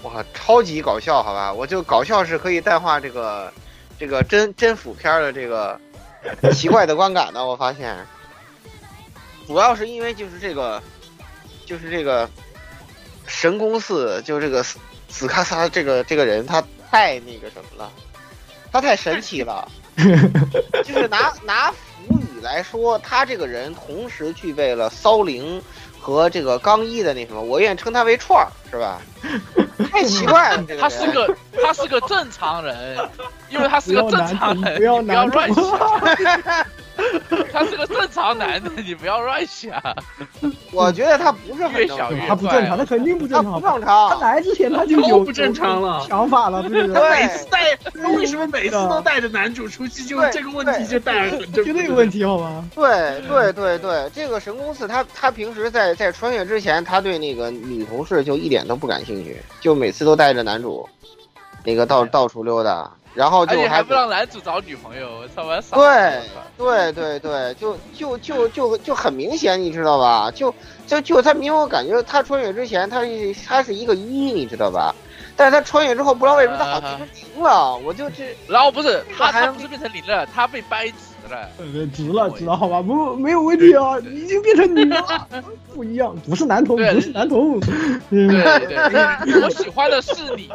[0.00, 1.52] 哇，超级搞笑，好吧？
[1.52, 3.52] 我就搞笑是可以淡化这个
[3.98, 5.78] 这个真真腐片的这个
[6.54, 7.94] 奇怪的观感的，我发现。
[9.46, 10.82] 主要是因为就是这个，
[11.64, 12.28] 就是这个
[13.26, 14.64] 神宫寺，就这个
[15.08, 17.90] 紫卡萨这个这个人，他太那个什么了，
[18.72, 19.68] 他太神奇了。
[20.84, 25.62] 就是拿拿腐语来说，他这个人同时具备了骚灵
[25.98, 29.00] 和这个刚毅的那什么，我愿称他为串儿，是吧？
[29.90, 32.98] 太奇怪了，他是个他是个正常人，
[33.48, 35.64] 因为他是个正常人，不要乱想。
[37.52, 39.70] 他是个正常男的， 你不要乱想。
[40.72, 43.52] 我觉得他不是很小越他不正常，他肯定不正常。
[43.52, 44.10] 他不正常。
[44.10, 50.04] 他来之前他就有不正常了想法了，对他每次带，他为什么每次都带着男主出去？
[50.04, 51.64] 就这个问题就带着很正。
[51.64, 52.64] 绝对有问题，好吗？
[52.74, 60.88] 对对对对，这个神宫寺他他平时在在穿越之前，他对那个女同事就一点都不感兴趣，就每次都带着男主，
[61.64, 62.90] 那个到到处溜达。
[63.16, 65.46] 然后就还不让男主找女朋友，我操！
[65.46, 65.74] 我傻。
[65.76, 66.20] 对
[66.58, 70.30] 对对对，就就就就就很明显，你知道吧？
[70.30, 70.54] 就
[70.86, 73.00] 就就他明我感觉他穿越之前，他
[73.48, 74.94] 他是一个一，你知道吧？
[75.34, 78.36] 但是他穿越之后，不知道为什么他好像变成零了，我就这。
[78.46, 80.94] 然后不是他他不是变成零了，他被掰直
[81.30, 81.48] 了。
[81.94, 85.28] 直了直了，好吧，不没有问题啊，已经变成零了，
[85.74, 87.58] 不一样，不是男同，不是男同。
[88.10, 90.50] 对 对，我喜欢的是你。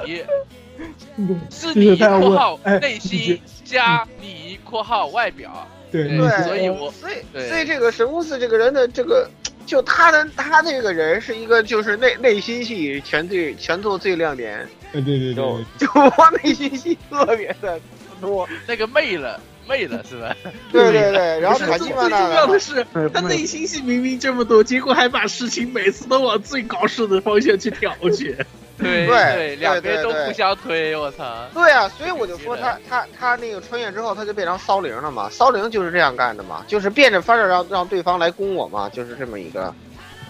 [1.49, 7.15] 是你（括号内心加你（括号外表）对对，所以我所以
[7.49, 9.29] 所以这个神公司这个人的这个，
[9.65, 17.77] 就他的他这个人是一个就是内内心戏全最全做最亮点，对对对，就就我内心戏特别的
[18.21, 19.37] 多，那个媚了
[19.67, 20.33] 媚了是吧？
[20.71, 28.37] 对对对，然后最重要的是他内心戏明明这么多，结果还把事情每次都往最搞事的方向去挑去。
[28.81, 31.45] 对对，两边都互相推，我操！
[31.53, 35.29] 对啊，所以我就说他他他那个穿越之后，他就变成骚灵了嘛。
[35.29, 39.73] 骚灵就是这样干的嘛，就是变着法儿让让对方来攻我嘛，就是这么一个。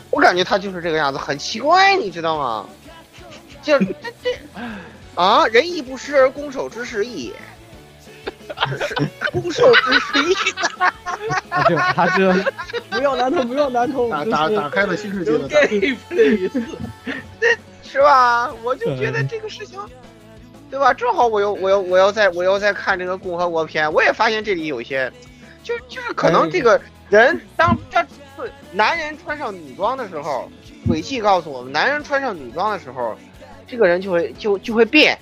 [0.10, 2.68] 我感觉他就是这个样子，很奇怪，你知道吗？
[3.62, 3.86] 就这
[4.24, 4.38] 这
[5.16, 7.34] 啊，人亦不施而攻守之势异也。
[9.32, 10.34] 攻守之势异。
[11.50, 12.34] 他这他这
[12.90, 15.58] 不要难通，不要难通，打打打开了新世界的大
[17.92, 18.54] 是吧？
[18.64, 19.78] 我就觉得这个事情，
[20.70, 20.94] 对吧？
[20.94, 25.12] 正好我又我又我要在我要在看这个共和国片，我也发现这里有一些，
[25.62, 28.00] 就就是可能这个人当这
[28.72, 30.50] 男人穿上女装的时候，
[30.88, 33.18] 轨迹告诉我们，男人穿上女装的时候，
[33.68, 35.18] 这个人就会就就会变。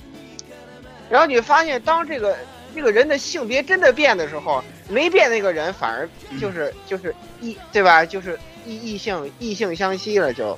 [1.10, 2.38] 然后你发现，当这个
[2.76, 6.08] 这个人的性别真的变的时候，没变那个人反而
[6.40, 8.06] 就是就是异，对吧？
[8.06, 8.38] 就是
[8.68, 10.56] 异异性异性相吸了，就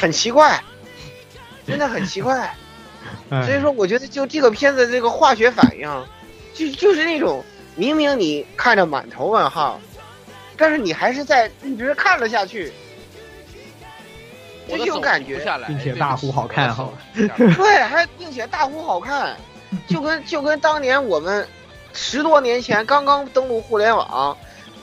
[0.00, 0.62] 很奇怪。
[1.68, 2.52] 真的很奇怪，
[3.44, 6.06] 所以说我觉得就这个片子这个化学反应，
[6.54, 7.44] 就就是那种
[7.76, 9.78] 明明你看着满头问号，
[10.56, 12.72] 但是你还是在一直看了下去，
[14.68, 19.36] 这种感觉，并且大呼好看哈， 对，还并且大呼好看，
[19.86, 21.46] 就跟就跟当年我们
[21.92, 24.36] 十多年前刚刚登陆互联网，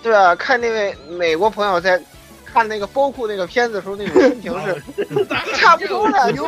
[0.03, 0.35] 对吧？
[0.35, 1.99] 看那位美国朋友在。
[2.55, 4.81] 看那个包括那个片子的时候，那种心情是
[5.57, 6.45] 差不多的， 就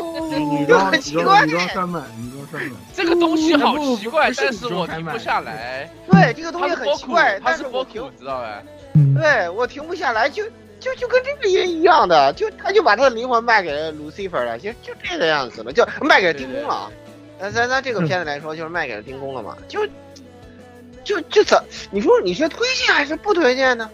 [0.65, 1.45] 就很奇怪。
[1.45, 5.91] 女装山脉，女装山脉，这个东西好奇怪，但是我停不下来。
[6.09, 8.63] 对，这个东西很奇怪，但是我停，知道呗？
[9.19, 10.45] 对我停不下来，就
[10.79, 16.91] 就就跟这个也一样的，就他就把他的灵魂卖给 Lucifer 了，就就这个样子了，就卖给丁工了啊。
[17.38, 19.85] 那咱咱这个片子来说，就是卖给了丁工了嘛，就
[21.03, 21.61] 就就怎
[21.91, 23.89] 你说你是推荐还是不推荐呢？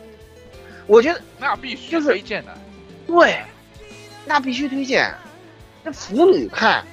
[0.88, 2.54] 我觉得那必须就是推荐的。
[3.08, 3.42] 对，
[4.26, 5.14] 那必须推荐。
[5.84, 6.86] 那腐女看，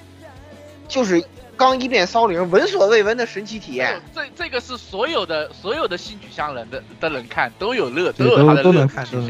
[0.89, 1.25] 就是
[1.57, 4.01] 刚一变骚灵，闻所未闻的神奇体验。
[4.15, 8.87] 这这个是所有的所有的性取向人的的人看都有乐，都有他的乐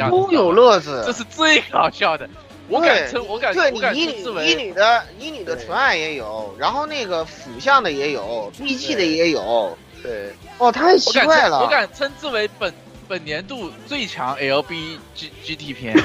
[0.08, 2.28] 都有乐子这是最搞笑的。
[2.68, 9.76] 我敢称，我敢，对你乙女乙称之为女的乙女的纯爱也有，然后那个腐向的也有，B G 的也有。
[10.02, 11.60] 对，哦，太奇怪了。
[11.60, 12.72] 我敢称之为本
[13.10, 15.96] 本年度最强 LB G GT 片。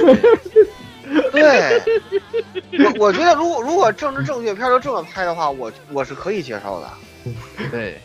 [1.32, 1.80] 对，
[2.84, 6.90] 我我觉得如果如果政治正确片都这么拍的话，我我是可以接受的。
[7.69, 8.02] 对，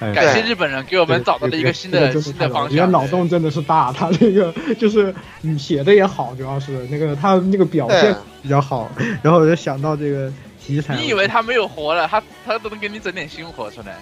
[0.00, 2.72] 哎感谢日本人给我们找到了一个新的新的方向。
[2.72, 8.12] 你的脑洞真的是大，他这个就是你写的也好，主要是那个他那个表现
[8.42, 8.90] 比较好，
[9.22, 13.96] 然后我就想到这个题材，你以为他没有活了，他他都能给你整点新活出来。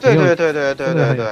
[0.00, 1.26] 对对对对对对对，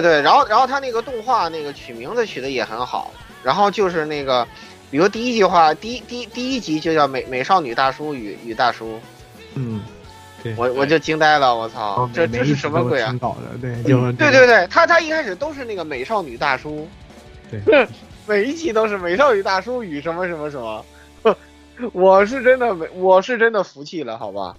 [0.00, 0.22] 对对。
[0.22, 3.10] 然后然后他那个动画那个取名字取的也很好，
[3.42, 4.46] 然后就是那个，
[4.90, 9.00] 比如第一句话，第一第一第一集就叫美美少女大叔与与大叔，
[9.54, 9.82] 嗯，
[10.42, 13.18] 对，我我就惊呆了，我操，这这是什么鬼啊挺？
[13.18, 16.88] 搞的，对，就对对对，他他一开始都是那个美少女大叔，
[17.50, 17.86] 对，
[18.26, 20.84] 每一集都是美少女大叔与什么什么什么，
[21.92, 24.54] 我是真的没，我是真的服气了，好吧？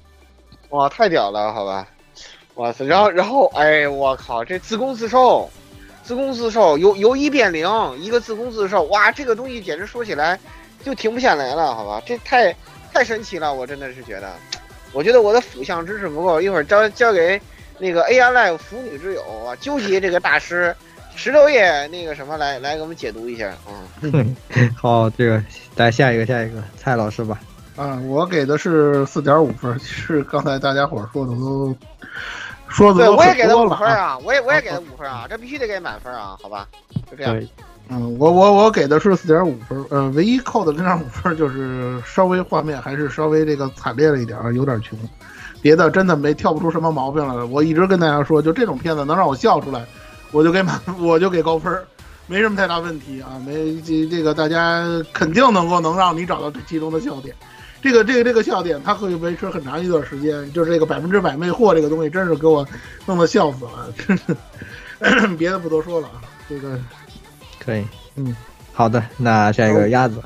[0.70, 1.88] 哇，太屌了，好吧？
[2.56, 5.50] 哇塞，然后然后，哎，我靠，这自攻自受，
[6.04, 7.68] 自攻自受，由由一变零，
[8.00, 10.40] 一个自攻自受，哇，这个东西简直说起来
[10.84, 12.02] 就停不下来了，好吧？
[12.06, 12.56] 这太
[12.94, 14.32] 太神奇了，我真的是觉得，
[14.92, 17.42] 我觉得我的腐向知识不够，一会儿交交给
[17.80, 20.76] 那个 AI Live 腐女之友啊，纠结这个大师
[21.16, 23.82] 石头爷那个什么来来给我们解读一下啊。
[24.02, 24.36] 嗯
[24.80, 25.44] 好，这个
[25.76, 27.40] 来下一个下一个蔡老师吧。
[27.76, 31.76] 啊，我给的是四点五分，是刚才大家伙说的都
[32.74, 33.70] 说的对，我也给他五。
[33.70, 36.68] 分啊，我也我也给他五分啊，这必须得给满分啊，好吧？
[37.10, 37.40] 就这样。
[37.90, 44.98] 嗯，我我我给的是四点五分，呃，唯一扣的这点五分就是稍微画面还是稍微这个惨烈了一点儿，有点穷，
[45.62, 47.44] 别的真的没跳不出什么毛病来。
[47.44, 49.86] 我一直跟大家说，就这种片子能让我笑出来，
[50.32, 51.78] 我就给满， 我就给高分，
[52.26, 53.38] 没什么太大问题啊。
[53.46, 54.84] 没这这个大家
[55.14, 57.36] 肯定能够能让你找到这其中的笑点。
[57.84, 60.52] 这个这个这个笑点，它可以维持很长一段时间。
[60.54, 62.66] 就是这个百分之百魅惑这个东西，真是给我
[63.06, 64.36] 弄得笑死了，真是。
[65.38, 66.80] 别的不多说了啊，这个
[67.60, 67.86] 可以，
[68.16, 68.34] 嗯，
[68.72, 70.24] 好的，那下一个鸭子，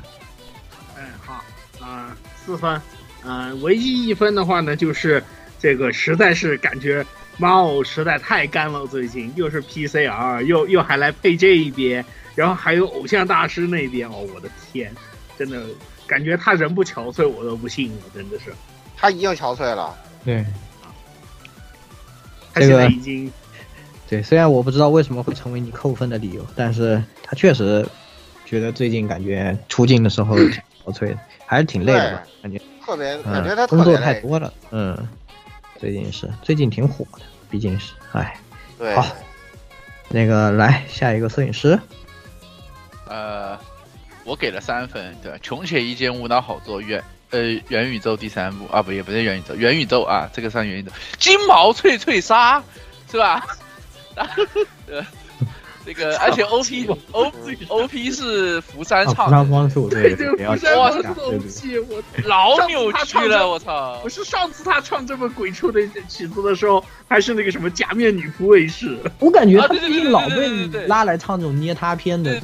[0.96, 1.42] 哎，好
[1.80, 2.16] 啊、
[2.46, 2.80] 四分，
[3.24, 5.20] 呃，唯一一分的话呢，就是
[5.58, 7.04] 这个实在是感觉
[7.40, 12.04] 哇哦实在太干了，最近又是 PCR，又又还来配这一边，
[12.36, 14.94] 然后还有偶像大师那边，哦，我的天，
[15.36, 15.60] 真的
[16.08, 18.52] 感觉他人不憔悴，我都不信了，真的是，
[18.96, 19.94] 他已经憔悴了。
[20.24, 20.44] 对
[22.52, 23.30] 他现在已经
[24.08, 27.86] 对，虽然我不知道为什么会成为你扣分的理由，但是他确实
[28.44, 30.50] 觉得最近感觉出镜的时候挺
[30.84, 32.58] 憔悴的，还是挺累的吧，感觉。
[32.84, 33.94] 特别嗯感觉他工作。
[33.98, 34.96] 太多了，嗯，
[35.78, 37.20] 最近是最近挺火的，
[37.50, 38.34] 毕竟是，哎，
[38.78, 39.06] 对，好
[40.08, 41.78] 那个来下一个摄影师，
[43.06, 43.58] 呃，
[44.28, 45.38] 我给了三分，对吧？
[45.42, 52.62] 穷且益坚，无脑好做，元呃元宇宙第三部啊，不也不是元宇宙，元宇宙啊，这个算元宇宙，金毛翠翠鲨
[53.10, 53.46] 是吧？
[54.86, 55.06] 呃，
[55.86, 57.32] 这个而且 O P O
[57.68, 64.08] O P 是福山啊，唱的，扶上光束，对这个不要不是我 老扭曲了，我操不！
[64.08, 72.38] 是上次他唱这么鬼畜的曲子的时候，还是那个什么假面女仆卫士，我感觉他啊对对对毕竟老对对对对被拉来唱这种捏他片的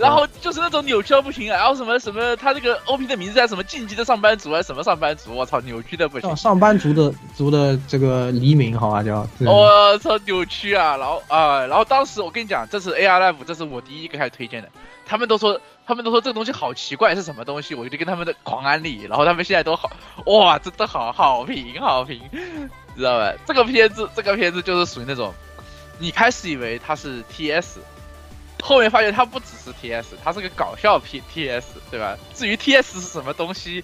[0.00, 6.58] 然后就是那种扭曲到不行啊，然后什么什么，他这个 O P 的名字叫什么晋级的上班族啊什么上班族，我操，扭曲的不行上。
[6.58, 10.96] 班族的族的这个黎明，好吧叫，我操，扭曲啊！
[10.96, 14.68] 然后啊、然后当时我跟你讲，这是 AR Live，这是我第一个开始推荐的。
[15.04, 17.74] 他们都说，他们都说这个东西好奇怪，是什么东西？
[17.74, 19.90] 我就跟他们的狂安利，然后他们现在都好，
[20.26, 22.20] 哇，真的好好评好评，
[22.96, 23.32] 知道吧？
[23.44, 25.34] 这个片子，这个片子就是属于那种，
[25.98, 27.78] 你开始以为它是 TS，
[28.60, 32.16] 后面发现它不只是 TS，它是个搞笑 P TS，对吧？
[32.34, 33.82] 至于 TS 是什么东西，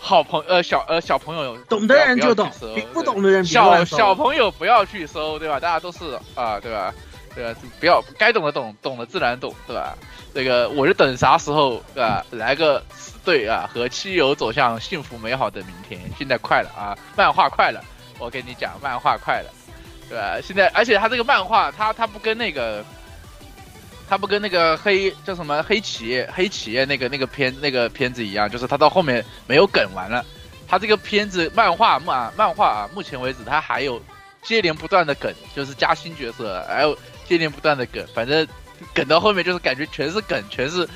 [0.00, 2.50] 好朋呃小呃小朋友懂的人就懂
[2.92, 5.60] 不懂的人别小小朋友不要去搜，对吧？
[5.60, 6.92] 大家都是啊，对吧？
[7.34, 7.60] 对吧？
[7.78, 9.96] 不要该懂的懂，懂的自然懂，对吧？
[10.34, 12.24] 这个我就等啥时候对吧？
[12.30, 16.00] 来个死对啊，和七友走向幸福美好的明天。
[16.18, 17.80] 现在快了啊，漫画快了，
[18.18, 19.50] 我跟你讲，漫画快了，
[20.08, 20.40] 对吧？
[20.42, 22.84] 现在而且他这个漫画，他他不跟那个。
[24.08, 30.24] 他不跟那个黑叫什么黑企业黑企业那个那个片那个片子一样，就是他到后面没有梗完了。
[30.66, 34.02] 他这个片子漫画漫漫画啊，目前为止他还有
[34.42, 38.46] 接连不断的梗，就是加新角色，还有接连不断的梗，反正
[38.94, 40.88] 梗到后面就是感觉全是梗，全是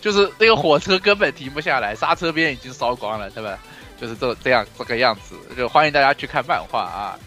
[0.00, 3.58] 就是那个火车根本停不下来，刹车边已经烧光了，对吧？
[4.00, 7.18] 就是这这样这个样子，就欢迎大家去看漫画啊，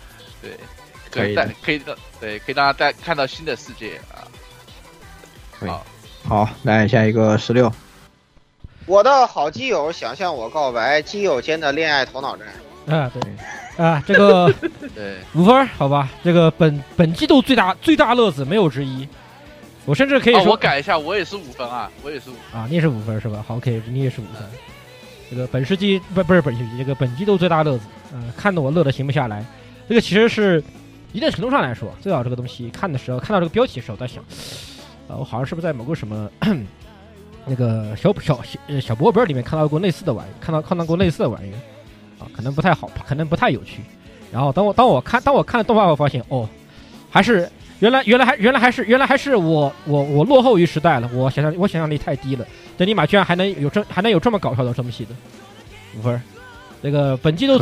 [0.42, 0.52] 对，
[1.10, 4.25] 可以带可以的，对，可以让大家带看到新的世界啊。
[5.68, 5.86] 好，
[6.28, 7.72] 好，来下一个十六。
[8.86, 12.48] 我的好基友想向我告白，基友间的恋爱头脑战。
[12.88, 14.54] 啊，对，啊，这个
[14.94, 19.08] 对五分好吧，这个本本季度最大最大乐子没有之一。
[19.86, 23.44] 我甚至可以说，我改一下，我也是五分啊，我也是五啊，你也是五分是吧？
[23.48, 24.48] 好，OK，你也是五分。
[25.30, 29.44] 这个本世纪不不是本世纪，这个本季度最大乐子，嗯，看得我乐得停不下来。
[29.88, 30.64] 这个其实是
[31.12, 34.24] 一定程度上来说，最早这个东西看的时候，看到这个标题的时候，在想，
[35.08, 36.30] 啊，我好像是不是在某个什么
[37.46, 41.52] 那个小小小小薄本里面看到过类似的玩意，看到看到过类似的玩意，
[42.20, 43.82] 啊，可能不太好，可能不太有趣。
[44.32, 46.48] 然后当我当我看当我看了动画，我发现哦，
[47.10, 47.50] 还是。
[47.80, 52.48] 原来原来还原来还是原来还是我我我落后于时代了，我想象我想象力太低了。
[52.78, 55.12] 这尼玛居然还能有这还能有这么搞笑的东西的
[55.98, 56.20] 五分，
[56.82, 57.60] 这个本季度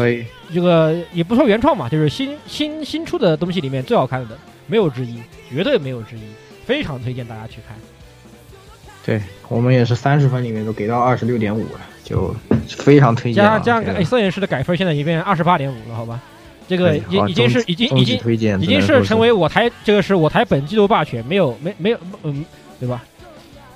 [0.53, 4.37] 这个也不说原创嘛，就是新新新出的东西里面最好看的，
[4.67, 6.21] 没有之一，绝对没有之一，
[6.65, 7.77] 非常推荐大家去看。
[9.05, 12.33] 对我们也是三十分里面都给到二十六点五了，就
[12.67, 13.43] 非常推荐。
[13.43, 16.19] 加加上摄影师的改分，现在已经变成二十八点五了，好吧？
[16.67, 18.17] 这个已已经是已经已经
[18.61, 22.45] 已经是成为我台这个是我台本季度霸权，没有没没有嗯，
[22.79, 23.03] 对吧？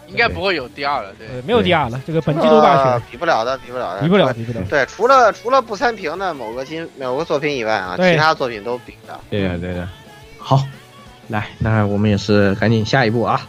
[0.07, 2.01] 应该不会有第二了，对，没有第二了。
[2.07, 4.65] 这个本季度霸权比不了的，比不了的，比不了，比不了。
[4.69, 9.19] 对，除了除了不三平的某个金某个作品以外啊，其他作品都比的。
[9.29, 9.85] 对的，对的。
[10.37, 10.65] 好，
[11.27, 13.47] 来，那我们也是赶紧下一步啊。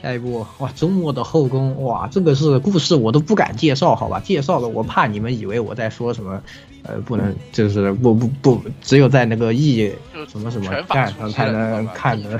[0.00, 4.20] 下一步哇，周末的后宫哇，这个是故事我都不敢介绍，好吧？
[4.20, 6.40] 介绍了我怕你们以为我在说什么，
[6.84, 9.92] 呃，不能就是不不不，只有在那个 E
[10.28, 12.38] 什么什么站上才能看的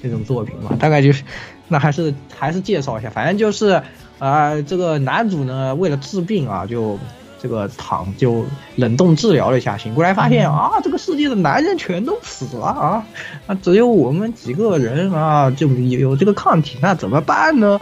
[0.00, 0.76] 那 种作品嘛。
[0.78, 1.24] 大概就是，
[1.66, 3.82] 那还是还是介绍一下，反正就是
[4.20, 6.96] 啊，这个男主呢为了治病啊就。
[7.42, 8.44] 这个躺就
[8.76, 13.04] 冷冻治疗了一下，醒过来发现啊，这个世界的男人全都死了啊，
[13.48, 17.80] 那，只有我们几个人啊，就有这个抗体，那怎么办呢？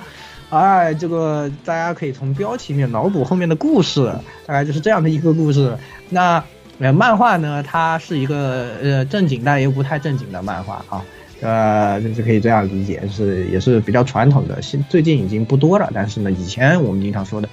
[0.48, 4.10] 哎，这个大家可以从标题里面脑补后面的故事，
[4.46, 5.76] 大概就是这样的一个故事。
[6.08, 6.42] 那
[6.78, 11.04] 呃，漫画呢，它是一个呃正经但又不太正经的漫画啊，
[11.42, 17.48] 呃，就是可以这样理解，是也是比较传统的，现最近已经不多了，但是呢，以前我们经常说的。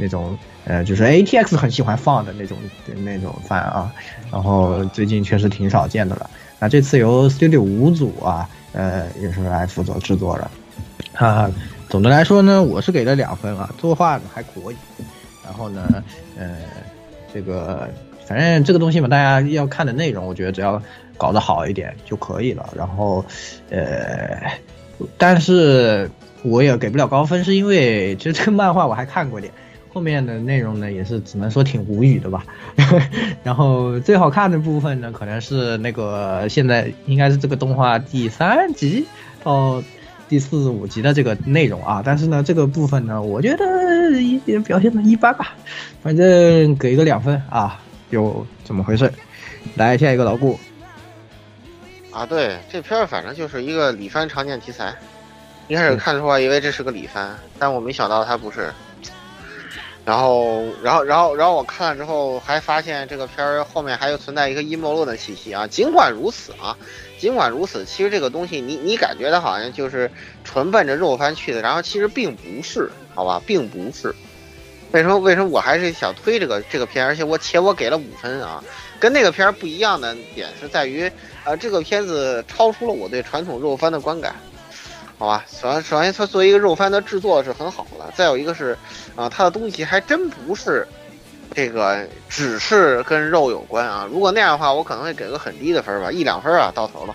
[0.00, 0.38] 那种
[0.68, 2.58] 呃，就是 A T X 很喜欢放的那种
[3.02, 3.90] 那种番啊，
[4.30, 6.28] 然后最近确实挺少见的了。
[6.60, 10.50] 那这次由 Studio 五组啊，呃，也是来负责制作的。
[11.14, 11.50] 啊，
[11.88, 14.76] 总的来说呢，我是给了两分啊，作画还可以。
[15.42, 16.04] 然后呢，
[16.38, 16.58] 呃，
[17.32, 17.88] 这个
[18.26, 20.82] 反正这个东西嘛，大家要看的内容，我觉得只要
[21.16, 22.68] 搞得好一点就可以了。
[22.76, 23.24] 然后，
[23.70, 24.38] 呃，
[25.16, 26.10] 但是
[26.42, 29.50] 我也给不了高分，是因为其实这个漫画我还看过点。
[29.90, 32.44] 后面的内容呢，也是只能说挺无语的吧。
[33.42, 39.06] 然后最好看的部分呢，可能是那个现在应该是这个动画第三集
[39.42, 39.82] 到
[40.28, 42.02] 第四五集的这个内容啊。
[42.04, 45.54] 但是呢，这个部分呢，我觉得也表现的一般吧。
[46.02, 49.12] 反正给一个两分啊，就怎么回事？
[49.74, 50.58] 来下一个老顾。
[52.10, 54.94] 啊，对，这片儿反正就是一个李帆常见题材。
[55.66, 58.70] 一开始看的时候以为这是个李帆，但我没想到他不是。
[60.08, 65.66] 然后，然后，然后，然后我看了之后，还发现这个片儿后面还有存在一个阴谋论的气息啊。
[65.66, 66.74] 尽管如此啊，
[67.18, 70.10] 尽管如此，其实这个东西，你你感觉它好像就是
[70.44, 74.14] 纯奔着肉番去的，然后其实并不是，好吧，并不是。
[74.92, 75.18] 为什么？
[75.18, 77.04] 为什么我还是想推这个这个片？
[77.04, 78.64] 而且我且我给了五分啊，
[78.98, 81.12] 跟那个片儿不一样的点是在于，
[81.44, 84.34] 呃，这个片子超出了我对传统肉番的观感。
[85.18, 88.78] 好吧，首首先它作为一个肉番的制作是很好的，再有一个是，
[89.16, 90.86] 啊，它的东西还真不是，
[91.52, 94.06] 这个只是跟肉有关啊。
[94.08, 97.14] 如果那样的话，我可能会给个很低的分吧，一两分啊，到头了。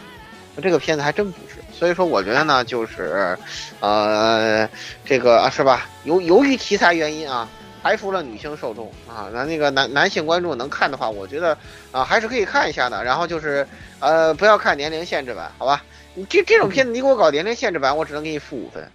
[0.61, 3.37] 这个片子还真不是，所以说我觉得呢，就是，
[3.79, 4.67] 呃，
[5.05, 5.87] 这个啊是吧？
[6.03, 7.47] 由由于题材原因啊，
[7.81, 11.57] 排除了女性受众啊，那那个男男性观众能看的话，我觉得
[11.93, 13.01] 啊还是可以看一下的。
[13.03, 13.65] 然后就是，
[13.99, 15.81] 呃，不要看年龄限制吧，好吧？
[16.15, 18.91] 你这这种片子，你给我搞年龄限制版，我只能给你负五分，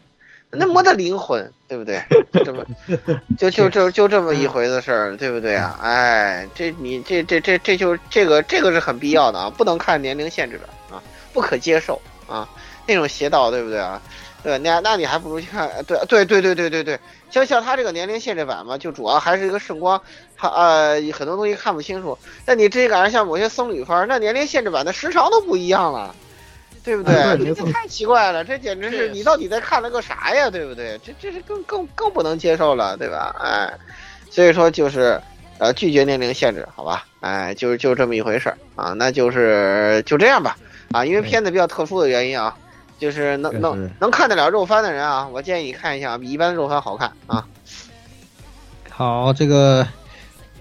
[0.50, 2.02] 那没得灵魂，对不对？
[2.44, 2.64] 这么，
[3.38, 5.78] 就就就就这么一回子事儿，对不对啊？
[5.82, 12.48] 哎，这你这这这这就这个这个是很必要的啊，不能看年龄限制版啊，不可接受啊，
[12.86, 14.00] 那种邪道，对不对啊？
[14.40, 20.00] 对，那那你还不如去看，对对对对对对对，像像他这个年龄限制版嘛，就主要还是一个圣光，
[20.36, 22.16] 他呃很多东西看不清楚。
[22.46, 26.14] 那你这赶上像某些僧侣番，那年龄限制版的时长都不一样了，
[26.88, 27.54] 对不对？
[27.54, 30.48] 这太奇怪了，这简直是你到底在看了个啥呀？
[30.48, 30.98] 对不对？
[31.04, 33.36] 这这是更更更不能接受了，对吧？
[33.38, 33.70] 哎，
[34.30, 35.20] 所以说就是
[35.58, 37.04] 呃拒绝年龄限制，好吧？
[37.20, 40.56] 哎，就是就这么一回事儿啊，那就是就这样吧
[40.92, 42.56] 啊，因为片子比较特殊的原因啊。
[43.00, 47.46] 就是能能能看得了肉番的人啊，我建议你看一下，比一般的肉番好看啊。
[48.90, 49.86] 好，这个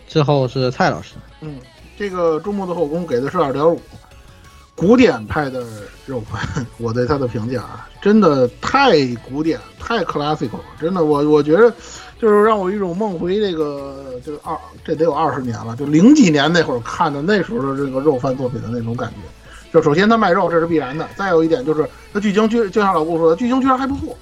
[0.08, 1.16] 之后是蔡老师。
[1.42, 1.60] 嗯，
[1.98, 3.82] 这个周末的后宫给的是二点五，
[4.78, 5.66] 古典派的
[6.06, 6.40] 肉番，
[6.78, 8.92] 我对他的评价啊，真的太
[9.28, 11.74] 古典，太 classical，真的，我我觉得
[12.22, 14.56] 就是让我一种梦回这个就是二，
[14.86, 19.16] 这得有二十年了，就零几年那会儿看的那时候的这个肉番作品的那种感觉。
[19.74, 21.08] 就首先他卖肉，这是必然的。
[21.18, 24.16] 再有一点就是，他剧情居就像老顾说的，剧情居然还不错，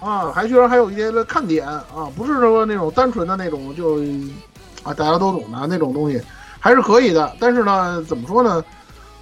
[0.00, 3.96] 啊，还居然还有一些看点啊，不是说那种单纯的那种就
[4.82, 6.20] 啊大家都懂的那种东西，
[6.60, 7.34] 还是可以的。
[7.40, 8.62] 但是呢，怎么说呢？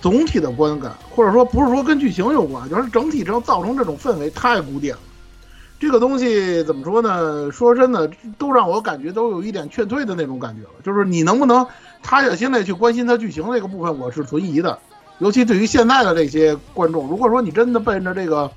[0.00, 5.00] 总体的观感，或者说不是说跟剧情有关，就是整体上造成这种氛围太古典了。
[5.78, 7.50] 这个东西怎么说呢？
[7.50, 10.70] 说真的，都让我感觉都有一点劝退的那种感觉了。
[10.82, 11.66] 就是你能不能，
[12.02, 14.78] 他也现在去关心他剧情那个部分，我是存疑的。
[15.18, 18.50] 尤其对于现在的这些观众，如果说你真的奔着这个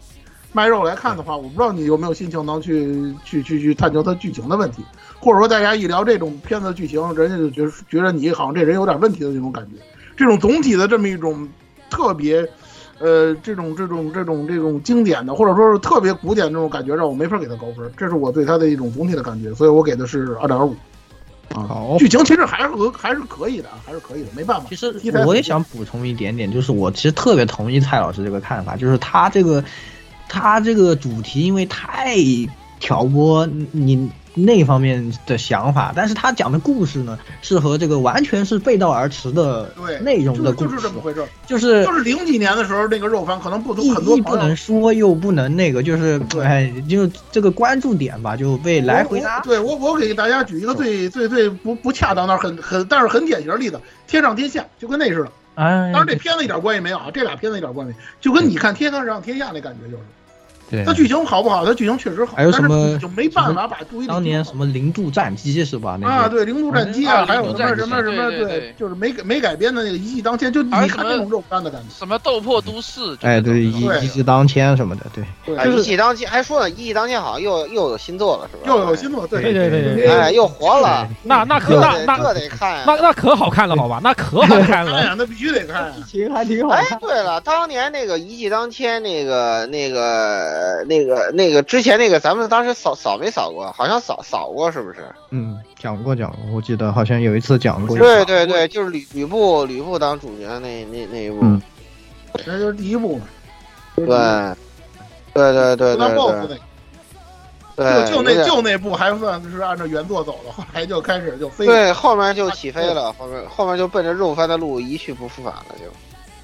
[0.53, 4.83] 卖肉来看的话，我不知道你有没有心情能去去去去探究它剧情的问题，
[5.19, 9.81] 或者说大家一聊这种片子剧情，人家就觉得觉得你好像这人有点问题的那种感觉。
[10.19, 11.47] 这种总体的这么一种
[11.89, 12.45] 特别，
[12.97, 17.89] 呃，这种这种这种这种经典的，或者说是特别古典这种感觉，让我没法给他高分。
[17.95, 20.75] 这是我对他的一种总体的感觉，所以我给的是二点五。
[21.55, 24.67] 好，剧情其实还是和还是可以的，还是可以的，没办法。
[24.67, 24.93] 其实
[25.25, 29.63] 我也想补充一点点，就是我其实特别同意蔡老师这个看法，就是他这个
[30.27, 32.17] 他这个主题因为太
[32.81, 34.11] 挑拨你。
[34.33, 49.39] 那方面的想法，但是他讲的故事呢，是和这个完全是背道而驰的内容的故事，就是这么回事，就是就是零几年的时候，那个肉番可能不很多不能说又不能那个，就是哎，就这个关注点吧，就被来回拉。
[49.41, 53.77] 对我，我给大家举一个最最最不不恰当的很很，但是很典型的例子，
[54.07, 55.31] 《天上天下》就跟那似的。
[55.55, 60.03] 哎，当然这片子一点关系没有啊，这俩片子一点关系，就跟你看《天上天下》那感觉就是。
[60.85, 61.65] 它剧情好不好？
[61.65, 64.07] 它剧情确实好，还有什么就没办法把注意力。
[64.07, 65.97] 当年什么零度战机是吧？
[66.03, 71.87] 啊，对，零度战机啊，还有什么什么什么，对，就是没没改编的那个一骑当千，就你看那种肉干的感觉。
[71.97, 73.17] 什么斗破都市？
[73.21, 75.23] 哎，对，一一骑当千什么的，对。
[75.73, 78.63] 一骑当千还说呢，一骑当千好像又又有新作了，是吧？
[78.67, 81.07] 又有新作，对对对对，哎，又活了。
[81.23, 83.99] 那那可那那这得看，那那可好看了，好吧？
[84.03, 86.69] 那可好看了，那必须得看，剧情还挺好。
[86.73, 91.31] 哎，对了，当年那个一骑当千，那个那个那个。
[91.31, 94.97] 那个之前那个咱们当时扫扫没扫过，好像扫扫过是不是？
[95.29, 97.97] 嗯，讲过讲过，我记得好像有一次讲过。
[97.97, 101.39] 对对对，就是吕吕布吕布当主角那那那一部，
[102.45, 103.25] 那就是第一部嘛。
[103.95, 104.05] 对，
[105.33, 106.57] 对对对对对。
[107.75, 111.65] 对，就那就那部还算是按照原作走的，后来就开始就飞。
[111.65, 115.85] 对，后面就起飞了，后面后面就奔着肉番的路一去不复返了，就。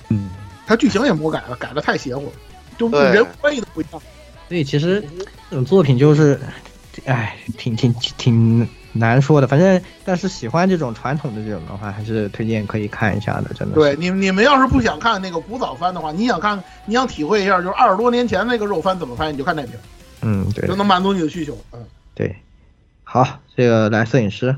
[0.08, 0.30] 嗯，
[0.66, 2.32] 他剧情也魔改了，改的太邪乎了，
[2.78, 4.02] 就人关系都不一样。
[4.48, 5.04] 所以其实
[5.50, 6.40] 这种作品就是，
[7.06, 9.48] 哎，挺挺挺难说的。
[9.48, 13.54] 反正，但是喜欢这种传统的这种的话，还是推荐可以看一下的。
[13.54, 13.76] 真的。
[13.76, 19.80] 对你，你们要是不想看那个古早番的话，你想看，你想体会一下，就是二十多年前那个肉番怎么拍，你就看那片。
[20.22, 20.68] 嗯，对。
[20.68, 21.58] 就能满足你的需求。
[21.74, 21.84] 嗯，
[22.14, 22.36] 对。
[23.04, 24.56] 好，这个来摄影师。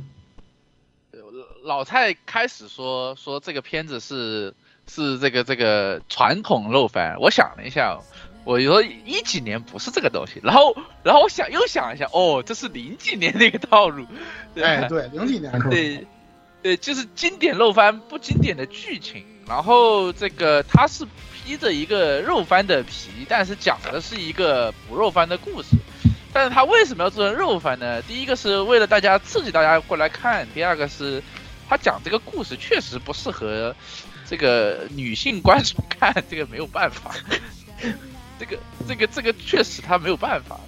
[1.64, 4.54] 老蔡开始说说这个片子是
[4.90, 8.00] 是这个这个传统肉番，我想了一下。
[8.44, 10.74] 我说一几年不是这个东西，然后
[11.04, 14.06] 然后我想又想一下，哦，这是零几年那个套路，
[14.56, 16.08] 哎，对，零几年对，
[16.64, 25.76] 对，就是经典肉番不经典的剧情，然后这个它是披着一个肉番的皮，但是讲的是一个不肉番的故事，
[26.32, 28.02] 但是它为什么要做成肉番呢？
[28.04, 31.22] 第一个是为了大家刺激大家过来看，第二个是
[31.68, 33.76] 他讲这个故事确实不适合
[34.30, 37.12] 这个女性观众看，这个没有办法。
[38.40, 40.60] 这个这个这个确实他没有办法，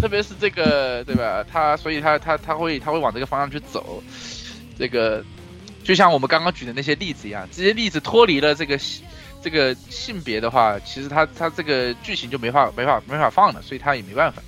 [0.00, 1.44] 特别是这个对吧？
[1.50, 4.02] 他所以他他他会他会往这个方向去走，
[4.78, 5.22] 这个
[5.84, 8.78] 就像我们刚刚举的那些例子一样，这些例子脱离了这个
[9.42, 14.42] 这个性别的话，其实他他这个剧情就没法没法没法放了，所以他也没办法。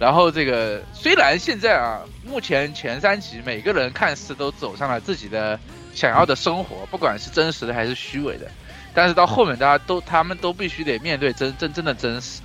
[0.00, 5.58] 然后这个虽然现在啊，目前前三集每个人看似都走上了自己的
[5.98, 8.48] 想要的生活，不管是真实的还是虚伪的。
[8.94, 12.40] 但是到后面，大家都他们都必须得面对真真正的真实，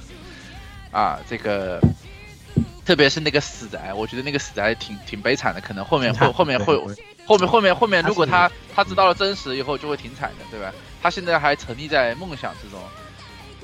[0.92, 1.80] 啊，这个
[2.84, 6.76] 特别是那个死宅，我觉得那个死宅挺挺悲惨的，可能后面后后面会
[7.26, 10.74] 后面后面后面，如果他他知道了真实以后，就会挺惨的，对吧？
[11.02, 12.80] 他现在还沉溺在梦想之中，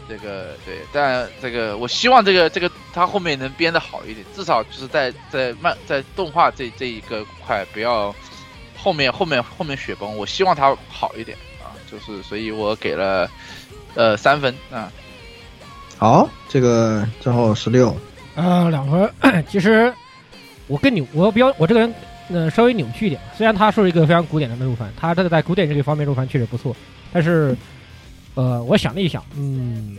[0.07, 8.15] 这个对，但这个我希望这个这个他后面能编的好一点，至少就是在在漫在动画这这一个块不要
[8.81, 13.29] 后面后面后面雪崩，我希望他好一点啊，就是所以我给了
[13.95, 14.91] 呃三分啊。
[15.97, 17.89] 好，这个最后十六，
[18.35, 19.11] 啊，两分。
[19.51, 19.93] 其实
[20.67, 21.93] 我跟你，我比较，我这个人，
[22.29, 23.19] 呃，稍微扭曲一点。
[23.35, 26.73] 虽然他是一个非常古典的入番，他这个在古典这个方面入番确实不错，
[27.11, 27.53] 但是，
[28.35, 29.97] 呃，我想了一想，嗯，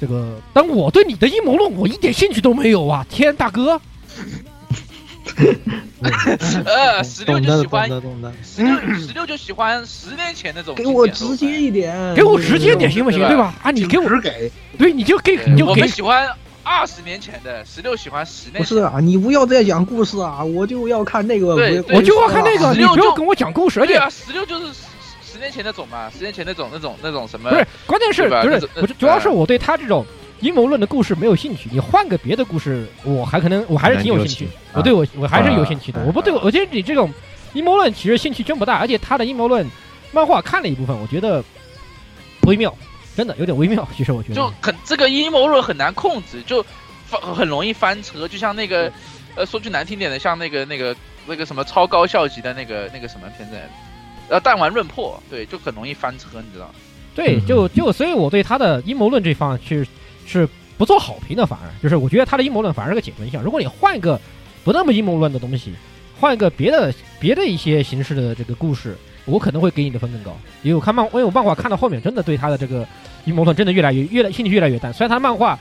[0.00, 3.04] 这个，但我对你的阴谋论，我一点兴趣都没有啊！
[3.10, 3.80] 天，大哥。
[6.64, 7.88] 呃，十六就喜欢，
[8.42, 10.74] 十六十六就喜欢十年前那种。
[10.74, 13.20] 给我直接一点，给我直接点行不行？
[13.28, 13.54] 对吧？
[13.62, 15.70] 啊，你给我给，对，你就给，你就给。
[15.70, 16.28] 我们喜欢
[16.62, 18.58] 二十年前的，十六喜欢十年。
[18.58, 21.54] 不是啊，你不要再讲故事啊，我就要看那个，
[21.90, 23.80] 我就要看那个，你不要跟我讲故事。
[23.86, 24.66] 对啊，十六就是
[25.22, 27.50] 十年前那种嘛，十年前那种那种那种什么？
[27.50, 30.04] 不是，关键是不是，主要是我对他这种。
[30.40, 34.48] 阴谋论的故事没有兴趣，你换个别的故事，我还可能我还是挺有兴趣。
[34.72, 36.02] 我对我我还是有兴趣的。
[36.06, 37.12] 我不对，我觉得你这种
[37.52, 39.68] 阴谋论其实兴趣真不大，而且他的阴谋论
[40.12, 41.44] 漫画看了一部分，我觉得
[42.46, 42.74] 微妙，
[43.14, 43.86] 真的有点微妙。
[43.94, 46.64] 其实我觉得就很这个阴谋论很难控制，就
[47.06, 48.26] 翻很容易翻车。
[48.26, 48.90] 就像那个
[49.34, 50.96] 呃说句难听点的，像那个那个
[51.26, 53.56] 那个什么超高校级的那个那个什么片子，
[54.30, 56.70] 呃弹丸论破，对，就很容易翻车，你知道
[57.14, 59.86] 对，就就所以我对他的阴谋论这方其实。
[60.30, 60.48] 是
[60.78, 63.42] 不做好评的，反而就是我觉得他的阴谋论反而是个减分项。
[63.42, 64.18] 如果你换一个
[64.64, 65.74] 不那么阴谋论的东西，
[66.18, 70.36] 换一个别的别的一些形式的这个故事，我可能会给你的分更高。
[70.62, 72.86] 因为我看漫，因为我漫画看到后面，真的对他的这个
[73.24, 74.92] 阴谋论真的越来越越来兴趣越来越淡。
[74.92, 75.58] 虽然他漫画，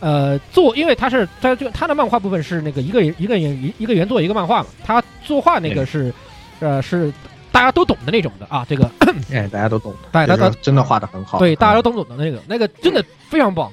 [0.00, 6.12] 呃，做因为他是在这个他的漫画部分是那个一个一个原一个原作一个漫画嘛，他作画那个是
[6.60, 7.12] 呃是
[7.50, 8.90] 大家都懂的那种的啊，这个
[9.32, 13.72] 哎大家都懂，大家都真的画的很好，对大家都懂的 那个那个真的非常棒。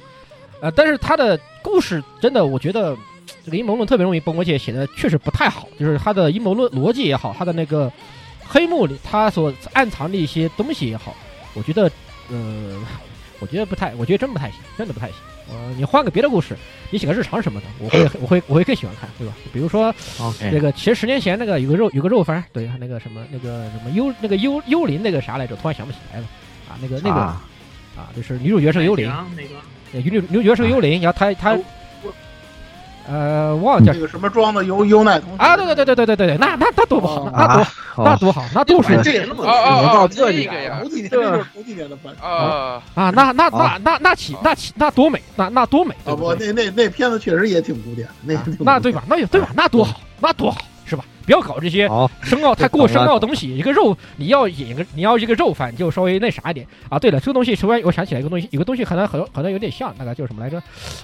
[0.62, 2.96] 呃，但是他的故事真的，我觉得
[3.44, 5.68] 这个阴谋论特别容易崩，而且写的确实不太好。
[5.80, 7.92] 就是他的阴谋论逻辑也好，他的那个
[8.48, 11.16] 黑幕里他所暗藏的一些东西也好，
[11.56, 11.92] 我觉得，
[12.30, 12.80] 呃，
[13.40, 15.16] 我觉得不太，我觉得真不太行，真的不太行。
[15.50, 16.56] 呃，你换个别的故事，
[16.92, 19.34] 你写个日常什么的，我会我会我会更喜欢看，对吧？
[19.52, 19.94] 比如说
[20.40, 26.28] 那个，其实十年前那个有个肉有个肉番，对，那个什么那个什么幽那个幽幽灵那个啥来着，突然想不起来了
[26.70, 29.12] 啊，那个那个啊，就是女主角是个幽灵。
[29.36, 29.44] 女
[29.94, 31.58] 女主角是个幽灵，然后他他，
[33.10, 46.16] 呃，忘了叫那个什么装的优优奈同啊，对对对对对对对对，那那那多不好，那多那多好，那多是这也那么到这里个呀，头几年这是头几年的番啊啊，那那那那那起那起那多美，那那多美啊！
[46.16, 49.04] 不，那那那片子确实也挺古典，那那对吧？
[49.08, 49.50] 那也对吧？
[49.56, 50.62] 那多好，那多好。
[51.26, 51.90] 不要搞这些
[52.22, 53.56] 深奥、太过深奥的东西。
[53.56, 56.98] 一个肉，你要演一个，你要一个肉饭，就稍微那啥一点啊。
[57.00, 60.58] 对了，这个东西突然我想起来一个东西，有个东西可能很好像有点像，那个叫什么来着？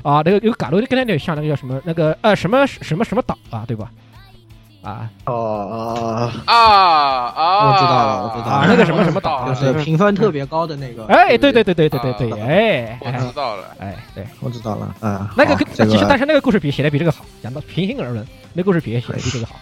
[0.03, 1.79] 啊，那个有嘎罗跟他有点像，那个叫什么？
[1.83, 3.63] 那个呃什么什么什么岛啊？
[3.67, 3.89] 对吧？
[4.83, 6.53] 啊哦啊
[7.35, 7.67] 啊！
[7.67, 11.05] 我知道了，我知道了，那个什么什么岛，就是评分特别高的那个。
[11.07, 19.55] 哎，对对对对对对对，哎，我知道了，哎，对，我知道了，啊，那个其实但是那个故事比写的比这个好，讲到平心而论，那故事比写的比这个好。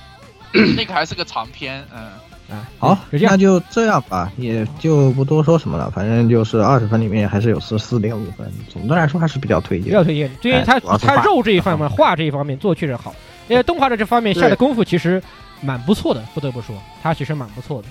[0.75, 2.03] 那个还是个长篇，嗯
[2.47, 5.89] 啊，好，那就这样吧，也就不多说什么了。
[5.89, 10.29] 反正就是二十分里面还是有十四点五分，总的来说还是比较推荐，比较推荐。
[10.43, 13.15] 因为他他肉这一方面，画这一方面做确实好，
[13.47, 15.21] 因为动画的这方面下的功夫其实
[15.61, 17.87] 蛮不错的，不得不说，他其实蛮不错的，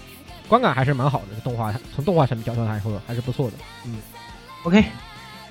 [0.47, 1.41] 观感还是蛮好的。
[1.43, 3.97] 动画从动画上面角度来说还是不错的，嗯
[4.62, 4.85] ，OK。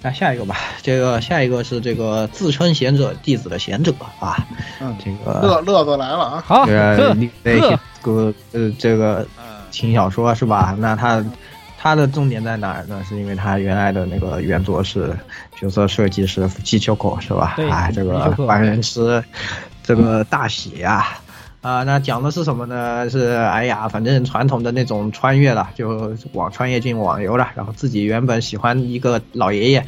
[0.04, 4.46] 那下一个吧，这个下一个是这个自称贤者弟子的贤者啊，
[4.82, 6.72] 嗯，这个乐乐子来了啊，好，这
[7.02, 9.26] 个个呃这个
[9.72, 10.76] 轻小说是吧？
[10.78, 11.24] 那他
[11.80, 13.02] 他的重点在哪儿呢？
[13.08, 15.18] 是因为他原来的那个原作是
[15.56, 17.56] 角色设计师吉秋口是吧？
[17.72, 19.24] 哎，这个凡人吃
[19.82, 20.96] 这个大喜呀。
[20.96, 21.23] 啊，
[21.64, 23.10] 那讲的是什么呢？
[23.10, 27.48] 是哎呀，反正传统的那种穿越了，就网穿越进网游了。
[27.56, 29.86] 然后自己原本喜欢一个老爷爷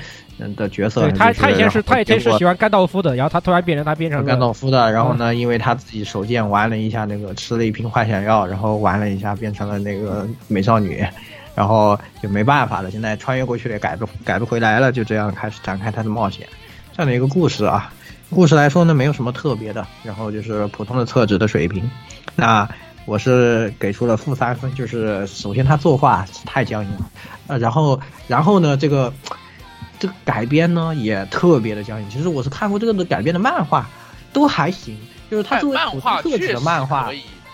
[0.56, 4.90] 的角色，他他以前是他以前是喜欢甘道夫的，然后他突然变成他变成甘道夫的。
[4.94, 11.06] 然后呢，因为他自己手贱玩了一下那个吃了一瓶幻想药，然后玩了一下变成了那个美少女，
[11.56, 12.90] 然后就没办法了。
[12.90, 16.48] 现在穿越过去也改不改不回来了，就这样开始展开他的冒险，
[16.96, 17.92] 这样的一个故事啊。
[18.30, 21.90] 故事来说呢，没有什么特别的，然后就是普通的厕纸的水平。
[22.36, 22.68] 那
[23.06, 27.10] 我是给出了负三分，就是首先他作画太僵硬了，
[27.48, 29.14] 呃，然后然后呢，这个
[30.00, 32.08] 这这个改编呢也特别的僵硬。
[32.10, 33.90] 其实我是看过这个的改编的漫画，
[34.32, 34.96] 都还行。
[35.32, 37.10] 就是它作为普通厕纸的漫画，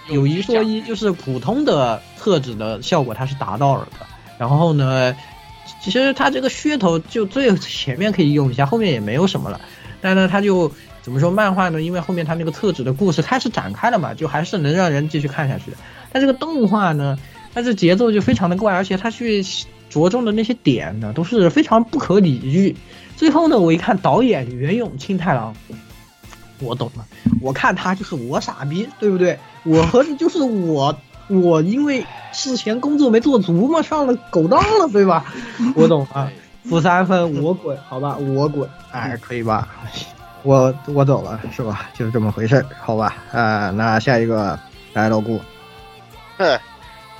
[0.10, 4.06] 有一说一，就是普通的厕纸的效果它是达到了的。
[4.38, 5.16] 然后呢，
[5.82, 9.62] 其实它这个噱头就最前面可以用一下，后面也没有什么了。
[10.02, 10.72] 但呢，他就
[11.02, 11.82] 怎么说漫画呢？
[11.82, 15.78] 因为后面他那个特指的故事开始展开了嘛，就还是能让人继续看下去的。
[16.12, 17.18] 但这个动画呢，
[17.54, 19.46] 它这节奏就非常的怪，而且它去
[19.90, 22.76] 着重的那些点呢，都是非常不可理喻。
[23.16, 25.54] 最后呢，我一看导演原永清太郎。
[26.64, 27.04] 我懂了，
[27.42, 29.40] 我看他就是我傻逼，对不对？
[29.64, 30.96] 我合着就是我，
[31.28, 35.26] 我因为事前工作没做足嘛，上了狗当了，对吧？
[35.74, 36.32] 我懂了，
[36.70, 39.68] 负三分我滚，好吧，我滚，哎，可以吧？
[40.44, 41.90] 我我走了，是吧？
[41.94, 43.16] 就是这么回事，好吧？
[43.32, 44.58] 啊，那下一个
[44.94, 45.40] 来老顾，
[46.38, 46.60] 对，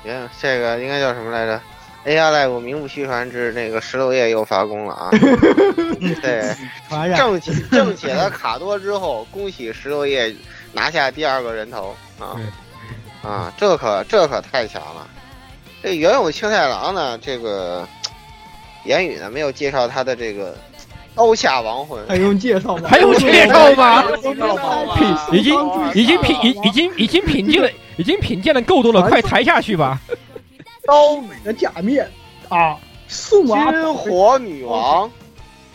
[0.04, 1.60] 行，这个应该叫什么来着
[2.06, 5.10] ？A R Live 名不虚传之那个石头叶又发功了啊！
[6.22, 6.56] 对，
[7.16, 10.36] 正解正解了卡多之后，恭喜石头叶
[10.74, 12.42] 拿下第二个人头啊！
[13.22, 15.08] 啊，这可这可太强了！
[15.84, 17.88] 这原有青太郎呢，这个
[18.86, 20.56] 言语呢没有介绍他的这个
[21.14, 22.88] 刀下亡魂，还用介绍吗？
[22.90, 24.04] 还用介绍吗？
[25.34, 25.54] 已经
[25.94, 30.00] 已经品已已经已经品鉴了， 已经品鉴了够多了，快抬下去吧！
[30.86, 32.10] 刀美的假面
[32.50, 32.78] 啊，
[33.08, 35.12] 宋军火女王，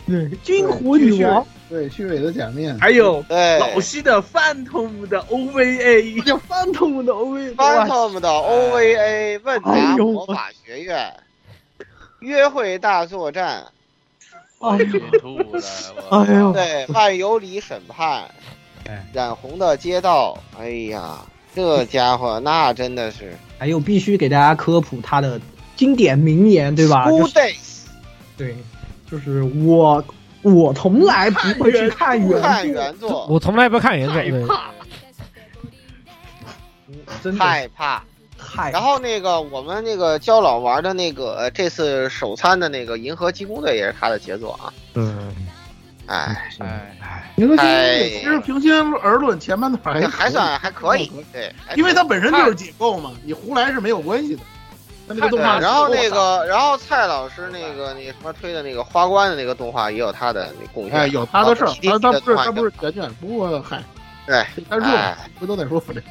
[0.07, 3.59] 对，军火女王，对，虚伪的假面，还有对。
[3.59, 11.13] 老西的 Phantom 的 OVA，叫 Phantom 的 OVA，Phantom 的 OVA，问答魔法学院，
[12.19, 13.65] 约会大作战，
[14.59, 15.01] 哎呦，
[16.09, 18.29] 哎呦，对，万有里审判，
[19.13, 21.19] 染红的街道，哎呀。
[21.55, 25.41] 这家伙那真的是，还有必须给大家科普他的
[25.75, 27.85] 经典名言，对吧？School days，
[28.37, 28.55] 对，
[29.09, 30.05] 就是我
[30.43, 34.69] 我从来不会去看原原作，我从来不看原作，对， 害怕，
[37.23, 38.03] 真害怕。
[38.71, 44.73] 然后那个我们那个焦老玩的那个这次首参的那个银河机工队也是他的杰作啊。
[44.93, 45.35] 嗯。
[46.07, 47.33] 哎哎哎！
[47.35, 54.41] 你说其实平心而论，前半段还还算还可以，对，因为它本身就是解构嘛，你胡来是没有关系的。
[55.09, 63.83] 那个动画，然后那个，然后蔡老师那个那什么推的那个花冠的那个动画也有他的贡献，有他的事儿，他他不是他不是全卷，不过嗨，
[64.25, 64.87] 对，他说
[65.41, 66.01] 回头再说这个，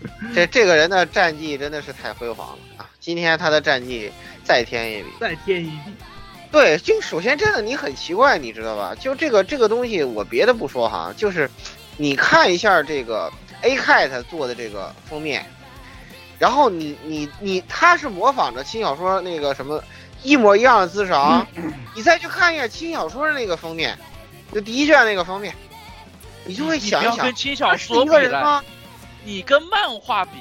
[0.34, 2.90] 这这个人的战绩真的是太辉煌了啊！
[3.00, 4.10] 今天他的战绩
[4.44, 5.92] 再添一笔，再添一笔。
[6.52, 8.94] 对，就首先真的你很奇怪，你知道吧？
[8.94, 11.50] 就这个这个东西，我别的不说哈，就是
[11.96, 13.30] 你看一下这个
[13.62, 15.44] A Cat 做的这个封面，
[16.38, 19.82] 然后你你你，他是模仿着轻小说那个什么
[20.22, 21.46] 一模一样的姿势啊，
[21.94, 23.98] 你再去看一下轻小说的那个封面，
[24.52, 25.54] 就第一卷那个封面，
[26.44, 28.62] 你就会想一想，跟轻小说比吗？
[29.26, 30.38] 你跟漫画比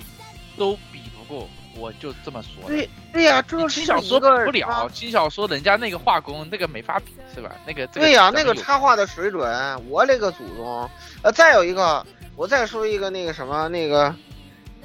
[0.58, 1.50] 都比不过。
[1.78, 2.70] 我就这么说。
[2.70, 7.54] 对对呀，这轻小说比不了，轻小说人家那个画工那个没法比，是吧？
[7.68, 9.46] 那个对呀，那个插画的水准，
[9.90, 10.90] 我勒个祖宗！
[11.22, 12.06] 呃，再有一个，
[12.38, 14.16] 我再说一个那个什么那个，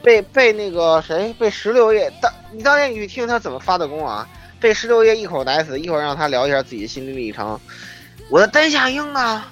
[0.03, 4.29] 被被那个谁被石榴叶当，你当年你去听他怎么发的功啊？
[4.59, 7.57] 被石榴叶一口奶死，一会儿让他聊一下自己的心路历程。
[8.31, 9.49] 我的丹下英啊！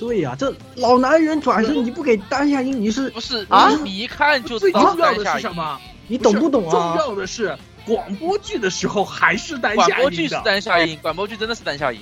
[0.00, 3.70] 对呀，这老男人转身你不给单下音，你是不是啊？
[3.84, 5.78] 你一看就最重要的是什么？
[6.08, 6.96] 你懂不懂啊？
[6.96, 9.88] 重要的是广播剧的时候还是单下音。
[9.88, 12.00] 广播剧是单下音，广播剧真的是单下音。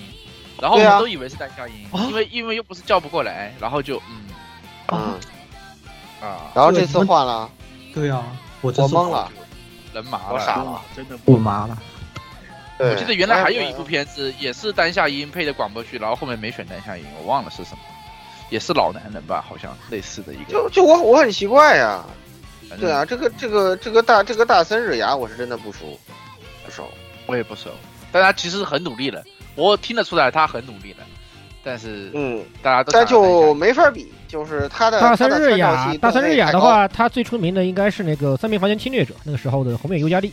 [0.60, 1.74] 然后我们都以为是单下音，
[2.08, 5.14] 因为因为又不是叫不过来，然后就嗯啊
[6.20, 7.50] 啊，然后这次换了。
[7.92, 8.22] 对呀，
[8.60, 9.30] 我懵了，
[9.92, 11.76] 人麻了，我傻了，真的我麻了。
[12.78, 17.78] 我记得原来还有一部片子，也是单下音配的广播剧，然后后面没选单下音，我忘了是什么，
[18.50, 20.52] 也是老男人吧，好像类似的一个。
[20.52, 22.04] 就就我我很奇怪呀，
[22.78, 25.98] 对啊，这个这个这个大这个大森日雅我是真的不熟，
[26.64, 26.88] 不熟，
[27.26, 27.70] 我也不熟，
[28.12, 29.24] 但他其实很努力了，
[29.56, 30.98] 我听得出来他很努力了，
[31.64, 40.32] 但是嗯，大家都但就没法比，就是他的大森日雅，大森日雅的话，他最出名的应该是那个三名房间侵略者，那个时候的红面尤加利。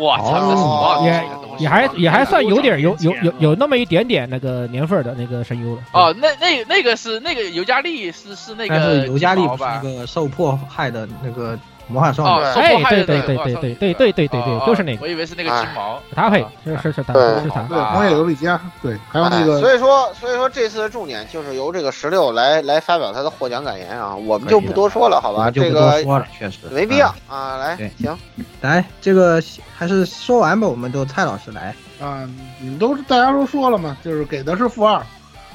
[0.00, 1.24] 我操，也
[1.58, 5.82] 也还也还算有点有有有有那么一点点那个年份的那个声优了。
[5.92, 11.58] 哦，那那那个是那个尤加利是是那个尤加利不是那个受迫害的那个
[11.90, 12.28] 魔幻少女。
[12.28, 16.00] 哦，哎对对对对对对对对对对哦就是那个我以为是那个金毛。
[16.14, 25.50] 搭配是是是他对是他，对，魔野尤里加，对，还有那哎个所以说，所以说这次的重点就是由这个十六来来发表他的获奖感言啊，我们就不多说了，好吧？
[25.50, 27.14] 这个说了，确实没必要。
[27.28, 27.56] 啊。
[27.56, 28.16] 来，行，
[28.60, 29.42] 来，这个
[29.76, 31.74] 还是说完吧，我们就蔡老师来。
[32.00, 32.26] 啊，
[32.60, 35.02] 你们都大家都说了嘛，就是给的是负二，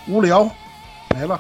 [0.08, 0.48] 无聊，
[1.16, 1.40] 没了。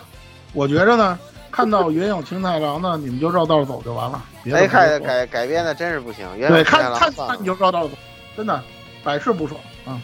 [0.53, 1.19] 我觉着呢，
[1.56, 7.94] 看到原有青太郎呢，你们就绕道走就完了，别看改改编的真是不行，原对，来看看看你就绕道走，
[8.36, 8.61] 真的
[9.06, 10.02] 百试不爽啊，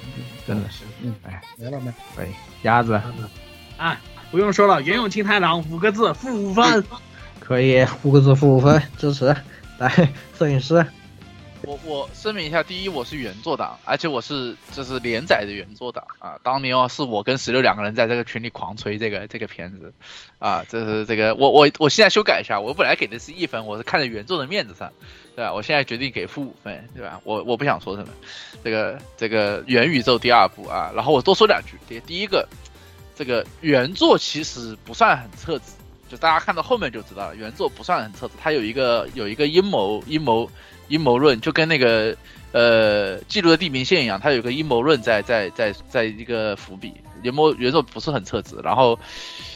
[0.47, 1.91] 真的是，嗯，哎，没了没。
[2.15, 2.29] 可以，
[2.61, 2.97] 鸭子
[3.75, 3.97] 哎，
[4.31, 6.81] 不用说了，原永青太郎五个字，负五分。
[7.41, 9.35] 可以，五个字负五分，支持。
[9.77, 9.89] 来，
[10.39, 10.85] 摄影师，
[11.63, 16.39] 我我声明一下，第一我是原作党，而且我是就是连载的原作党啊。
[16.41, 19.93] 当年哦，是我跟十六两个人在这个群里狂吹这个这个片子，
[20.39, 24.91] 啊，这是这个我我我现在修改一下，我本来给的是一分，我是看在原作的面子上，
[25.35, 25.53] 对吧？
[25.53, 27.21] 我现在决定给负五分，对吧？
[27.23, 28.09] 我我不想说什么，
[28.63, 31.77] 这个这个元宇宙第二部啊，然后我多说两句。
[31.87, 32.47] 第第一个，
[33.15, 35.65] 这个原作其实不算很彻底，
[36.09, 40.49] 就大家看到后面就知道了，原作不算很彻底，它有一个有一个阴谋阴谋。
[40.91, 42.13] 阴谋论就跟那个
[42.51, 46.93] 呃记录的地平线一样，它有个阴谋论在在在在一个伏笔，
[47.23, 48.99] 原谋原作不是很彻底，然后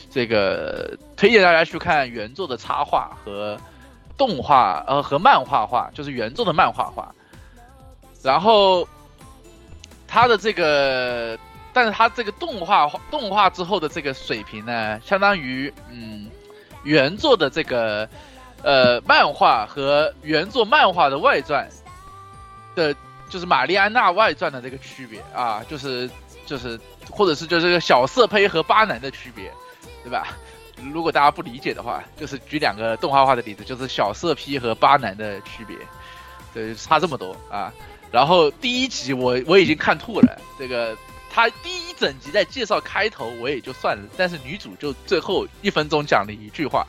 [0.09, 3.59] 这个推荐大家去看原作的插画和
[4.17, 7.13] 动画呃和漫画画，就是原作的漫画画，
[8.23, 8.87] 然后
[10.07, 11.37] 它的这个，
[11.73, 16.29] 但是它这个动画动画之后的这个水平呢，相当于嗯
[16.83, 18.07] 原作的这个。
[18.65, 21.69] 呃，漫画和原作漫画的外传
[22.73, 22.95] 的，
[23.29, 26.09] 就是玛丽安娜外传的这个区别啊，就是
[26.47, 26.79] 就是，
[27.11, 29.51] 或者是就是个小色胚和巴南的区别，
[30.03, 30.29] 对吧？
[30.91, 35.77] 如果大家不理解的话，就是举两个动画化的例子，就是小色批和巴南的区别，
[36.51, 37.71] 对，差这么多啊。
[38.11, 40.97] 然后第一集我我已经看吐了，这个
[41.31, 46.83] 他第一整集在介绍开头我也就算了，但是女主就最后一分钟讲了一句话。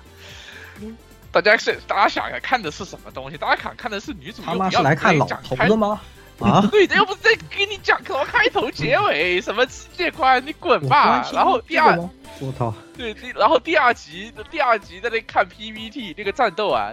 [1.41, 3.37] 大家是大家想想看的是什么东西？
[3.37, 6.01] 大家想看的是女主他妈是来看老头的吗？
[6.39, 11.27] 啊，对，又不是在给你讲什么开头结尾，什么世界观，你滚吧！
[11.33, 11.99] 然后第二，
[12.41, 16.93] 我操，对，然后第二集第二集在那看 PPT 那个战斗啊，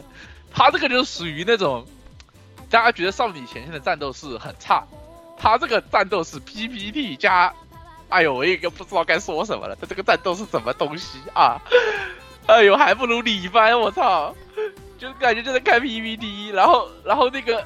[0.53, 1.85] 他这个就属于那种
[2.69, 4.85] 大家觉得少女前线的战斗是很差，
[5.37, 7.53] 他这个战斗是 PPT 加，
[8.07, 11.59] 哎呦，我也不知道该说什么了，他这个战斗是什么东西啊？
[12.47, 14.33] 哎呦，还不如李帆，我操！
[14.99, 17.63] 就感觉就在看 PPT，然后，然后那个，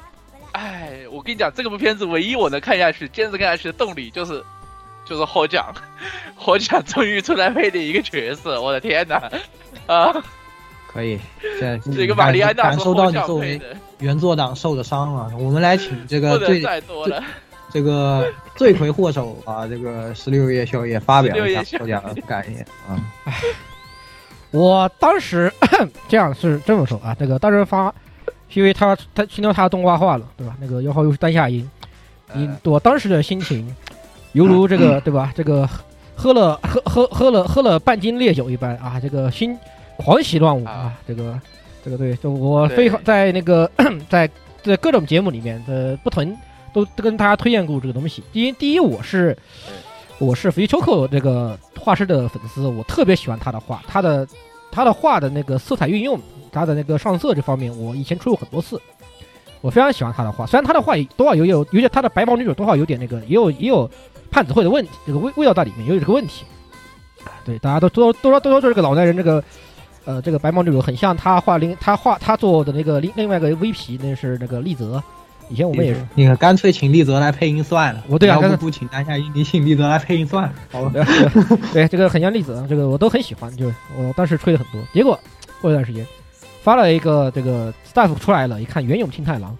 [0.52, 4.42] 哎，我跟你讲，这个部片子唯一我能看下去、坚持看下去的动力，就是，
[5.04, 5.72] 就是获奖，
[6.34, 9.30] 获奖终于出来配的一个角色，我的天哪！
[9.86, 10.12] 啊，
[10.88, 11.18] 可以，
[11.60, 13.60] 这这个玛丽安娜感受到你作为
[13.98, 15.30] 原作党受的伤了。
[15.38, 17.22] 我们来请这个 最再多了。
[17.70, 22.96] 这个罪魁祸首啊，这个十六夜宵夜发表一下获奖感言啊。
[24.50, 25.52] 我当时
[26.08, 27.94] 这样是这么说啊，这个当时发，
[28.54, 30.56] 因为他他听到他动画化了，对吧？
[30.60, 31.68] 那个摇号又是单下音，
[32.32, 33.74] 你我当时的心情，
[34.32, 35.30] 犹如 这个对吧？
[35.36, 35.68] 这个
[36.16, 39.54] 喝了喝喝喝了喝了半斤烈酒一般啊，这个心
[39.98, 41.38] 狂喜乱舞啊，这个
[41.84, 43.70] 这个对，就我非常在那个
[44.08, 44.28] 在
[44.62, 46.36] 在各种节目里面的不同
[46.72, 48.24] 都都跟大家推荐过这个东西。
[48.32, 49.36] 第一第一我是。
[50.20, 54.26] 我是福伊秋克这个画师的粉丝，我特别喜欢他的画，他的
[54.70, 56.20] 他的画的那个色彩运用，
[56.50, 58.80] 他的那个上色这方面，我以前出过很多次，
[59.60, 60.44] 我非常喜欢他的画。
[60.44, 63.88] 虽然他的画多少有有有点他的白毛女主多少有点那个，也有也有
[64.28, 66.44] 判子会的问题，这个味味道在里面，也有这个问题。
[67.44, 69.42] 对，大家都都都说都说这个老男人这个
[70.04, 75.00] 呃这个白毛女主很像他画另他画他做的那个另另外一个 VP，那是那个丽泽。
[75.48, 78.04] 以前我们也是，你看干脆请丽泽来配音算了。
[78.08, 80.54] 我对啊，要不不请单下音，你请丽泽来配音算了。
[80.70, 81.06] 好吧，
[81.72, 84.80] 对这个很像丽泽，这个我都很喜欢，就是我当时吹了很多。
[84.92, 85.18] 结果
[85.60, 86.06] 过一段时间，
[86.62, 89.56] 发了一个这个 staff 出来了，一看原永青太郎，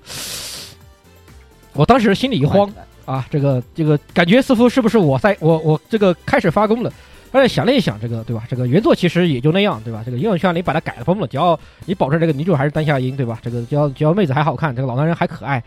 [1.73, 2.71] 我当时心里一慌
[3.05, 6.93] 啊，这个这个感觉似乎是不是我在我我这个开始发功了。
[7.31, 8.45] 但是想了一想，这个对吧？
[8.49, 10.03] 这个原作其实也就那样，对吧？
[10.05, 13.39] 这个《英雄圈》你把它改了风了，只要你保证这个女主还是单下音，对吧？
[13.43, 15.63] 这个只要只要妹子还好看，这个老男人还可爱，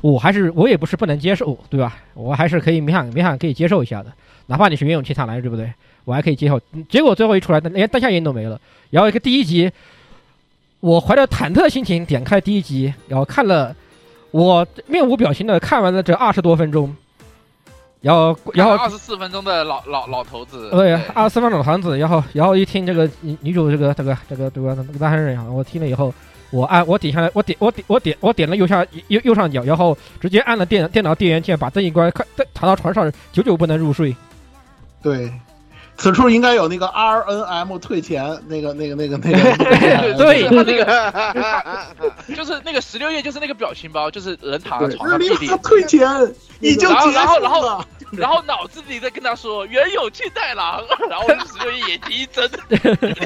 [0.00, 1.96] 我还是我也不是不能接受，对吧？
[2.14, 4.12] 我还是可以勉强勉强可以接受一下的，
[4.46, 5.72] 哪怕你是原永青太郎，对不对？
[6.04, 6.60] 我还可以接受。
[6.88, 8.60] 结果最后一出来，连单下音都没了。
[8.90, 9.70] 然后一个第一集，
[10.80, 13.74] 我怀着忐忑心情点开第一集，然后看了，
[14.30, 16.94] 我面无表情的看完了这二十多分钟。
[18.02, 24.74] 然后，然后二十四分钟的老老老头子，对，二十四分钟老头子，然后，然后一听这个女女主这个这个这个对吧？
[24.76, 26.14] 那个单身人啊，我听了以后，
[26.50, 32.24] 我按我点下来，我点我点我点我点了右下右右上角，然后直接按了电电脑电源键，把灯一关，快
[32.54, 34.14] 躺到床上，久久不能入睡。
[35.02, 35.32] 对，
[35.96, 39.36] 此处应该有那个 R N M 退钱，那个那个那个那个。
[40.16, 41.86] 对，他那个
[42.36, 46.06] 就是那个十六页，就是那个表情包，就是人躺在床上屁股退钱，
[46.60, 47.86] 已经结然后然后束了。
[48.12, 52.48] 然后脑子里在跟他说原有庆太郎， 然后十六页眼睛一睁，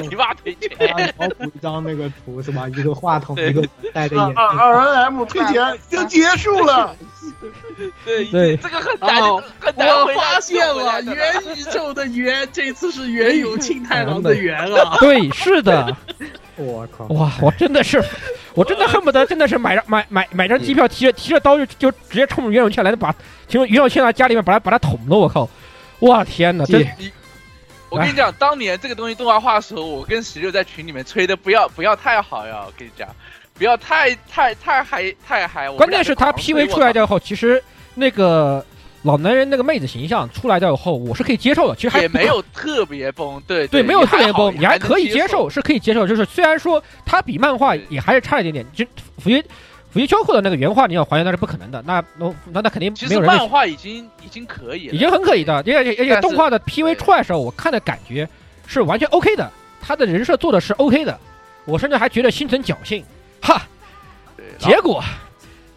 [0.09, 1.13] 你妈退钱。
[1.19, 2.67] 脑补一张那个图是吧？
[2.67, 4.35] 一个话筒，一个戴着眼镜。
[4.35, 6.95] R N M 退钱已经结束了。
[8.05, 11.15] 对对，这个很难哦，很难我发现了元
[11.55, 14.97] 宇宙的元，这次是原有庆太郎的元啊！
[15.01, 15.97] 对，是的，
[16.55, 17.05] 我靠！
[17.07, 18.03] 哇，我真的是，
[18.53, 23.13] 我真的恨不得真的是买张买买买张机票，提着提着刀就就直接冲着袁永倩来，把
[23.47, 25.49] 从袁永倩的家里面把他把他捅了，我靠！
[26.01, 26.85] 哇天哪，真
[27.89, 32.63] 我跟你讲，当年这个东西动画化的时候，我跟十六在群里面吹的不要不要太好呀！
[32.67, 33.09] 我跟你讲，
[33.55, 35.69] 不要太太太嗨太嗨。
[35.71, 37.61] 关键是他 PV 出来之后，其实
[37.95, 38.63] 那个
[39.03, 41.75] 老男人那个妹子形象出来掉以后，我是可以接受的。
[41.75, 45.49] 其实还也没有特别崩，对对，没有特别崩，你你还可以接受。
[45.49, 46.07] 是可以接受。
[46.07, 48.85] 就是虽然说它比漫画也还是差一点点，就
[49.17, 49.43] 福约
[49.89, 58.29] 福约交库的那个原画你要还原那是不可能的，那那那那肯定其实没有人漫画已经已经可以了，已经很可以的，而且而且动画的 PV 出来的时候，我看的感觉
[58.67, 59.51] 是完全 OK 的，
[59.81, 61.19] 他的人设做的是 OK 的，
[61.65, 63.03] 我甚至还觉得心存侥幸，
[63.41, 63.63] 哈，
[64.59, 65.03] 结果，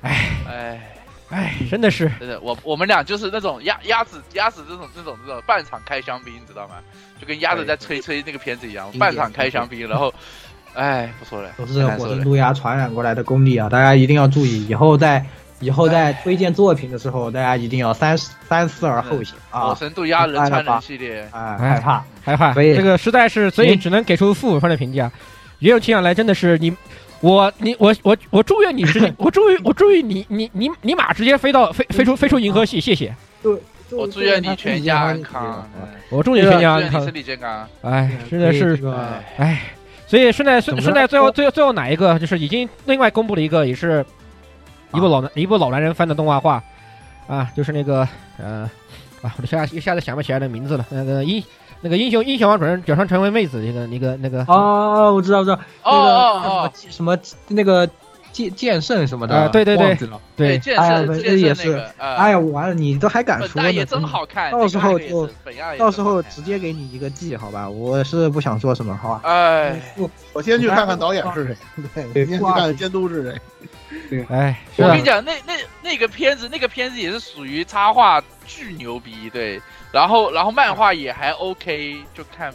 [0.03, 0.91] 哎哎。
[1.35, 6.77] 哎，真的是真的，我我们俩就是那种鸭鸭子鸭子这种这种这种半场开香槟，你知道吗？
[7.21, 10.15] 就跟鸭子在吹吹那个片子一样，半场开香槟，然后，
[10.75, 13.69] 哎，不说了，都是火神路亚传染过来的功力啊！
[13.69, 15.27] 大家一定要注意，以后在
[15.59, 19.75] 以后在推荐作品的时候，大家一定要三三思而后行火啊！
[19.75, 22.05] 神渡鸦人传人系列，哎，害怕。
[22.23, 25.11] 害怕，所以这个实在是，所以只能给出负五分的评价。
[25.59, 26.73] 也有听下来真的是你。
[27.25, 33.15] 我你我我我祝愿你是 我祝愿我祝愿你你你你马直接飞到飞飞出飞出银河系，谢谢。
[33.91, 35.67] 我祝愿你全家安康，
[36.11, 37.67] 我祝你全家安康祝愿你身，体健康。
[37.81, 39.63] 哎，真的是这个哎，
[40.07, 44.05] 所以现在现总之现在最后最后最后哪一个就是已经另外公布了一个，也是
[44.93, 46.63] 一部老男一部老男人翻的动画画
[47.27, 48.07] 啊，就是那个
[48.37, 48.69] 呃
[49.23, 51.43] 啊，我一下一下子想不起来的名字了，那个英
[51.85, 54.43] 那个英雄英雄王转身转身成为妹子，那个那个那个。
[54.49, 57.87] 哦，我知道，我知道，哦哦那个什么什么那个
[58.33, 59.95] 剑剑圣什么的，啊对对对。
[60.35, 60.59] 对。
[60.59, 61.79] 剑圣这也是。
[61.99, 63.85] 哎呀，完了，你都还敢说呢？
[63.85, 65.29] 真好看，到时候就
[65.77, 67.69] 到时候直接给你一个 G，好吧？
[67.69, 69.21] 我是不想说什么，好吧？
[69.25, 69.79] 哎，
[70.33, 71.57] 我先去看看导演是谁，
[71.95, 74.25] 对，对先去看看监督是谁。
[74.31, 75.53] 哎，我跟你讲，那那
[75.83, 79.61] 那个片子，那个片子也是属于插画巨牛逼，对，
[79.95, 82.53] 然后然后漫画也还 OK，就看。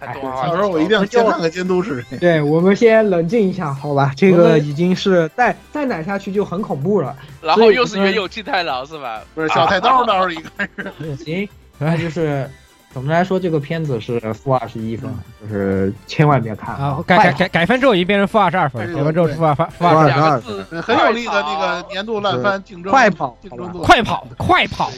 [0.00, 2.18] 到时候我一定要先看看监督是谁。
[2.22, 4.12] 对，我们先冷静一下，好吧？
[4.16, 7.16] 这个已经是再再奶下去就很恐怖了。
[7.40, 9.22] 然后又是原有金太郎是吧？
[9.34, 11.16] 不是小太刀倒是一看是。
[11.24, 11.48] 行，
[11.78, 12.48] 那就是
[12.92, 23.36] 总的来说，这个片子是负二十一分，就是千万别看啊，改改改改分之后已经变成负二十二分，改分之后是负二负负二十两二分很有力的那个年度烂番竞争，快跑。
[23.82, 24.90] 快跑快跑，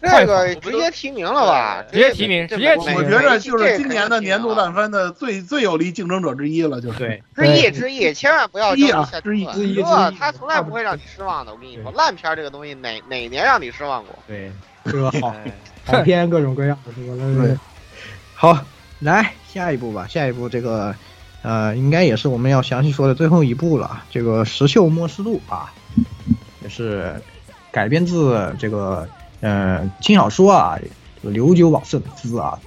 [0.00, 1.82] 这个直接提名了吧？
[1.90, 6.98] 直接提名直接提名我觉得就是今年的年度烂番的最最有力竞争者之一了，就是。
[6.98, 8.86] 对， 之一之一，千万不要之一
[9.22, 9.82] 之一之一之一
[10.18, 11.52] 他从来不会让你失望的。
[11.52, 14.18] 我跟你说，烂片这个东西哪哪年让你失望过？
[14.26, 14.50] 对，
[14.84, 15.34] 这个好
[15.88, 17.56] 哎好片各种各样的，什么的对
[18.34, 18.62] 好，
[19.00, 20.94] 来下一步吧，下一步这个，
[21.42, 24.04] 呃，应该也是我们要详细说的最后一步了。
[24.10, 25.72] 这个《石秀末世录》啊，
[26.62, 27.14] 也是
[27.72, 29.08] 改编自这个
[29.40, 30.78] 呃轻小说啊，
[31.22, 32.58] 这个刘九往圣司啊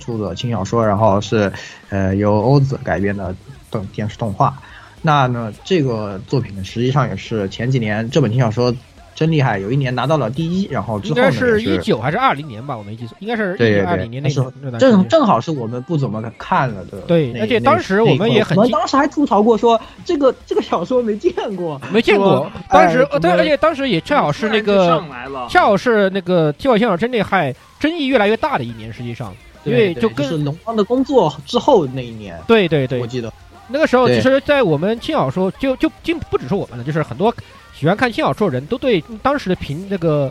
[0.00, 1.52] 出的轻小说，然后是
[1.90, 3.36] 呃由欧子改编的
[3.70, 4.58] 动电视动画。
[5.02, 8.74] 那呢，这个作品呢，实际上也是前几年这本轻小说
[9.20, 17.02] 真厉害，有一年拿到了第一，然后之后应该是一九还是二零年吧，我没记错，应该是一九二零年那那时候年那段时间正正好是我们不怎么看了的。
[17.02, 22.50] 对而且当时我们也很我们当时还吐槽过说这个这个小说没见过，没见过。
[22.70, 29.34] 当时对，而且当时也正好是那个上来了，恰好是那个《替我先生真厉害》争议越来越大的一年，实际上，
[29.64, 33.30] 因为就跟对是龙方的工作之后那一年，对对对我，记得
[33.68, 37.32] 那个时候，其实，在我们轻小说，就就就不只是我们了，就是很多
[37.80, 40.30] 喜欢看轻小说的人都对当时的评那个，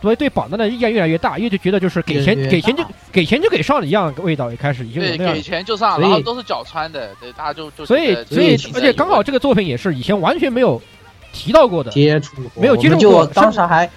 [0.00, 5.40] 对对榜单的意见越来越大，因为就觉得就是给钱越越给钱就给钱就给上了一样的味道，一开始已经有，那样给。
[5.40, 10.82] 钱就上，所以然后都是脚穿的，对，大家就就所以所以而且刚好这个作品也是以前完全没有
[11.32, 13.88] 提到过的，接触过没有接触过当时还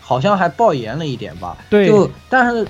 [0.00, 2.66] 好像还爆言了一点吧，对就但是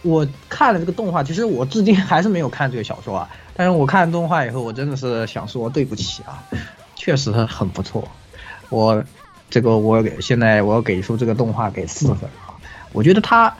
[0.00, 3.28] 我看了这个动画，其实我至今还是没有看这个小说啊。
[3.54, 6.42] 但是我看动画以后，我真的是想说对不起啊，
[6.94, 8.08] 确实很不错。
[8.68, 9.02] 我
[9.50, 12.54] 这个我给现在我要给出这个动画给四分啊，
[12.92, 13.56] 我觉得他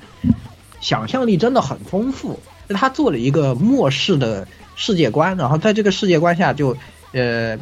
[0.80, 2.38] 想象力真的很丰富。
[2.68, 6.76] 他做了一个末世的世界观，然后在这个世界观下就
[7.12, 7.56] 呃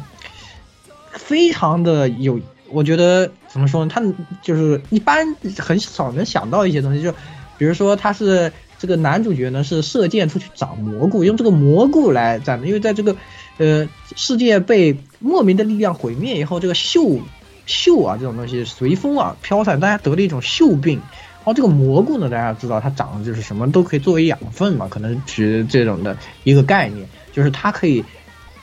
[1.13, 2.37] 非常的有，
[2.69, 3.89] 我觉得怎么说呢？
[3.89, 4.01] 他
[4.41, 7.13] 就是一般很少能想到一些东西，就
[7.57, 13.15] 比如说他是这个男主角呢是射箭出去找蘑菇，用这个蘑菇来战的，因为在这个
[13.59, 13.87] 呃
[14.17, 17.21] 世界被莫名的力量毁灭以后，这个锈
[17.67, 20.99] 锈啊这种东西随风啊飘散，大家得了一种锈病。
[20.99, 28.03] 然后这个蘑菇呢，大家知道它长的就是什么都可以作为养分嘛，可能取这种的一个概念，就是它可以，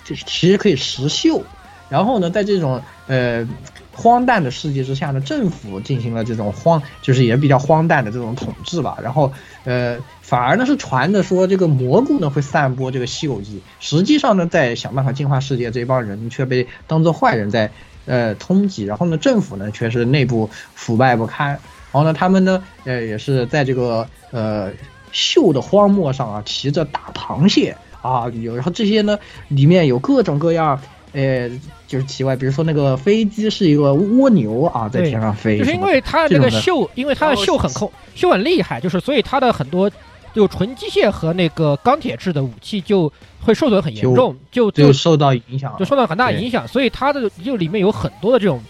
[0.04, 1.40] 就是其实可以食锈。
[1.88, 3.46] 然后呢，在这种呃
[3.92, 8.98] 荒诞的世界之下呢，政府进行了这种荒，就是也比较荒诞的这种统治吧。
[9.02, 9.32] 然后
[9.64, 17.70] 呃，反而呢是传的说这个蘑菇呢会散播这个锈迹，实际上呢在想办法净化世界这帮人却被当做坏人在
[18.06, 18.86] 呃通缉。
[18.86, 21.48] 然后呢，政府呢却是内部腐败不堪。
[21.92, 24.72] 然后呢，他们呢，呃，也是在这个呃
[25.12, 29.16] 锈的荒漠上啊，骑着大螃蟹啊，有，然后这些呢，
[29.46, 30.80] 里面有各种各样，
[31.12, 31.48] 呃，
[31.86, 39.88] 就是奇怪，比如说那个飞机是一个蜗牛啊，在天上飞，就是因为它这个秀，因为它的秀很厚，秀很厉害，就是所以它的很多
[40.34, 48.60] 就纯机械和那个钢铁制的武器就会受损很严重，就就受到影响，就受到很大影响，所以它的就里面有很多的这种。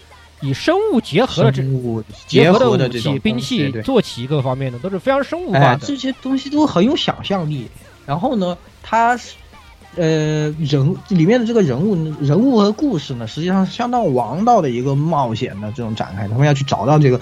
[0.41, 1.63] 以生物结合的这
[2.27, 7.67] 结合的武器、兵器、坐骑各方面的都是非常生物化的，这些东西都很有想象力。
[8.05, 9.33] 然后呢，它是
[9.95, 16.27] 呃人里面的这个人物人物和故事呢，实际上是相当王道的一个冒险的这种展开。
[16.27, 17.19] 他们要去找到这个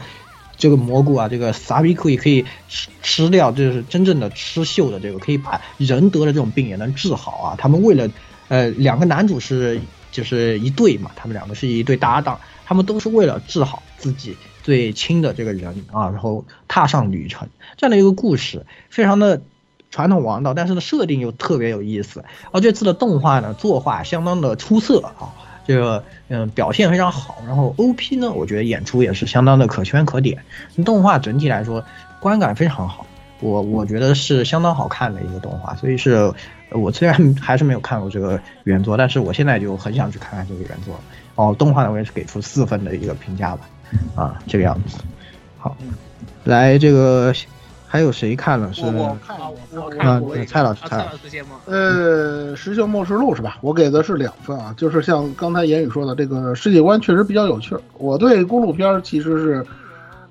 [0.63, 7.55] 这个蘑菇啊，这个萨比库也可以吃吃掉，就是真正的吃锈的这个，可以把人得了这种病也能治好啊。
[7.57, 8.09] 他们为了
[8.47, 12.39] 呃两个男主是就是一对嘛，他们两个是一对搭档。
[12.65, 19.41] 他们都是为了治好自己最亲的这个人啊，然后踏上旅程这样的一个故事，非常的
[19.91, 22.23] 传统王道，但是呢设定又特别有意思。
[22.53, 25.35] 而这次的动画呢作画相当的出色啊，
[25.65, 30.43] 这个嗯表现非常好，然后 OP 呢我觉得演出也是相当的可圈可点。
[30.83, 31.83] 动画整体来说
[32.19, 33.05] 观感非常好，
[33.39, 36.31] 我我觉得是相当好看的一个动画，所以是
[36.71, 40.99] 我虽然还是没有看过这个原作，但是我现在就很想去看看这个原作。
[41.35, 43.69] 哦，动画呢我也是给出四分的一个评价吧，
[44.15, 44.97] 啊，这个样子。
[45.57, 45.75] 好，
[46.43, 47.33] 来这个
[47.93, 48.73] 还有谁看了？
[48.73, 50.45] 是我看了，我看了。
[50.47, 51.45] 蔡老师，蔡老师？
[51.67, 53.59] 呃，《石秀末世录》是吧？
[53.61, 57.77] 我给的是两份啊，就是像刚才言语说的，这个世界观确实比较有趣。
[57.99, 59.65] 我对公路片其实是，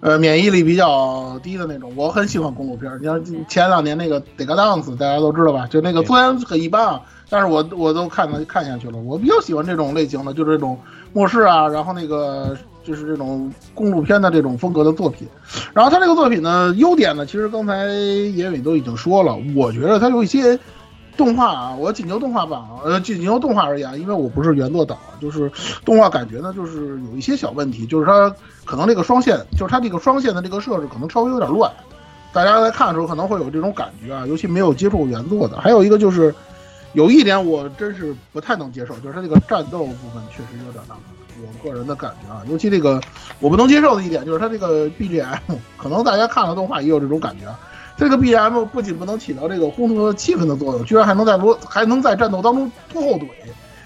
[0.00, 1.92] 呃，免疫力比较低的那种。
[1.94, 5.64] 我很喜欢公路片，你像前两年那个《d e c a Dance》，大家都知道吧？
[5.68, 7.00] 就那个虽然很一般啊。
[7.30, 10.76] 但是我我都看了看下去了，我比较喜欢这种类型的，就是这种
[11.12, 15.28] 末世啊，然后那个就是这种公路片的这种风格的作品。
[15.72, 20.58] 然后他这个作品呢，优点呢，其实刚才严伟都已经说了，我觉得他有一些
[21.16, 25.50] 动画啊，我仅就动画版，呃，仅就动画而言，因为我不是原作党，就是
[25.84, 28.34] 动画感觉呢，就是有一些小问题，就是它
[28.64, 31.70] 可能这个双线，就是它这个双线的这个设置可能稍微有点乱，
[32.32, 35.60] 大家在看的时候可能会有这种感觉啊，尤其没有接触过原作的。
[35.60, 36.34] 还有一个就是。
[36.94, 41.00] 有一点我真是不太能接受，就是它这个战斗部分确实有点那个，
[41.42, 43.00] 我个人的感觉啊，尤其这个
[43.40, 45.38] 我不能接受的一点就是它这个 BGM，
[45.76, 47.46] 可能大家看了动画也有这种感觉，
[47.96, 53.28] 这个 BGM 不仅不能起到这个烘托气氛的作用，居然还能在罗还能在战斗当中拖后腿，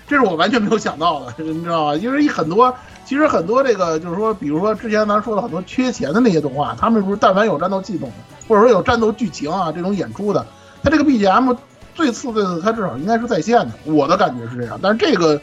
[0.07, 1.95] 这是我完全没有想到的，你知道吧？
[1.97, 2.75] 因为很多
[3.05, 8.11] 其实很多这个就是说，比如说之前咱说的很多缺钱的那些动画，他们不是但凡有战斗系统
[8.49, 10.45] 或者说有战斗剧情啊这种演出的，
[10.83, 11.57] 它这个 BGM。
[11.95, 14.79] 最次的，它至少应该是在线的，我的感觉是这样。
[14.83, 15.41] 但是这个，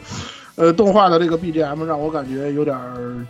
[0.56, 2.78] 呃，动画的这个 BGM 让我感觉有点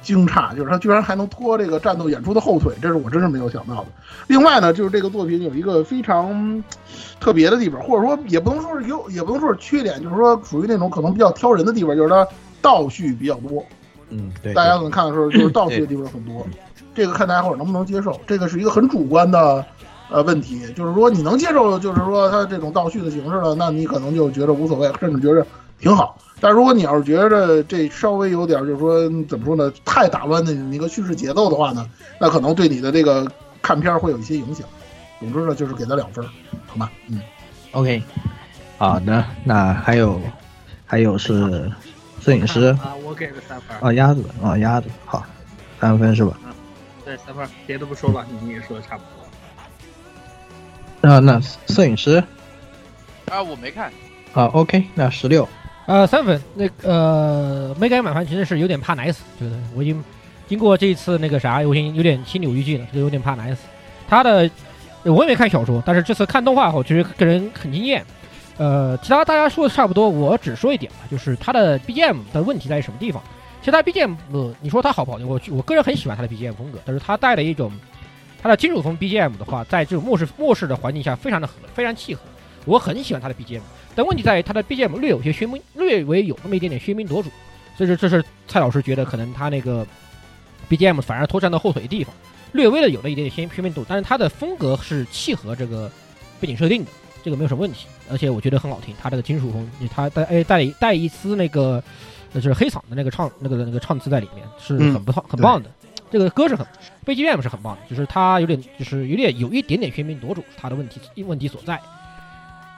[0.02, 3.86] 惊诧，就是它居然还能拖这个战斗演出的后腿，这是我真是没有想到的。
[4.26, 6.62] 另外呢，就是这个作品有一个非常
[7.20, 12.26] 特别的地方，或者说也不能说是优，也不能说是缺点，就是说属于那种可能比较挑人的地方，就是它
[12.60, 13.64] 倒叙比较多。
[14.10, 14.52] 嗯，对。
[14.52, 16.46] 大家可能看的时候，就是倒叙的地方很多，
[16.94, 18.20] 这个看大家伙儿能不能接受。
[18.26, 19.64] 这个是一个很主观的。
[20.10, 25.44] 呃，问题就是说，你能接受，就是说它这种倒叙的形式了，那你可能就觉得无所谓，甚至觉得
[25.84, 26.18] 挺好。
[26.40, 31.86] 但如果你要是觉得这稍微有点，就是说怎么说呢，太打乱的那个叙事节奏的话呢，
[32.18, 33.30] 那可能对你的这个
[33.60, 34.66] 看片会有一些影响。
[35.20, 36.24] 总之呢，就是给他两分，
[36.66, 36.90] 好吗？
[37.08, 37.20] 嗯
[37.72, 38.02] ，OK，
[38.78, 40.18] 好的，那还有
[40.86, 41.70] 还有是
[42.20, 45.22] 摄影师啊，我给了三分啊，鸭子啊，鸭子，好，
[45.78, 46.34] 三分是吧？
[47.04, 49.02] 对，三分，别的不说了，你也说的差不
[51.02, 51.10] 多。
[51.10, 51.38] 啊，那
[51.68, 52.24] 摄影师
[53.30, 53.92] 啊，我没看。
[54.32, 55.46] 啊，OK，那十六。
[55.86, 56.40] 呃，三分。
[56.54, 60.02] 那呃，没改满分，其实是有点怕奶死，觉得我已经
[60.48, 63.62] 经过这一次那个啥，我已经有点心有余悸了，就有点怕奶死。
[64.08, 64.48] 他的
[65.02, 68.04] 我也没看小说，但是这次看动画后，其实个人很惊艳。
[68.56, 73.22] 呃，其他大家说的差不多，我只说一点吧，就是他的 BGM 的问题在于什么地方？
[73.60, 75.26] 其实他 BGM，呃，你说他好不好听？
[75.26, 77.72] 我我个人很喜欢他的 BGM 风格，但是他带了一种
[78.42, 82.20] 他的金属风 BGM 的话，在这种末世末世的环境下，非常的合，非常契合。
[82.64, 83.60] 我很喜欢他的 BGM，
[83.94, 87.30] 但问题在于他的 BGM 略有些喧宾，略微有那么一点点喧宾夺主，
[87.76, 89.86] 所以说这是蔡老师觉得可能他那个
[90.68, 92.14] BGM 反而拖占到后腿的地方，
[92.52, 95.90] 略微的有了一点点喧喧宾夺主，但是他的风格是契合这个
[96.40, 96.90] 背景设定的。
[97.22, 98.94] 这个没有什么问题，而且我觉得很好听。
[99.00, 101.82] 他这个金属风，他带哎带带一丝那个，
[102.34, 105.70] 就是黑嗓的那个唱那个那个唱词在里面，是很不错很棒的。
[106.10, 106.66] 这个歌是很
[107.06, 111.80] ，BGM 是很棒的，就是他有点就是有点有一点点喧宾夺主，他的问题问题所在。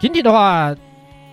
[0.00, 0.74] 整体的话，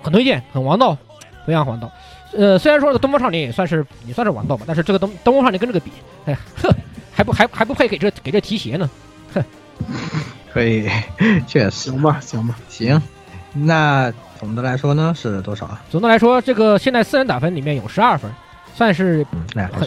[0.02, 0.98] 很推荐，很王道，
[1.46, 1.92] 非常王道。
[2.36, 5.92] 呃，虽然说《东方少年》也算是也算是王道吧，但是这个东东方少年跟这个比，
[6.26, 6.74] 哎，哼，
[7.12, 8.90] 还不还还不配给这给这提鞋呢，
[9.34, 9.44] 哼。
[10.52, 10.88] 可以，
[11.48, 13.02] 确实行吧，行吧，行。
[13.54, 15.82] 那总的来说呢是多少啊？
[15.90, 18.32] 总的来说，这个现在四人打分里面有十二分，
[18.74, 19.26] 算是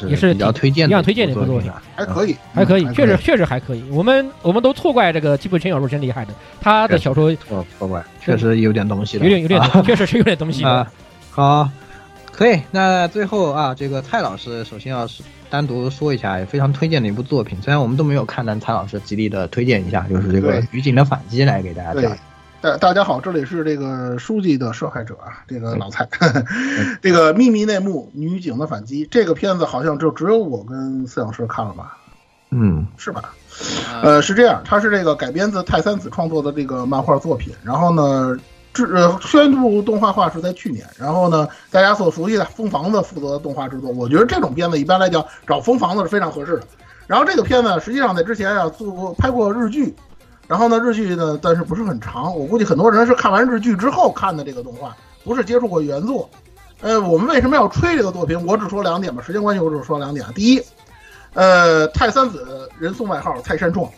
[0.09, 3.85] 也是比较推荐、比较推荐的一部作品，还可以，还可以，确实确实还可以。
[3.91, 10.91] 我们我们都错怪这个基本全小说真厉害的，他的小说错错怪，确实有点东西的，有点有点，确实是有点东西啊。
[11.31, 11.69] 好，
[12.31, 12.61] 可以。
[12.71, 15.23] 那最后啊，这个蔡老师首先要是。
[15.49, 17.57] 单独说一下，也非常推荐的一部作品。
[17.63, 22.19] 虽然我们都没有看，但蔡老师极力的推荐一下，就是这个《女警的反击》来给大家讲。
[22.67, 26.09] 大大家好，这里是这个书记的受害者啊，这个老蔡。
[27.01, 31.97] 这个秘密内幕，《女警的反击》这个片子好像就只有我跟饲养师看了吧？
[32.51, 33.33] 嗯，是吧？
[34.03, 38.37] 呃，是这样，它是这个改编自泰三子创作的这个漫画作品，然后呢。
[38.73, 43.91] 制呃宣布动画化是在去年，然后呢，大家所熟悉的疯房子负责动画制作。
[43.91, 46.63] 我觉得这种片子一般来讲找疯房子是非常合适的。
[47.07, 49.97] 然后这个片子实际上在之前啊做过拍过日剧，
[50.49, 56.29] 然后呢日剧呢但是不是很长，我估计很多人是看完日剧之后看的这个动画，不是接触过原作。
[56.83, 58.47] 呃，我们为什么要吹这个作品？
[58.47, 60.27] 我只说两点吧，时间关系我只说两点。
[60.35, 60.63] 第一，
[61.33, 63.91] 呃，泰三子人送外号泰山壮。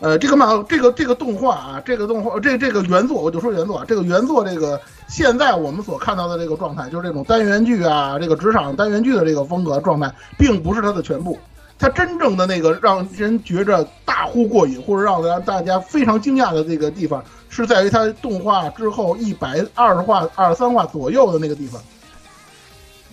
[0.00, 11.38] 呃，这个漫这个这个动画啊，这个动画这这个原作，我就说原作啊，这个原作这个现在我们所看到的这个状态，就是这种单元剧啊，这个职场单元剧的这个风格状态，并不是它的全部。
[11.78, 21.80] 它真正的那个让人觉着大呼过瘾，或者让大大家非常惊讶的这个地方，是在于它动画之后一百二十话、二十三话左右的那个地方。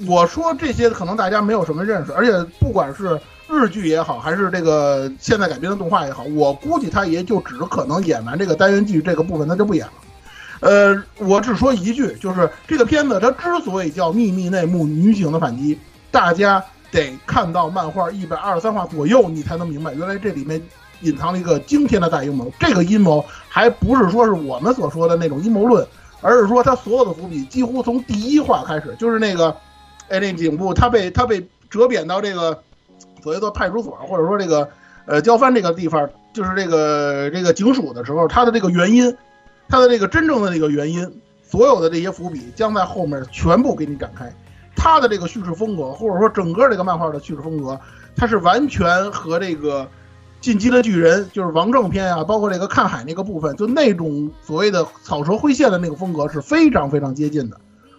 [0.08, 3.20] 我说这些可能大家没有什么认识，而且不管是。
[3.50, 9.94] 日剧也好，还是这个现在改编的动画也好，我估计他也就只可能演完这个单元剧这个部分，他就不演了。
[10.62, 15.78] 呃，我只说一句，就是这个片子它之所以叫秘密内幕女警的反击，
[16.10, 16.64] 大家
[16.94, 20.62] 得看到漫画一百二十三话左右，你才能明白，原来这里面
[21.02, 22.50] 隐藏了一个惊天的大阴谋。
[22.60, 25.86] 这个阴谋还不是说是我们所说的那种阴谋论，
[26.22, 29.56] 而是说他所有的伏笔几乎从第一话开始，就是那个，
[30.08, 32.62] 哎，那警部他被他被折贬到这个。
[33.22, 34.68] 所谓的派出所，或者说这个，
[35.06, 39.16] 呃，交番这个地方，就是这个这个警署的时候，他的这个原因，
[39.70, 41.10] 他的这个真正的这个原因，
[41.42, 44.30] 所有的这些伏笔将在后面全部给你展开。
[44.84, 47.80] 他的这个叙事风格，或者说整个这个漫画的叙事风格，
[48.18, 49.84] 它是完全和这个
[50.42, 57.58] 《进击的巨人》就是王正篇啊，包括这个看海那个部分，就那种所谓的草蛇灰线的那个风格是非常非常接近的。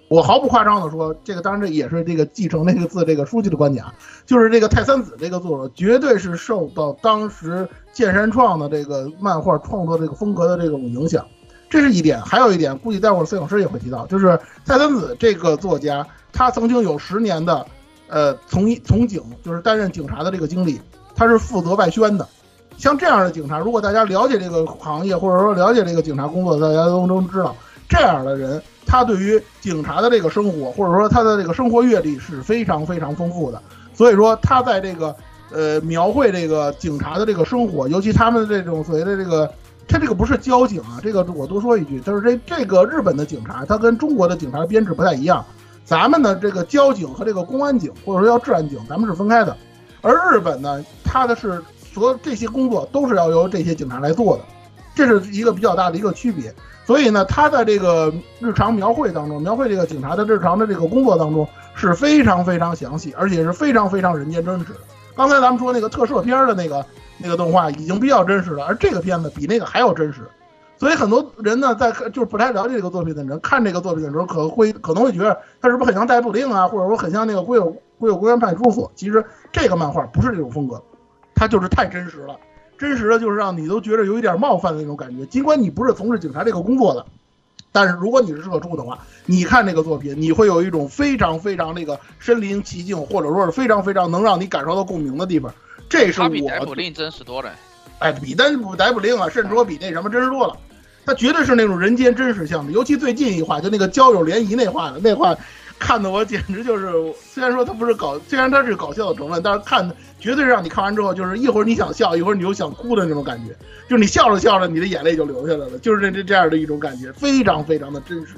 [0.08, 3.94] 我毫不夸张的说，这个当然这也是这个继承那个字这个书记的观点啊，
[4.26, 11.26] 就是这个泰三子这个作者绝对是受到当时剑山创的这个漫画创作这个风格的这种影响，
[11.70, 12.20] 这是一点。
[12.20, 17.64] 还有一点，估计待会儿摄影师也会提到，就是泰三子这个作家，他曾经有十年的，
[18.08, 20.80] 呃，从从警就是担任警察的这个经历，
[21.14, 22.28] 他是负责外宣的。
[22.76, 27.54] 像这样的警察，如果大家了解这个行业，或者说了解这个警察工作，大家都都知道，
[27.88, 28.60] 这样的人。
[28.86, 33.62] 他对于警察的这个生活，或者说他的这个生活阅历是非常非常丰富的，
[33.94, 35.16] 所以说他在这个
[35.50, 39.50] 呃描绘这个警察的这个生活，尤其他们的这种所谓的这个，
[39.88, 45.42] 他这个不是交警啊，这个我多说一句，就是这这个日本的警察，他跟中国的警察编制不太一样，
[45.84, 49.56] 咱们呢这个交警和这个公安警或者说叫治安警，咱们是分开的，
[50.00, 51.62] 而日本呢，他的是
[51.92, 54.44] 所有这些工作都是要由这些警察来做的，
[54.94, 56.52] 这是一个比较大的一个区别。
[56.86, 64.80] 所以呢，他在这个日常描绘当中，描绘这个警察的日常的这个工作当中是非常非常详细，而且是非常非常人间真实的。
[65.14, 66.84] 刚才咱们说那个特摄片的那个
[67.16, 70.28] 那个动画已经比较真实了，而这个片子比那个还要真实。
[70.84, 78.92] 所以很多人呢，在看就是不太了解这个作品的人，看这个作品的时候，可能会可能会觉得它是不是很像逮捕令啊，或者说很像那个龟有龟有公园派出所。
[78.94, 80.82] 其实这个漫画不是这种风格，
[81.34, 82.38] 它就是太真实了，
[82.76, 85.24] 真实的就是让你都觉得有一点冒犯的那种感觉。
[85.24, 87.06] 尽管你不是从事警察这个工作的，
[87.72, 95.50] 但是如果你是社畜的话，你看这个作品，你会有一种非常非常那个身临其境，或者说是非常非常能让你感受到共鸣的地方。
[95.88, 97.50] 这是我比逮捕令真实多了。
[98.00, 100.54] 哎，比逮捕逮捕令啊，甚至说比那什么真实多了。
[101.06, 105.36] 他绝对是那种人间真实向的，尤其最近一话，就那个交友联谊那话的，那话
[105.78, 106.90] 看的我简直就是，
[107.20, 113.52] 虽然说他不是搞，虽然他是搞笑的成分，但是看的绝对让你看完之后，就是一会儿你想笑，一会儿你又想哭的那种感觉，
[113.88, 118.34] 就是你笑着笑着，你的眼泪就流下来了，就是这这这样的一种感觉，非常非常的真实。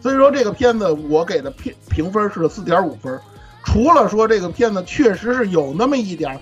[0.00, 3.18] 所以说这个片子我给的评评分是四点五分，
[3.64, 6.40] 除了说这个片子确实是有那么一点。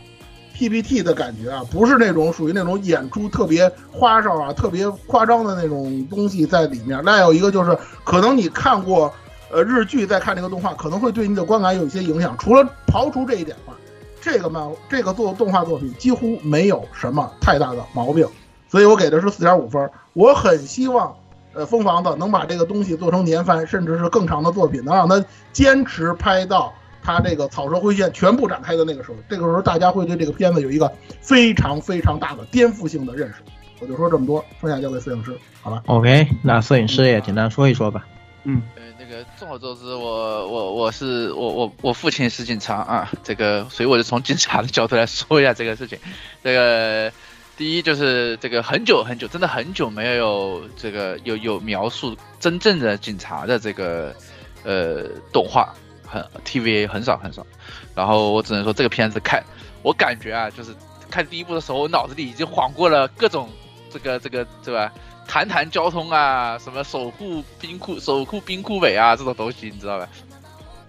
[0.56, 7.04] PPT 的感觉啊，不是那种属于那种演出特别花哨啊、特别夸张的那种东西在里面。
[7.04, 9.12] 再有一个就是，可能你看过
[9.52, 12.34] 呃日剧，再看这个动画，可能会对你的观感有一些影响。
[12.38, 13.76] 除了刨除这一点的话，
[14.18, 18.26] 这个漫这个做动画作品几乎没有什么太大的毛病，
[18.70, 19.90] 所以我给的是四点五分。
[20.14, 21.14] 我很希望
[21.52, 25.22] 呃疯房子能把这个东西做成年番，甚至是更长的作品，能让他
[25.52, 26.72] 坚持拍到。
[27.06, 33.36] 他这个草蛇灰线全部展开的那个时候，这个时候大家会对这个片子有一个非常非常大的颠覆性的认识。
[33.78, 38.04] 我就说这么多，剩下交给摄影师，好吧？OK，那摄影师也简单说一说吧。
[38.42, 45.96] 嗯，呃，那个众所周知，我我我是我我我父亲是警察啊，这个所以我就从警察的角度来说一下这个事情。
[46.42, 47.12] 这个
[47.56, 54.12] 第一就是这个很久很久，真的很久没有这个有有描述真正的警察的这个
[54.64, 55.72] 呃动画。
[56.06, 57.44] 很 TVA 很少很少，
[57.94, 59.42] 然后我只能说这个片子看，
[59.82, 60.74] 我感觉啊，就是
[61.10, 63.50] 看第一部的时候，我脑子里已经晃过了各种
[63.90, 64.92] 这个这个对吧？
[65.26, 70.08] 谈谈交通啊，什么守护冰库、守护冰库尾啊这种东西，你知道吧？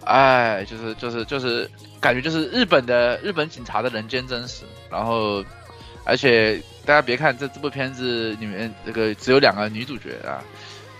[0.05, 1.69] 哎，就是就是就是
[1.99, 5.43] 感觉就是日本的日本警察的人间真实，然后
[6.03, 10.43] 而且大家别看这这部片子里面这个只有两个女主角啊。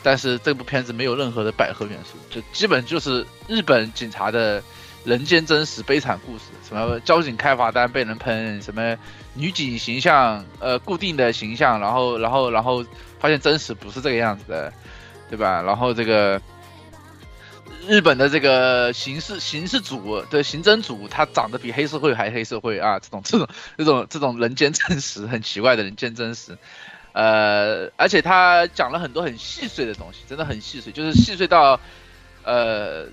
[0.08, 4.64] 但是这部片子没有任何的百合元素，就基本就是日本警察的
[5.04, 8.98] 人间真实悲惨故事，什么交警开罚单被人喷，什么
[9.34, 12.86] 女警形象呃固定的形象，然后然后然后
[13.20, 14.72] 发现真实不是这个样子的，
[15.30, 15.62] 对吧？
[15.62, 16.42] 然后这个
[17.86, 22.98] 日本的这个刑事刑事组的刑侦组，他长得比黑社会还黑社会啊！
[23.00, 23.48] 这种这种
[23.78, 26.58] 这种这种人间真实很奇怪的人间真实。
[27.18, 31.80] 呃，而且他讲了很多很细碎的东西，真的很细碎，就是细碎到，
[32.44, 33.08] 呃，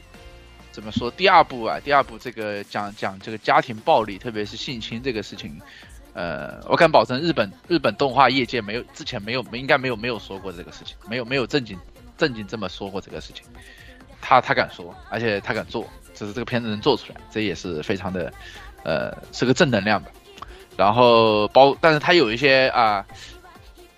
[0.71, 1.11] 怎么说？
[1.11, 5.59] 第二部啊，第二部这个讲讲这个家庭暴力，特别是性侵这个事情，
[6.13, 11.79] 呃，我敢保证日本日本动画业界没有之前没有应该没有没有说过这个事情，没有没有正经
[12.19, 13.43] 正经这么说过这个事情，
[14.21, 18.31] 他他敢说，而且他敢做，就是这个片子能做出来，这也是非常的，
[18.85, 20.11] 呃，是个正能量吧。
[20.77, 23.03] 然后包，但是他有一些啊。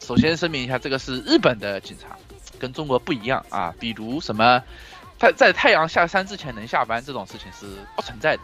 [0.07, 2.17] 首先声明一下，这个是日本的警察，
[2.61, 3.75] 跟中国不一样啊。
[3.81, 4.63] 比如什么，
[5.19, 7.67] 在在太阳下山之前能下班这种事情是
[7.97, 8.43] 不存在的，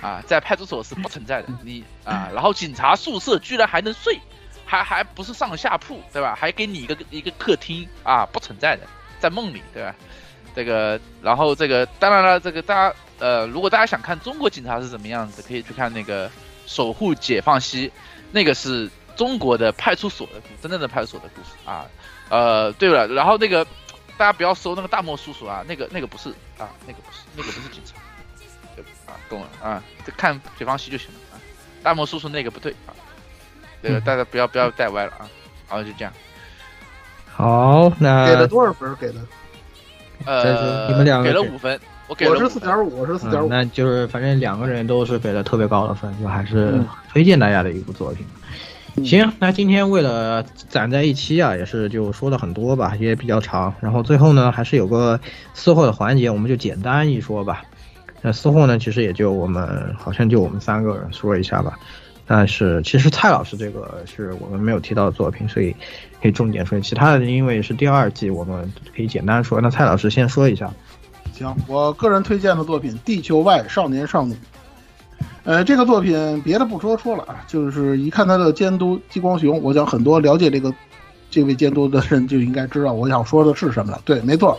[0.00, 1.48] 啊， 在派出所是不存在的。
[1.64, 4.20] 你啊，然后警察宿舍居然还能睡，
[4.64, 6.36] 还还不是上下铺，对吧？
[6.38, 8.86] 还给你一个一个客厅啊，不存在的，
[9.18, 9.92] 在梦里，对吧？
[10.54, 16.28] 这个，然后这个，当然了，这个大家呃，如果大家想看中国警察是什么样子，可以去看那个
[16.68, 17.88] 《守护解放西》，
[18.30, 18.88] 那个是。
[19.16, 21.86] 中国的派出所的故事，真正的派出所的故事啊，
[22.28, 23.64] 呃，对了，然后那个
[24.16, 27.96] 大家不要搜那个大漠叔叔啊，那个那个不是啊，那个不是，那个不是警察，
[29.12, 29.82] 啊，懂了啊，
[30.16, 31.40] 看解放西就行了啊，
[31.82, 32.92] 大漠叔叔那个不对啊，
[33.82, 35.28] 这个大家不要不要带歪了啊，
[35.66, 36.12] 好就这样，
[37.30, 38.94] 好，那给了多少分？
[38.96, 39.14] 给的？
[40.24, 41.32] 呃，你们两个给。
[41.34, 46.80] 了五分，我给了是四点五，我是四点五，那就是反正两个人都是给了特别高的分，就还是
[47.12, 48.24] 推荐大家的一部作品。
[49.02, 53.74] 行，那今天为了攒在一期啊，也是就说了很多吧，也比较长。
[53.80, 55.18] 然后最后呢，还是有个
[55.52, 57.62] 私货的环节，我们就简单一说吧。
[58.22, 61.78] 那私货呢，其实也就我们好像就我们三个人说一下吧。
[62.26, 65.74] 但是其实蔡老师这个是我们没有提到的作品，所以
[66.22, 66.80] 可以重点说。
[66.80, 69.60] 其他的因为是第二季，我们可以简单说。
[69.60, 70.72] 那蔡老师先说一下。
[71.32, 74.32] 行，我个人推荐的作品《地球外少年少女》。
[75.44, 80.72] 呃，这个作品别的不说说了啊，就是一看他的监督激光熊，我想很多了解这个
[81.30, 84.00] 这位监督的人就应该知道我想说的是什么了。
[84.06, 84.58] 对，没错，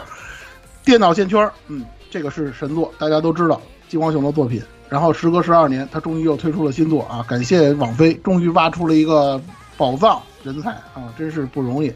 [0.83, 4.61] 电脑线圈，嗯，这个是神作，大家都知道激光熊的作品。
[4.87, 9.41] 然后时隔十二年，他终于又推出了新作啊，感谢网飞，终于挖出了一个
[9.77, 11.91] 宝藏人才啊，真是不容易。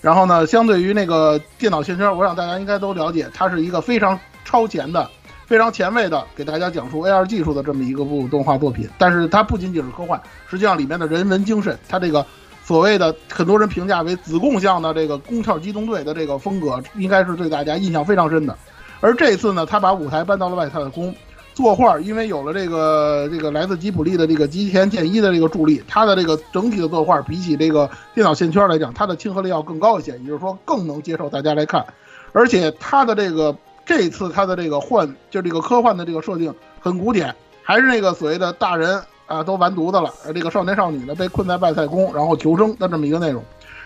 [0.00, 5.08] 然后呢，相对于那个电脑线圈，我想大家应该都了解，它是一个非常超前的、
[5.52, 8.88] 非常前卫的，给大家讲述 AR 技术的这么一个部动画作品。
[8.96, 12.24] 但是它不仅仅是科幻，实际上里面的人文精神，它这个
[12.64, 18.56] 所谓的很多人评价为子贡像的这个宫壳机动队的这个风格，应该是对大家印象非常深的。
[19.02, 21.14] 而这次呢，他把舞台搬到了外太空。
[21.52, 31.84] 作画，因为有了这个这个来自吉卜力的这个吉田健一的这个助力，它的这个整体的作画比起这个电脑线圈来讲，它的亲和力要更高一些，也就是说更能接受大家来看。
[32.32, 33.54] 而且它的这个
[33.84, 43.42] 这次它的这个幻，就这个科幻的这个设定很古典，还是那个所谓的大人啊都完犊子了，而这个少年少女呢被困在外太空，然后求生的这么一个内容。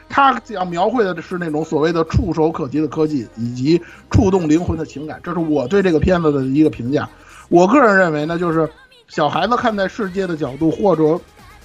[0.08, 7.08] 他要描绘的是那种所谓的触手可及的科技以及触动灵魂的情感，这是我对这个片子的一个评价。
[7.49, 8.70] 我个人认为呢，就是
[9.08, 11.18] 小孩子看待世界的角度或者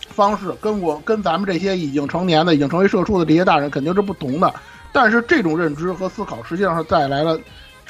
[0.10, 4.52] 方式，跟我跟咱们这些已经成年的、已经成为社畜的这些大人肯定是不同的。
[4.92, 7.40] 但是这种认知和思考，实际上是带来了，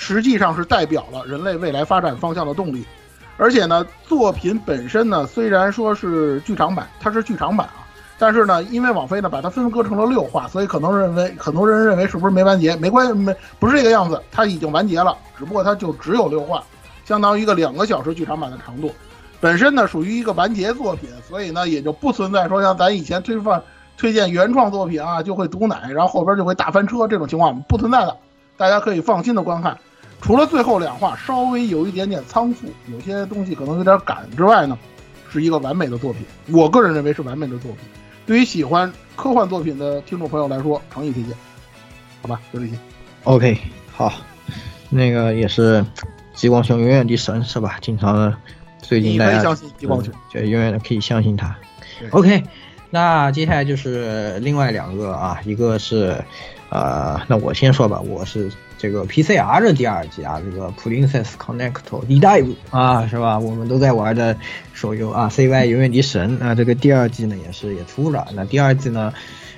[0.01, 2.83] 实际上是代表了人类未来发展方向的动力。
[3.37, 7.85] 而且呢，作品本身呢，虽然说是剧场版，它是剧场版啊，
[8.17, 12.75] 但是呢，因为网飞呢把它分割成了六话，所以可能认为很多人认为是不是没完结？
[12.77, 16.63] 没关系，没不是这个样子，它已经完结了，只不过它就只有六话。
[17.05, 18.91] 相当于一个两个小时剧场版的长度，
[19.39, 23.61] 本身呢属于一个完结作品，所以呢也就不存在说像咱以前推放
[23.97, 28.17] 推荐原创作品啊就会毒奶，然后后边就会大翻车这种情况不存在的，
[28.57, 29.77] 大家可以放心的观看。
[30.21, 34.77] 除了最后两话稍微有一点点仓促，有些东西可能有点赶之外呢，
[35.29, 36.23] 是一个完美的作品。
[36.51, 37.81] 我个人认为是完美的作品。
[38.25, 41.33] 对于喜欢科幻作品的听众朋友来说，诚意推荐。
[42.21, 42.73] 好吧，就这些。
[43.23, 43.57] OK，
[43.91, 44.13] 好，
[44.89, 45.85] 那个也是。
[46.33, 47.77] 极光熊永远的神是吧？
[47.81, 48.33] 经常
[48.79, 51.55] 最近大家相信激光熊，就永远的可以相信他。
[52.11, 52.41] OK，
[52.89, 56.23] 那接下来就是另外两个啊，一个是
[56.69, 58.49] 呃，那我先说吧，我是
[58.81, 63.37] 这个 PCR 的第二季啊，这个 Princess Connect d i v e 啊，是吧？
[63.37, 64.35] 我们都在玩的
[64.73, 68.27] 手游啊，CY 永远的神啊，这个第二季呢也是也出了。
[68.33, 69.13] 那第二季呢，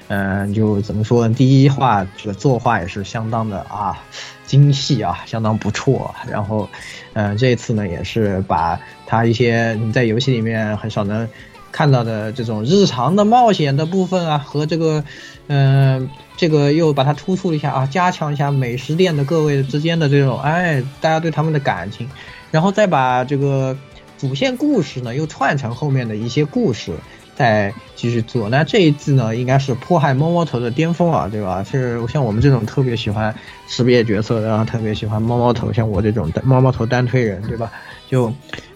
[0.09, 1.33] 嗯，就怎么说呢？
[1.33, 3.97] 第一话这个作画也是相当的啊。
[4.45, 6.13] 精细啊，相当不错。
[6.29, 6.69] 然后，
[7.13, 11.27] 嗯，这次呢，也是把它一些你在游戏里面很少能
[11.71, 15.03] 看到的这种日常的冒险的部分啊，和这个，
[15.47, 22.09] 嗯，这个又把它突出一下啊，加强一下美食店的各位之间的这种，哎，大家对他们的感情，
[22.51, 23.77] 然后再把这个
[24.17, 26.91] 主线故事呢，又串成后面的一些故事。
[27.35, 31.63] 再继续做，那这一次呢，应该是迫害猫猫头的巅峰啊，对吧？
[31.63, 33.33] 是像我们这种特别喜欢
[33.67, 37.71] 识别角色，然后特别喜欢猫猫头，像我这种猫猫头单推人，对吧？
[38.07, 38.31] 就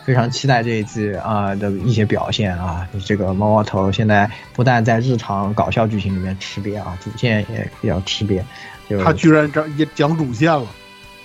[0.08, 2.88] 非常期待这一季啊的一些表现啊。
[3.06, 8.42] 这个猫猫头现在不但在日常搞笑剧情里面吃瘪啊，主线也比较吃瘪。
[8.90, 10.66] 就他居然讲也讲主线了。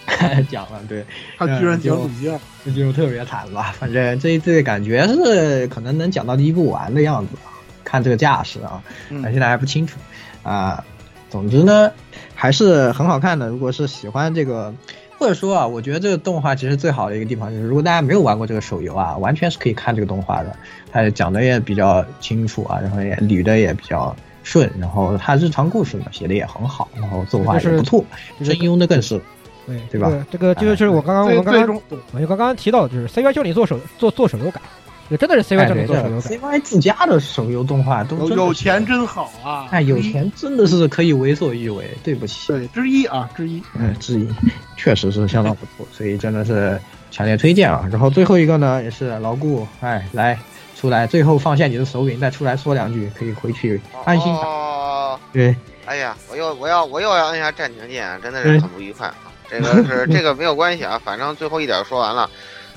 [0.50, 1.06] 讲了，对
[1.38, 3.72] 他居然讲主线，这就特别惨吧。
[3.78, 7.36] 反正这一次感觉是可能能讲到第一部完的样子，
[7.84, 9.96] 看这个架势啊，那现在还不清楚
[10.42, 10.84] 啊。
[11.30, 11.90] 总之呢，
[12.34, 13.46] 还是很好看的。
[13.46, 14.74] 如果是喜欢这个，
[15.22, 20.52] 或者说啊，我觉得这个动画其实最好的一个地方就是，如果大家没有玩过这个手游啊，完全是可以看这个动画的。
[20.90, 28.04] 它讲的也比较清楚啊，然后也捋的也比较顺，然后它日常故事呢写的也很好，然后作画也不错，
[28.42, 29.20] 声优的更是。
[29.64, 30.10] 对对吧？
[30.28, 34.60] 这个就是我刚刚我们刚刚我就刚刚提到，就是 CY 教你做手做做手游改，
[35.12, 36.30] 就真的是 CY 做手游改。
[36.30, 39.68] CY 自家的手游动画都有钱真好啊！
[39.70, 41.86] 哎，有钱真的是可以为所欲为。
[42.02, 44.26] 对不起，对之一啊之一，嗯之一，
[44.78, 47.86] 确实是相当不错，所以真的是强烈推荐啊！
[47.92, 50.38] 然后最后一个呢，也是牢固，哎，来
[50.74, 55.18] 出来，最后放下你的手柄，再出来说两句，可以回去安心打。
[55.30, 59.14] 对，哎呀，我又我要我又要按下暂停键，真的是很不愉快啊！
[59.50, 62.30] 这个是 这个没有关系啊，反正最后一点说完了，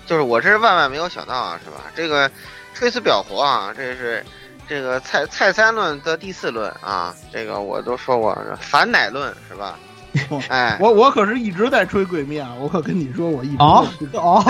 [0.05, 1.91] 就是我这是万万没有想到啊，是吧？
[1.95, 2.29] 这个
[2.73, 4.23] 吹死表活啊，这是
[4.67, 9.77] 这个蔡蔡三论的第四论啊，这个我都说过反奶论是吧？
[10.47, 14.43] 哎，我我可是一直在吹鬼灭啊，我可跟你说我一直哦哦，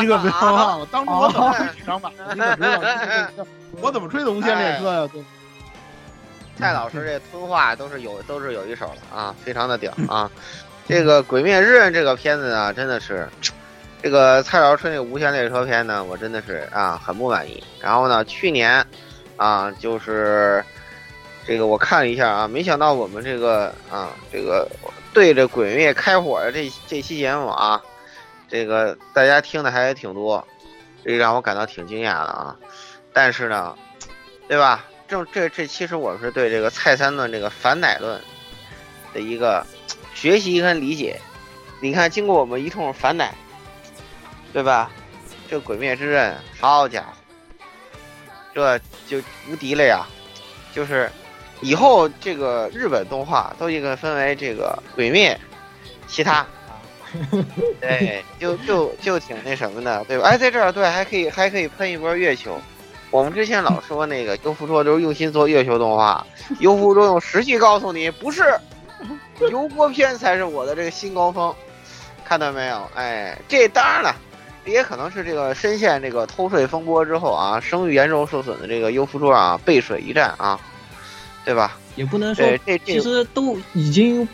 [0.00, 2.12] 这个别忘了，当初我怎么吹剧场版？
[3.80, 5.08] 我怎么吹的无限列车呀？
[6.58, 10.30] 蔡老师这吞话都是有都是有一手的啊，非常的屌啊。
[10.86, 13.28] 这个《鬼灭之刃》这个片子啊，真的是，
[14.02, 17.62] 这个蔡老师吹那个无限列车篇呢，我真的是啊很不满意。
[17.80, 18.84] 然后呢，去年，
[19.36, 20.64] 啊就是
[21.46, 24.68] 这个我看了一下啊，没想到我们这个啊这个
[25.14, 27.80] 对着《鬼灭》开火的这这期节目啊，
[28.48, 30.44] 这个大家听的还挺多，
[31.04, 32.56] 这让我感到挺惊讶的啊。
[33.12, 33.76] 但是呢，
[34.48, 34.84] 对吧？
[35.06, 38.20] 正这这其实我是对这个蔡三论这个反奶论。
[39.14, 39.62] 的一个
[40.14, 41.20] 学习跟理解。
[41.80, 43.34] 你看，经过我们一通反奶，
[44.52, 44.90] 对吧？
[45.48, 47.06] 这《鬼灭之刃》，好家伙，
[48.54, 50.06] 这就无敌了呀！
[50.72, 51.10] 就是
[51.60, 55.38] 以后这个日本动画都应该分为这个《鬼灭》、
[56.06, 56.46] 其他。
[57.78, 60.24] 对，就就就挺那什么的，对吧？
[60.28, 62.58] 哎，在这儿对，还可以还可以喷一波月球。
[63.10, 66.26] 我们之前老说那个优芙说都是用心做月球动画，
[66.60, 68.58] 优芙说用实际告诉你，不是
[69.50, 71.54] 油锅片才是我的这个新高峰。
[72.24, 72.90] 看到没有？
[72.94, 74.16] 哎，这当然了，
[74.64, 80.58] 也可能是这个深陷这个偷税风波之后啊，声誉严重受损的这个优芙说啊，背水一战啊，
[81.44, 81.76] 对吧？
[81.96, 84.28] 也不能说，这其实都已经。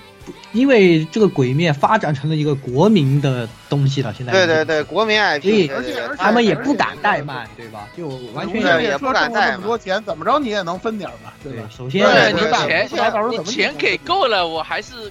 [0.52, 7.88] 因为这个鬼面发展成了一个国民的东西了，现在对对对，国民 IP，而且他们也不敢怠慢，对吧？
[7.96, 9.52] 就完全也不敢怠慢。
[9.52, 11.32] 这么多钱，怎么着你也能分点吧？
[11.42, 11.62] 对吧？
[11.74, 12.86] 首先，你钱
[13.30, 15.10] 你钱给够了，我还是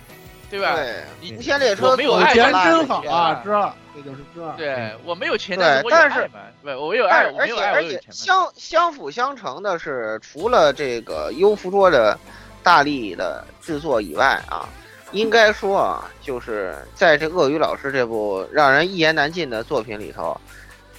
[0.52, 0.76] 对吧？
[0.76, 3.76] 对，无限列车没有钱真好啊，知道？
[3.98, 4.53] 这就是这。
[4.58, 6.30] 对我没有钱，对，但是
[6.64, 12.17] 对，我有爱，而且而且相相辅相成的是，除了这个优芙说的
[12.61, 14.69] 大力的制作以外啊。
[15.14, 20.38] 应该说啊，就是在这鳄鱼老师这部让人一言难尽的作品里头，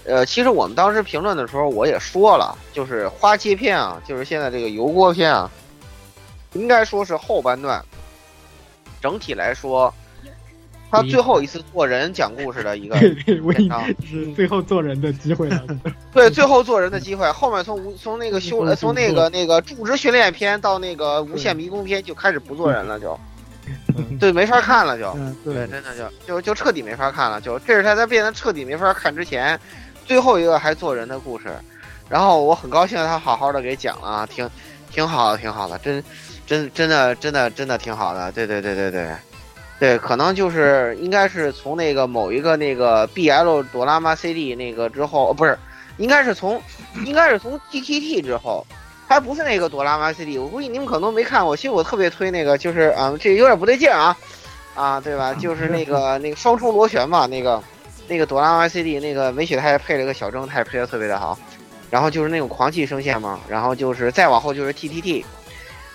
[0.04, 5.50] 呃，其实我们当时评论的时候我也说了，就是花切片啊，就是现在这个油锅片啊，
[6.54, 7.84] 应该说是后半段，
[8.98, 9.92] 整体来说，
[10.90, 15.62] 他最后一次做人讲故事的一个 篇章，是最后做人的机会了。
[16.12, 23.18] 对，最后做人的机会，后面从无从那个修从那个那个驻职训练篇到那个无限迷宫篇就开始不做人了就。
[24.18, 25.12] 对，没法看了，就
[25.44, 27.38] 对，真的就就就彻底没法看了。
[27.40, 29.58] 就这是他在变得彻底没法看之前，
[30.06, 31.48] 最后一个还做人的故事。
[32.08, 34.48] 然后我很高兴他好好的给讲了，挺
[34.90, 36.02] 挺好的，挺好的，真
[36.46, 38.32] 真真的真的真的挺好的。
[38.32, 39.10] 对对对对对，
[39.78, 45.58] 对，可能就是应该是从那个某一个那个 BL 哆啦 A CD 那个之后，不是，
[45.98, 46.60] 应该是从
[47.04, 48.66] 应该是从 GTT 之后。
[49.10, 51.56] 还不是那个朵拉玛 CD，我估计你们可能都没看过。
[51.56, 54.14] 其实我特别推那个，就是啊，这有点不对劲啊，
[54.74, 55.32] 啊，对吧？
[55.32, 57.58] 就是那个那个双重螺旋嘛，那个
[58.06, 61.38] 那个朵拉玛 CD，那个美雪太配了个小正太，配的特别的好。
[61.88, 65.24] 然后就是那种狂气声线嘛，然后就是再往后就是 TTT，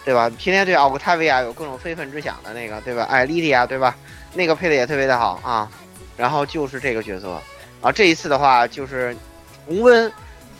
[0.06, 0.30] 对吧？
[0.32, 3.04] 天天对奥克塔维亚有各种非分之想的那个，对吧？
[3.10, 3.96] 哎，莉莉亚，对吧？
[4.34, 5.70] 那个配的也特别的好啊。
[6.18, 7.42] 然后就是这个角色
[7.82, 9.16] 啊，这一次的话就是
[9.68, 10.12] 重温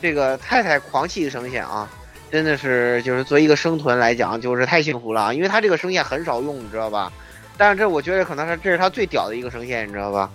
[0.02, 1.90] 这个太太狂气的声线啊。
[2.32, 7.14] 真的是，就是作为一个生存来讲，就是太幸福了啊，因为他这个声线很少用，你知道吧？
[7.56, 10.32] 但是这我觉得可能是这是他最屌的一个声线，你知道吧？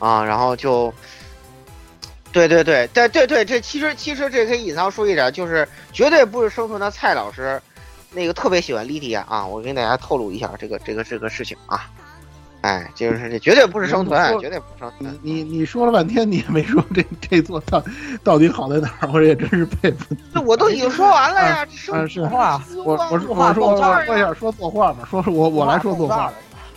[0.00, 0.92] 啊，然后就，
[2.32, 7.62] 对对对对对对，这其实其实这可以隐藏说一点，就是绝对不是生存的蔡老师，
[8.12, 11.88] 那个特别喜欢莉迪亚啊，我跟大家透露一下这个这个这个事情啊。
[12.62, 15.18] 哎，就是这绝对不是生存，绝对不是生存。
[15.22, 17.82] 你你说了半天，你也没说这这座到
[18.22, 20.14] 到底好在哪儿，我也真是佩服。
[20.34, 26.30] 这我都已经说完了呀，这是话，我我我说我说一下说错话吧，说我我来说作画，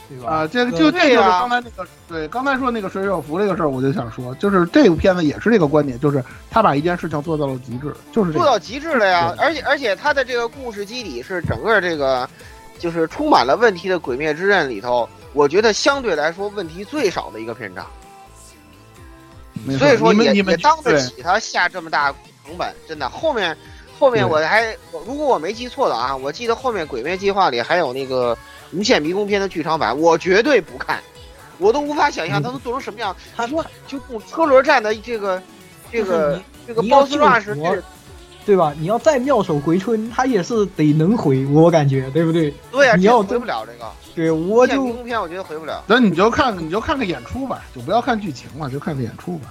[0.10, 0.32] 对吧？
[0.32, 9.34] 啊，这个就这就是刚才那个对刚才说那个水手服这个事儿，我就想说，就是这部片子也是这个观点，就是他把一件事情做到了极致，就是做到极致了呀。
[9.38, 12.30] 而且而且他的这个故事基底是整个这个
[12.80, 15.08] 就是充满了问题的《鬼灭之刃》里头。
[15.34, 17.84] 我觉得相对来说问题最少的一个篇章，
[19.80, 22.14] 所以说也也当得起他下这么大
[22.46, 23.10] 成本，真的。
[23.10, 23.58] 后面
[23.98, 28.38] 后面我还如果我没记错的啊，我记得后面《鬼灭计划》里还有那个
[28.74, 31.00] 无限迷宫篇的剧场版，我绝对不看，
[31.58, 33.16] 我都无法想象他能做成什么样。
[33.35, 35.42] 他说就用车轮战的这个
[35.92, 37.82] 这个这个 boss rush。
[38.45, 38.74] 对吧？
[38.77, 42.53] 你要再妙手回春，他也是得能回，我感觉，对不对？
[42.74, 43.90] 对呀，你要回不了这个。
[44.14, 45.82] 对，我就影片我觉得回不了。
[45.88, 49.48] 那你就看，你就看个演出吧，就不要看剧情了，就看个演出吧。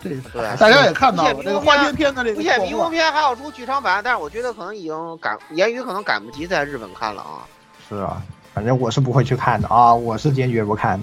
[0.00, 2.38] 对，这大家也看到了这个花边片的这个。
[2.38, 7.42] 无限迷宫片还要出剧场版，但是我觉得可能已经赶，言语可能赶不及在日本看了啊。
[7.88, 8.22] 是啊。
[8.52, 11.00] 反正我是不会去看的啊，我是坚决不看。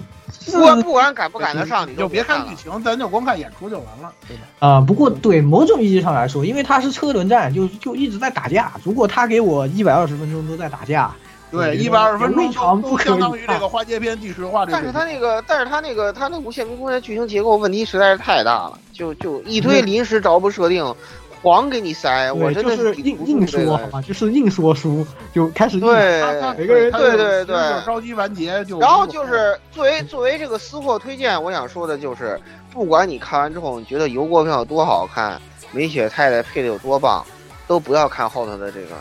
[0.52, 4.42] 不管不管赶不赶得上，你就别看剧情，咱就光看演出就完了，对吧？
[4.58, 8.72] 啊，不过对某种意义上来说，因为它是车轮战，就就一直在打架。
[8.84, 11.10] 如果他给我一百二十分钟都在打架，
[11.50, 14.66] 对，一百二十分钟都相当于这个花街篇第十话。
[14.66, 20.94] 但是他那个，但是他那个，他那无限迷宫的剧情结构问题实在是太大了，就就一堆临时着不设定。
[21.42, 26.20] 黄给你塞，我真的是硬硬说好吧，就是硬说书，就开始对
[26.56, 28.80] 每个人对对对着急完结就。
[28.80, 32.40] 然后就是作为作为这个私货推荐，我想说的就是，
[32.72, 37.24] 不管你看完之后你觉得油锅票有多好看，梅雪太太配的有多棒，
[37.66, 38.96] 都不要看后头的这个，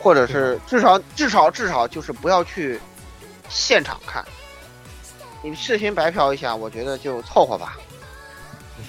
[0.00, 2.80] 或者是至少至少至少就是不要去
[3.48, 4.24] 现场看。
[5.42, 7.78] 你视频白嫖一下，我觉得就凑合吧，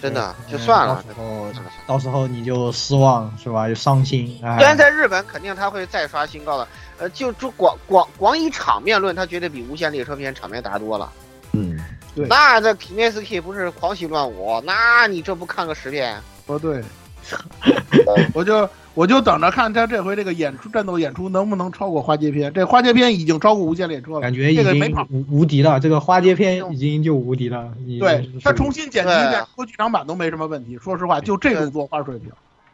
[0.01, 1.03] 真的就算了。
[1.05, 1.47] 到时候
[1.85, 3.67] 到时候你就失望是吧？
[3.67, 4.37] 就伤心。
[4.39, 11.11] 虽然在日本肯定他会再刷新高的，呃，就就广广广以场面论，他绝对比无限列车篇场面大多了。
[11.53, 11.79] 嗯，
[12.15, 12.25] 对。
[12.27, 14.61] 那这 K.S.K 不是狂喜乱舞？
[14.65, 16.19] 那你这不看个十遍？
[16.47, 16.81] 哦，对。
[18.33, 22.51] 我就我就等着看他这回这个演出战斗演出能不能超过花街篇。
[22.53, 25.79] 这花街篇已经超过无限列车了，感觉已经无无敌了。
[25.79, 27.71] 这个花街篇已经就无敌了。
[27.99, 30.77] 对他重新剪辑一遍说剧场版都没什么问题。
[30.83, 32.29] 说实话，就这种作画水平，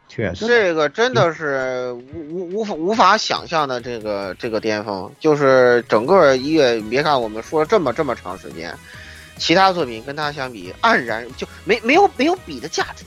[0.08, 5.10] 确实这个真的是无无无法无法想象的这个这个巅峰。
[5.20, 8.74] 就是整个一月，别看我们说了这么这么长时间，
[9.36, 13.04] 其他作品跟他相比，黯然就没没有没有比的价值。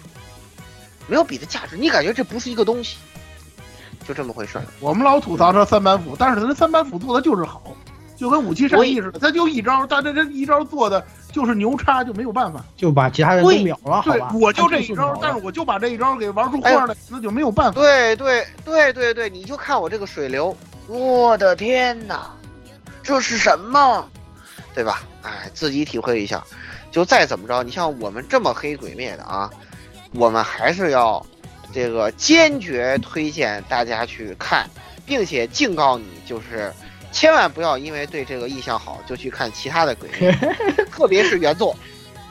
[1.08, 2.98] 没有比的价值，你感觉这不是一个东西，
[4.08, 4.64] 就这么回事儿。
[4.80, 7.76] 我们老吐槽这三板斧，但是他那三板斧做的就是好，
[8.16, 17.80] 就跟武器善意似的，他就一招，但这这一招做的就是牛叉，就没有办法，就把其他人都秒了，对，我就这一招，但是我就把这一招给玩出花来，那就没有办法。
[17.80, 20.56] 对对对对对，你就看我这个水流，
[20.88, 22.32] 我的天哪，
[23.04, 24.08] 这是什么？
[24.74, 25.04] 对吧？
[25.24, 26.42] 哎，自己体会一下。
[26.92, 29.50] 就再怎么着，你像我们这么黑鬼灭的啊。
[30.14, 31.25] 我们还是要
[31.73, 34.69] 这个坚决推荐大家去看，
[35.06, 36.72] 并且警告你，就是
[37.11, 40.31] 千万不要因为对这个意向好就去看其他的鬼片，
[40.91, 41.75] 特别是原作。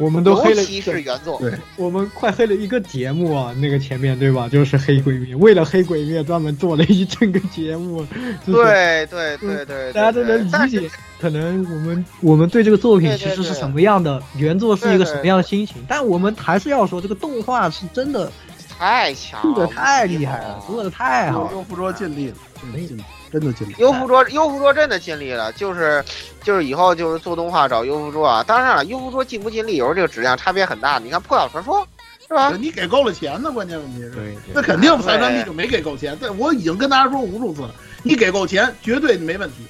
[0.00, 1.38] 我们都黑了，尤其是原作。
[1.38, 4.48] 对，我们快黑了一个节目啊，那个前面对吧？
[4.48, 8.04] 就是黑鬼灭，为了黑鬼灭专门做了一整个节目。
[8.46, 10.90] 对对对对，大家都能理解。
[11.20, 18.32] 可能我们我们对这个作品其实是什么样的，原作是一个什么样的心情，但我们还是要说，这个动画是真的
[18.78, 21.50] 太强，做的太厉害了，做的太好。
[21.52, 22.36] 优芙卓尽力了，
[22.72, 23.74] 尽力，真的尽力。
[23.78, 26.04] 优芙卓，优芙卓真的尽力了，就是
[26.42, 28.42] 就是以后就是做动画找优芙卓啊。
[28.42, 30.98] 当然了，优芙卓尽不尽力，有时候这个质量差别很大。
[30.98, 31.78] 你看《破晓传说》，
[32.26, 32.52] 是吧？
[32.58, 36.16] 你给够了钱呢，关键问题是，那肯定财团币就没给够钱。
[36.16, 39.66] 对，我已经跟大家说无数次了，你给够钱，绝对没问题。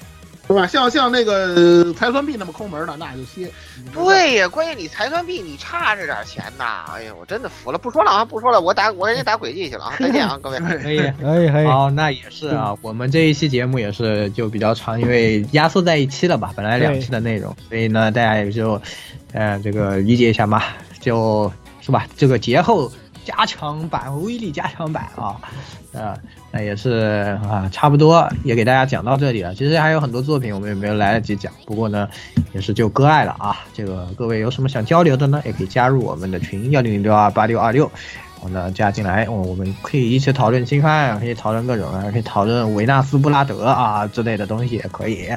[0.53, 0.67] 是吧？
[0.67, 3.49] 像像那个财团币那么抠门的，那就歇。
[3.93, 6.85] 对呀，关键你财团币你差这点钱呐！
[6.93, 7.77] 哎呀，我真的服了。
[7.77, 9.95] 不说了啊，不说了，我打我人家打轨迹去了啊！
[9.99, 10.59] 再见啊，各位。
[10.81, 11.65] 可以，可以，可以。
[11.65, 12.75] 好，那也是啊。
[12.81, 16.53] 我们这一期节目也是就比较长，因为压缩在一期了吧？
[16.55, 18.81] 本来两期的内容，所以呢，大家也就，
[19.33, 20.63] 呃，这个理解一下嘛，
[20.99, 22.05] 就是吧？
[22.15, 22.91] 这个节后
[23.25, 25.37] 加强版，威力加强版啊，
[25.93, 26.17] 啊。
[26.53, 29.55] 那也是啊，差不多也给大家讲到这里了。
[29.55, 32.09] 其实还有很多作品我们也没有来得及讲，不过呢，
[32.53, 33.59] 也是就割爱了啊。
[33.73, 37.89] 这个各位有什么想交流的呢，也可以加入我们的群幺零零六二八六二六，
[38.41, 45.27] 然后呢加进来，我我们可以一起讨论新番，可以讨论各种啊，可以讨论维纳斯布拉德啊之类的东西也可以。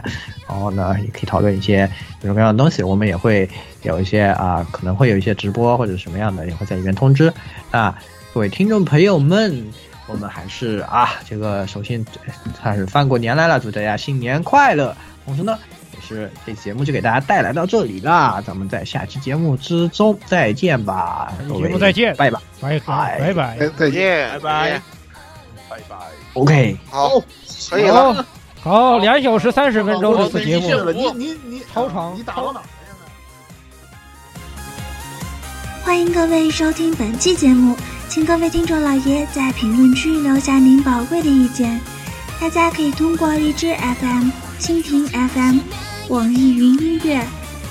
[0.49, 1.87] 然后呢，也可以讨论一些
[2.23, 3.49] 各种各样的东西，我们也会
[3.83, 7.31] 有一些啊，可能会有一些直播或者什么样的，也会在里面通知
[7.71, 7.99] 啊，
[8.33, 9.65] 各位听众朋友们。
[10.07, 12.05] 我们还是啊，这个首先
[12.61, 14.95] 算是翻过年来了，祝大家新年快乐。
[15.25, 15.59] 同时呢，
[16.07, 24.83] 是这节目就给大家带来到这里啦，咱们在下期节目之中再见吧，节目再见，拜拜，拜拜，拜拜，再见，拜拜，
[25.71, 25.97] 拜拜。
[26.35, 27.23] OK，好，
[27.71, 28.27] 可以了，
[28.61, 32.61] 好，两小时三十分钟这次节目，你你你超长，你打到哪？
[35.83, 37.77] 欢迎各位收听本期节目。
[38.07, 41.81] 请各位听众老爷在评论区留下您宝贵的意见。
[42.41, 44.29] 大家可以通过荔枝 FM、
[44.61, 45.59] 蜻蜓 FM、
[46.09, 47.25] 网易云音乐、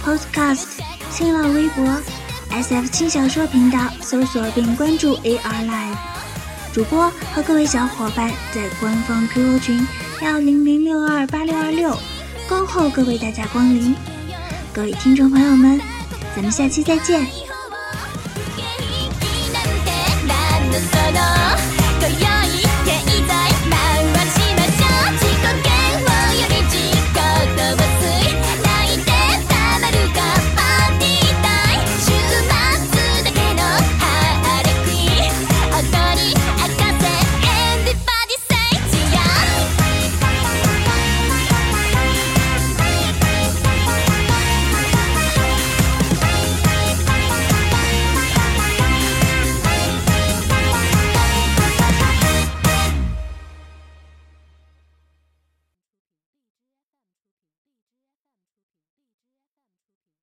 [0.04, 0.66] Podcast、
[1.12, 1.86] 新浪微博、
[2.50, 5.98] SF 轻小说频道搜索并关注 AR Live
[6.74, 9.88] 主播和各位小伙伴在官方 QQ 群
[10.22, 11.96] 幺零零六二八六二六
[12.50, 13.96] 恭候各位大驾光临。
[14.74, 15.80] 各位听众朋友们，
[16.36, 17.26] 咱们下期再见。